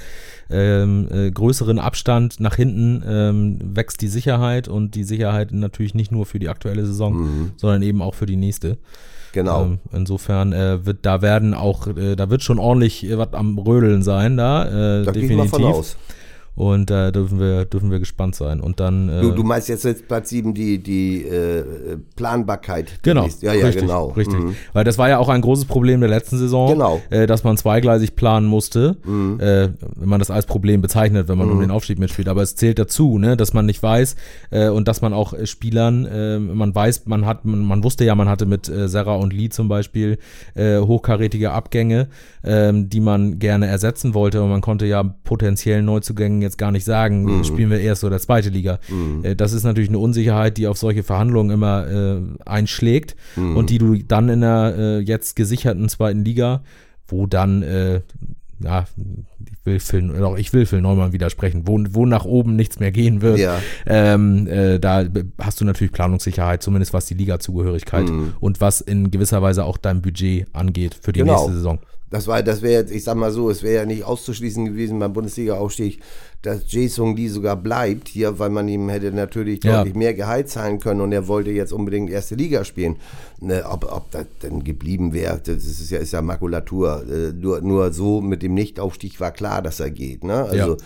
ähm, 0.51 1.07
äh, 1.11 1.31
größeren 1.31 1.79
Abstand 1.79 2.39
nach 2.39 2.55
hinten 2.55 3.03
ähm, 3.03 3.59
wächst 3.75 4.01
die 4.01 4.07
Sicherheit 4.07 4.67
und 4.67 4.93
die 4.93 5.03
Sicherheit 5.03 5.51
natürlich 5.51 5.95
nicht 5.95 6.11
nur 6.11 6.27
für 6.27 6.37
die 6.37 6.49
aktuelle 6.49 6.85
Saison, 6.85 7.13
mhm. 7.13 7.51
sondern 7.57 7.81
eben 7.81 8.03
auch 8.03 8.13
für 8.13 8.27
die 8.27 8.37
nächste. 8.37 8.77
Genau. 9.35 9.63
Ähm, 9.63 9.79
insofern 9.91 10.53
äh, 10.53 10.85
wird 10.85 10.99
da 11.05 11.21
werden 11.21 11.53
auch, 11.53 11.87
äh, 11.87 12.15
da 12.15 12.29
wird 12.29 12.41
schon 12.41 12.57
ordentlich 12.57 13.03
äh, 13.05 13.17
was 13.17 13.33
am 13.33 13.57
Rödeln 13.59 14.01
sein 14.01 14.37
da. 14.37 14.63
Äh, 15.01 15.03
Da 15.03 15.11
gehe 15.11 15.23
ich 15.23 15.27
definitiv. 15.27 15.37
mal 15.37 15.47
von 15.49 15.63
aus. 15.65 15.97
Und 16.55 16.89
da 16.89 17.11
dürfen 17.11 17.39
wir, 17.39 17.65
dürfen 17.65 17.91
wir 17.91 17.99
gespannt 17.99 18.35
sein. 18.35 18.61
Und 18.61 18.79
dann. 18.79 19.09
Äh, 19.09 19.21
Du, 19.21 19.31
du 19.31 19.43
meinst 19.43 19.67
jetzt, 19.67 19.83
jetzt 19.83 20.07
Platz 20.07 20.29
7 20.29 20.53
die, 20.53 20.77
die 20.81 21.23
äh, 21.23 21.63
Planbarkeit. 22.15 22.99
Genau. 23.01 23.27
Ja, 23.41 23.53
ja, 23.53 23.65
richtig, 23.65 23.83
genau. 23.83 24.07
richtig. 24.09 24.39
Mhm. 24.39 24.55
Weil 24.73 24.83
das 24.85 24.97
war 24.97 25.09
ja 25.09 25.17
auch 25.17 25.29
ein 25.29 25.41
großes 25.41 25.65
Problem 25.65 25.99
der 25.99 26.09
letzten 26.09 26.37
Saison, 26.37 26.69
Genau. 26.69 27.01
Mhm. 27.09 27.15
äh, 27.15 27.27
dass 27.27 27.43
man 27.43 27.57
zweigleisig 27.57 28.15
planen 28.15 28.47
musste, 28.47 28.97
äh, 29.05 29.69
wenn 29.95 30.09
man 30.09 30.19
das 30.19 30.31
als 30.31 30.45
Problem 30.45 30.81
bezeichnet, 30.81 31.27
wenn 31.27 31.37
man 31.37 31.51
um 31.51 31.59
den 31.59 31.71
Aufstieg 31.71 31.99
mitspielt. 31.99 32.27
Aber 32.27 32.41
es 32.41 32.55
zählt 32.55 32.79
dazu, 32.79 33.17
ne, 33.17 33.35
dass 33.35 33.53
man 33.53 33.65
nicht 33.65 33.83
weiß 33.83 34.15
äh, 34.51 34.69
und 34.69 34.87
dass 34.87 35.01
man 35.01 35.13
auch 35.13 35.33
äh, 35.33 35.45
Spielern, 35.45 36.05
äh, 36.05 36.39
man 36.39 36.73
weiß, 36.73 37.05
man 37.05 37.25
hat, 37.25 37.45
man, 37.45 37.63
man 37.65 37.83
wusste 37.83 38.05
ja, 38.05 38.15
man 38.15 38.29
hatte 38.29 38.45
mit 38.45 38.69
äh, 38.69 38.87
Serra 38.87 39.15
und 39.15 39.33
Lee 39.33 39.49
zum 39.49 39.67
Beispiel 39.67 40.17
äh, 40.53 40.79
hochkarätige 40.79 41.51
Abgänge, 41.51 42.07
ähm, 42.43 42.89
die 42.89 42.99
man 43.01 43.39
gerne 43.39 43.67
ersetzen 43.67 44.13
wollte. 44.13 44.41
Und 44.41 44.49
man 44.49 44.61
konnte 44.61 44.85
ja 44.85 45.03
potenziellen 45.03 45.85
Neuzugängen 45.85 46.41
jetzt 46.45 46.57
gar 46.57 46.71
nicht 46.71 46.85
sagen, 46.85 47.43
spielen 47.43 47.69
wir 47.69 47.79
erste 47.79 48.07
oder 48.07 48.19
zweite 48.19 48.49
Liga. 48.49 48.79
Äh, 49.23 49.35
das 49.35 49.51
ist 49.53 49.63
natürlich 49.63 49.89
eine 49.89 49.99
Unsicherheit, 49.99 50.57
die 50.57 50.67
auf 50.67 50.77
solche 50.77 51.03
Verhandlungen 51.03 51.51
immer 51.51 51.87
äh, 51.87 52.21
einschlägt 52.45 53.15
und 53.35 53.69
die 53.69 53.77
du 53.77 53.95
dann 53.95 54.29
in 54.29 54.41
der 54.41 54.75
äh, 54.77 54.99
jetzt 54.99 55.35
gesicherten 55.35 55.89
zweiten 55.89 56.23
Liga, 56.23 56.63
wo 57.07 57.27
dann 57.27 57.61
äh, 57.63 58.01
ja, 58.63 58.85
ich 58.95 59.65
will 59.65 59.79
Phil, 59.79 60.07
doch, 60.19 60.37
ich 60.37 60.53
will 60.53 60.65
Phil 60.65 60.81
Neumann 60.81 61.11
widersprechen, 61.11 61.63
wo, 61.65 61.79
wo 61.89 62.05
nach 62.05 62.25
oben 62.25 62.55
nichts 62.55 62.79
mehr 62.79 62.91
gehen 62.91 63.21
wird. 63.21 63.39
Ja. 63.39 63.59
Ähm, 63.85 64.47
äh, 64.47 64.79
da 64.79 65.05
hast 65.39 65.59
du 65.59 65.65
natürlich 65.65 65.91
Planungssicherheit, 65.91 66.63
zumindest 66.63 66.93
was 66.93 67.05
die 67.05 67.15
Liga-Zugehörigkeit 67.15 68.09
und 68.39 68.61
was 68.61 68.81
in 68.81 69.11
gewisser 69.11 69.41
Weise 69.41 69.65
auch 69.65 69.77
dein 69.77 70.01
Budget 70.01 70.47
angeht 70.53 70.97
für 71.01 71.11
die 71.11 71.19
Genau. 71.19 71.33
nächste 71.33 71.53
Saison. 71.53 71.79
Das 72.11 72.27
war, 72.27 72.41
das 72.43 72.61
wäre 72.61 72.81
jetzt, 72.81 72.91
ich 72.93 73.03
sag 73.03 73.17
mal 73.17 73.31
so, 73.31 73.49
es 73.49 73.61
wäre 73.63 73.75
ja 73.75 73.85
nicht 73.85 74.03
auszuschließen 74.03 74.63
gewesen 74.65 74.99
beim 74.99 75.11
Bundesliga-Aufstieg, 75.11 75.99
dass 76.45 76.71
Jason 76.71 77.15
Lee 77.15 77.27
sogar 77.27 77.55
bleibt 77.55 78.07
hier, 78.07 78.37
weil 78.39 78.49
man 78.49 78.67
ihm 78.67 78.89
hätte 78.89 79.11
natürlich 79.11 79.63
Ja. 79.63 79.77
deutlich 79.77 79.95
mehr 79.95 80.13
Gehalt 80.13 80.49
zahlen 80.49 80.79
können 80.79 81.01
und 81.01 81.11
er 81.11 81.27
wollte 81.27 81.51
jetzt 81.51 81.73
unbedingt 81.73 82.09
erste 82.09 82.35
Liga 82.35 82.63
spielen. 82.63 82.97
Ne, 83.41 83.63
ob, 83.69 83.91
ob 83.91 84.11
das 84.11 84.25
denn 84.43 84.63
geblieben 84.63 85.13
wäre, 85.13 85.39
das 85.43 85.65
ist 85.65 85.89
ja, 85.91 85.99
ist 85.99 86.13
ja 86.13 86.21
Makulatur. 86.21 87.03
Äh, 87.09 87.33
nur, 87.33 87.61
nur 87.61 87.91
so 87.93 88.21
mit 88.21 88.41
dem 88.43 88.53
Nichtaufstieg 88.53 89.19
war 89.19 89.31
klar, 89.31 89.61
dass 89.61 89.79
er 89.79 89.91
geht. 89.91 90.23
Ne? 90.23 90.35
Also, 90.43 90.55
Ja. 90.55 90.77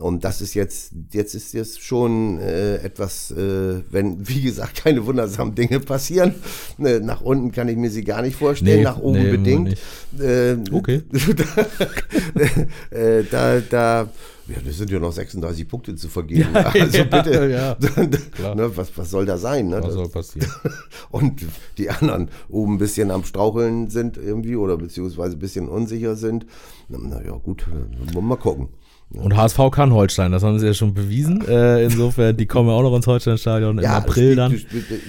Und 0.00 0.22
das 0.22 0.40
ist 0.40 0.54
jetzt, 0.54 0.92
jetzt 1.12 1.34
ist 1.34 1.52
jetzt 1.54 1.82
schon 1.82 2.38
äh, 2.38 2.76
etwas, 2.76 3.32
äh, 3.32 3.80
wenn, 3.90 4.28
wie 4.28 4.42
gesagt, 4.42 4.84
keine 4.84 5.04
wundersamen 5.04 5.56
Dinge 5.56 5.80
passieren. 5.80 6.36
Ne, 6.78 7.00
nach 7.00 7.20
unten 7.20 7.50
kann 7.50 7.66
ich 7.68 7.76
mir 7.76 7.90
sie 7.90 8.04
gar 8.04 8.22
nicht 8.22 8.36
vorstellen, 8.36 8.78
Nee, 8.78 8.84
nach 8.84 8.98
oben 9.00 9.20
nee, 9.20 9.30
bedingt. 9.32 9.64
nicht. 9.70 9.82
Äh, 10.20 10.56
Okay. 10.70 11.02
äh, 12.90 13.24
da, 13.30 13.60
da, 13.60 14.08
ja, 14.48 14.56
das 14.64 14.76
sind 14.78 14.90
ja 14.90 14.98
noch 14.98 15.12
36 15.12 15.68
Punkte 15.68 15.94
zu 15.94 16.08
vergeben. 16.08 16.48
also 16.54 16.98
ja, 16.98 17.04
bitte, 17.04 17.50
ja, 17.50 17.74
klar. 18.34 18.54
ne, 18.54 18.76
was, 18.76 18.90
was 18.96 19.10
soll 19.10 19.26
da 19.26 19.36
sein? 19.36 19.68
Ne? 19.68 19.80
Was 19.82 19.92
soll 19.94 20.08
passieren? 20.08 20.50
Und 21.10 21.44
die 21.76 21.90
anderen 21.90 22.28
oben 22.48 22.74
ein 22.74 22.78
bisschen 22.78 23.10
am 23.10 23.24
Straucheln 23.24 23.90
sind 23.90 24.16
irgendwie 24.16 24.56
oder 24.56 24.76
beziehungsweise 24.76 25.36
ein 25.36 25.40
bisschen 25.40 25.68
unsicher 25.68 26.16
sind. 26.16 26.46
Na, 26.88 26.98
na 27.00 27.22
ja, 27.24 27.32
gut, 27.32 27.62
äh, 27.68 27.74
wollen 28.06 28.14
wir 28.14 28.22
mal 28.22 28.36
gucken. 28.36 28.68
Und 29.10 29.34
HSV 29.34 29.58
kann 29.72 29.94
Holstein, 29.94 30.32
das 30.32 30.42
haben 30.42 30.58
sie 30.58 30.66
ja 30.66 30.74
schon 30.74 30.92
bewiesen. 30.92 31.42
Äh, 31.48 31.82
insofern, 31.84 32.36
die 32.36 32.44
kommen 32.44 32.68
ja 32.68 32.74
auch 32.74 32.82
noch 32.82 32.94
ins 32.94 33.06
Holsteinstadion 33.06 33.78
im 33.78 33.84
April 33.86 34.36
das 34.36 34.50
dann. 34.52 34.60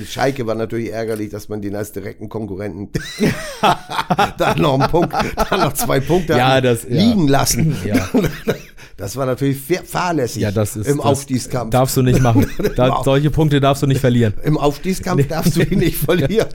Schalke 0.08 0.48
war 0.48 0.56
natürlich 0.56 0.94
ärgerlich, 0.94 1.32
dass 1.32 1.50
man 1.50 1.62
den 1.62 1.76
als 1.76 1.92
direkten 1.92 2.30
Konkurrenten 2.30 2.92
da 4.38 4.56
noch 4.56 4.80
einen 4.80 4.90
Punkt, 4.90 5.14
da 5.14 5.58
noch 5.58 5.74
zwei 5.74 6.00
Punkte 6.00 6.32
Ja, 6.38 6.62
das- 6.62 6.84
ja. 6.84 6.90
liegen 6.92 7.28
lassen. 7.28 7.76
Ja. 7.86 8.08
Das 9.00 9.16
war 9.16 9.26
natürlich 9.26 9.58
fahrlässig 9.86 10.41
Ja, 10.41 10.52
das 10.52 10.76
ist 10.76 10.86
im 10.86 10.97
das 10.97 11.06
Aufstiegskampf. 11.06 11.72
Darfst 11.72 11.95
du 11.95 12.02
nicht 12.02 12.20
machen. 12.20 12.45
Da, 12.76 13.02
solche 13.04 13.32
Punkte 13.32 13.60
darfst 13.60 13.82
du 13.82 13.88
nicht 13.88 14.00
verlieren. 14.00 14.34
Im 14.43 14.58
Aufstiegskampf 14.58 15.28
darfst 15.28 15.56
du 15.56 15.62
ihn 15.64 15.80
nicht 15.80 15.97
verlieren. 16.06 16.47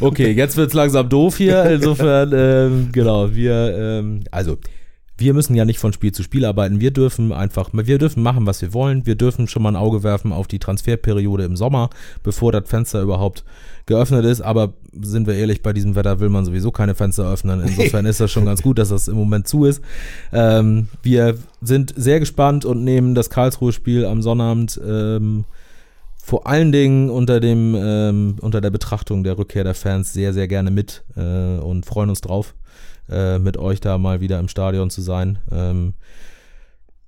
Okay, 0.00 0.32
jetzt 0.32 0.56
wird's 0.56 0.74
langsam 0.74 1.08
doof 1.08 1.36
hier. 1.36 1.64
Insofern, 1.64 2.32
ähm, 2.34 2.88
genau, 2.92 3.32
wir, 3.34 3.76
ähm, 3.78 4.24
also, 4.30 4.56
wir 5.20 5.34
müssen 5.34 5.54
ja 5.54 5.64
nicht 5.64 5.78
von 5.78 5.92
Spiel 5.92 6.12
zu 6.12 6.22
Spiel 6.22 6.44
arbeiten. 6.44 6.80
Wir 6.80 6.90
dürfen 6.90 7.32
einfach, 7.32 7.70
wir 7.72 7.98
dürfen 7.98 8.22
machen, 8.22 8.46
was 8.46 8.62
wir 8.62 8.72
wollen. 8.72 9.06
Wir 9.06 9.14
dürfen 9.14 9.46
schon 9.46 9.62
mal 9.62 9.70
ein 9.70 9.76
Auge 9.76 10.02
werfen 10.02 10.32
auf 10.32 10.48
die 10.48 10.58
Transferperiode 10.58 11.44
im 11.44 11.56
Sommer, 11.56 11.90
bevor 12.22 12.52
das 12.52 12.68
Fenster 12.68 13.02
überhaupt 13.02 13.44
geöffnet 13.86 14.24
ist. 14.24 14.40
Aber 14.40 14.72
sind 14.98 15.26
wir 15.26 15.34
ehrlich, 15.34 15.62
bei 15.62 15.72
diesem 15.72 15.94
Wetter 15.94 16.20
will 16.20 16.30
man 16.30 16.44
sowieso 16.44 16.70
keine 16.70 16.94
Fenster 16.94 17.30
öffnen. 17.30 17.60
Insofern 17.60 18.06
ist 18.06 18.20
das 18.20 18.30
schon 18.30 18.46
ganz 18.46 18.62
gut, 18.62 18.78
dass 18.78 18.88
das 18.88 19.08
im 19.08 19.16
Moment 19.16 19.46
zu 19.46 19.66
ist. 19.66 19.82
Ähm, 20.32 20.88
wir 21.02 21.36
sind 21.60 21.92
sehr 21.96 22.18
gespannt 22.18 22.64
und 22.64 22.82
nehmen 22.82 23.14
das 23.14 23.28
Karlsruhe-Spiel 23.28 24.06
am 24.06 24.22
Sonnabend 24.22 24.80
ähm, 24.84 25.44
vor 26.22 26.46
allen 26.46 26.70
Dingen 26.70 27.10
unter 27.10 27.40
dem 27.40 27.74
ähm, 27.76 28.36
unter 28.40 28.60
der 28.60 28.70
Betrachtung 28.70 29.24
der 29.24 29.38
Rückkehr 29.38 29.64
der 29.64 29.74
Fans 29.74 30.12
sehr 30.12 30.32
sehr 30.32 30.48
gerne 30.48 30.70
mit 30.70 31.02
äh, 31.16 31.58
und 31.58 31.86
freuen 31.86 32.10
uns 32.10 32.20
drauf 32.20 32.54
äh, 33.10 33.38
mit 33.38 33.56
euch 33.56 33.80
da 33.80 33.98
mal 33.98 34.20
wieder 34.20 34.38
im 34.38 34.48
Stadion 34.48 34.90
zu 34.90 35.02
sein. 35.02 35.38
Ähm, 35.50 35.94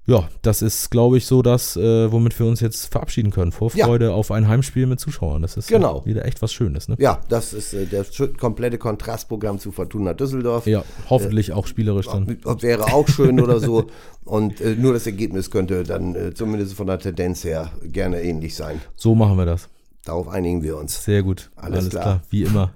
ja, 0.05 0.29
das 0.43 0.63
ist, 0.63 0.91
glaube 0.91 1.17
ich, 1.17 1.27
so 1.27 1.43
das, 1.43 1.77
äh, 1.77 2.11
womit 2.11 2.37
wir 2.41 2.47
uns 2.47 2.59
jetzt 2.59 2.87
verabschieden 2.91 3.31
können. 3.31 3.53
Vorfreude 3.53 4.13
auf 4.13 4.33
ein 4.33 4.49
Heimspiel 4.49 4.87
mit 4.87 4.99
Zuschauern. 4.99 5.43
Das 5.43 5.57
ist 5.57 5.69
Genau. 5.69 6.05
wieder 6.05 6.25
echt 6.25 6.43
was 6.43 6.53
Schönes. 6.53 6.89
Ne? 6.89 6.97
Ja, 6.99 7.21
das 7.29 7.53
ist 7.53 7.73
äh, 7.73 7.87
das 7.87 8.11
komplette 8.41 8.79
Kontrastprogramm 8.79 9.61
zu 9.61 9.71
Fortuna 9.71 10.13
Düsseldorf. 10.13 10.67
Ja, 10.67 10.83
hoffentlich 11.09 11.53
auch 11.53 11.69
spielerisch 11.69 12.07
dann. 12.07 12.37
Wäre 12.61 12.93
auch 12.93 13.07
schön 13.09 13.41
oder 13.41 13.61
so. 13.61 13.87
Und 14.25 14.61
äh, 14.61 14.75
nur 14.75 14.93
das 14.93 15.07
Ergebnis 15.07 15.53
könnte 15.53 15.85
dann 15.85 16.17
äh, 16.17 16.35
zumindest 16.35 16.75
von 16.75 16.89
der 16.89 16.99
Tendenz 16.99 17.45
her 17.45 17.71
gerne 17.85 18.23
ähnlich 18.23 18.57
sein. 18.57 18.81
So 18.97 19.15
machen 19.15 19.37
wir 19.37 19.47
das. 19.47 19.69
Darauf 20.05 20.29
einigen 20.29 20.65
wir 20.65 20.77
uns. 20.79 21.05
Sehr 21.05 21.23
gut. 21.23 21.51
Alles 21.55 21.91
klar. 21.91 22.23
Wie 22.29 22.43
immer. 22.43 22.73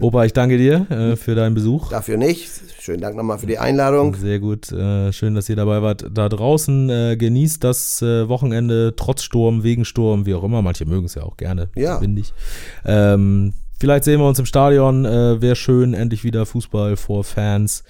Opa, 0.00 0.24
ich 0.24 0.32
danke 0.32 0.56
dir 0.56 0.86
äh, 0.90 1.16
für 1.16 1.34
deinen 1.34 1.54
Besuch. 1.54 1.88
Dafür 1.88 2.16
nicht. 2.16 2.48
Schönen 2.80 3.00
Dank 3.00 3.16
nochmal 3.16 3.38
für 3.38 3.46
die 3.46 3.58
Einladung. 3.58 4.14
Sehr 4.14 4.38
gut. 4.38 4.70
Äh, 4.70 5.12
schön, 5.12 5.34
dass 5.34 5.48
ihr 5.48 5.56
dabei 5.56 5.82
wart. 5.82 6.06
Da 6.12 6.28
draußen 6.28 6.88
äh, 6.88 7.16
genießt 7.16 7.64
das 7.64 8.00
äh, 8.02 8.28
Wochenende 8.28 8.94
trotz 8.96 9.24
Sturm, 9.24 9.64
wegen 9.64 9.84
Sturm, 9.84 10.24
wie 10.24 10.34
auch 10.34 10.44
immer. 10.44 10.62
Manche 10.62 10.86
mögen 10.86 11.06
es 11.06 11.16
ja 11.16 11.24
auch 11.24 11.36
gerne. 11.36 11.68
Ja. 11.74 12.00
Windig. 12.00 12.32
Ähm, 12.84 13.54
vielleicht 13.80 14.04
sehen 14.04 14.20
wir 14.20 14.28
uns 14.28 14.38
im 14.38 14.46
Stadion. 14.46 15.04
Äh, 15.04 15.42
Wäre 15.42 15.56
schön. 15.56 15.94
Endlich 15.94 16.22
wieder 16.22 16.46
Fußball 16.46 16.96
vor 16.96 17.24
Fans. 17.24 17.82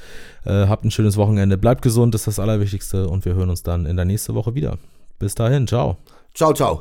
Äh, 0.46 0.66
habt 0.66 0.86
ein 0.86 0.90
schönes 0.90 1.18
Wochenende. 1.18 1.58
Bleibt 1.58 1.82
gesund, 1.82 2.14
das 2.14 2.22
ist 2.22 2.38
das 2.38 2.38
Allerwichtigste. 2.38 3.06
Und 3.06 3.26
wir 3.26 3.34
hören 3.34 3.50
uns 3.50 3.62
dann 3.62 3.84
in 3.84 3.96
der 3.96 4.06
nächsten 4.06 4.34
Woche 4.34 4.54
wieder. 4.54 4.78
Bis 5.18 5.34
dahin. 5.34 5.66
Ciao. 5.66 5.98
Ciao, 6.34 6.54
ciao. 6.54 6.80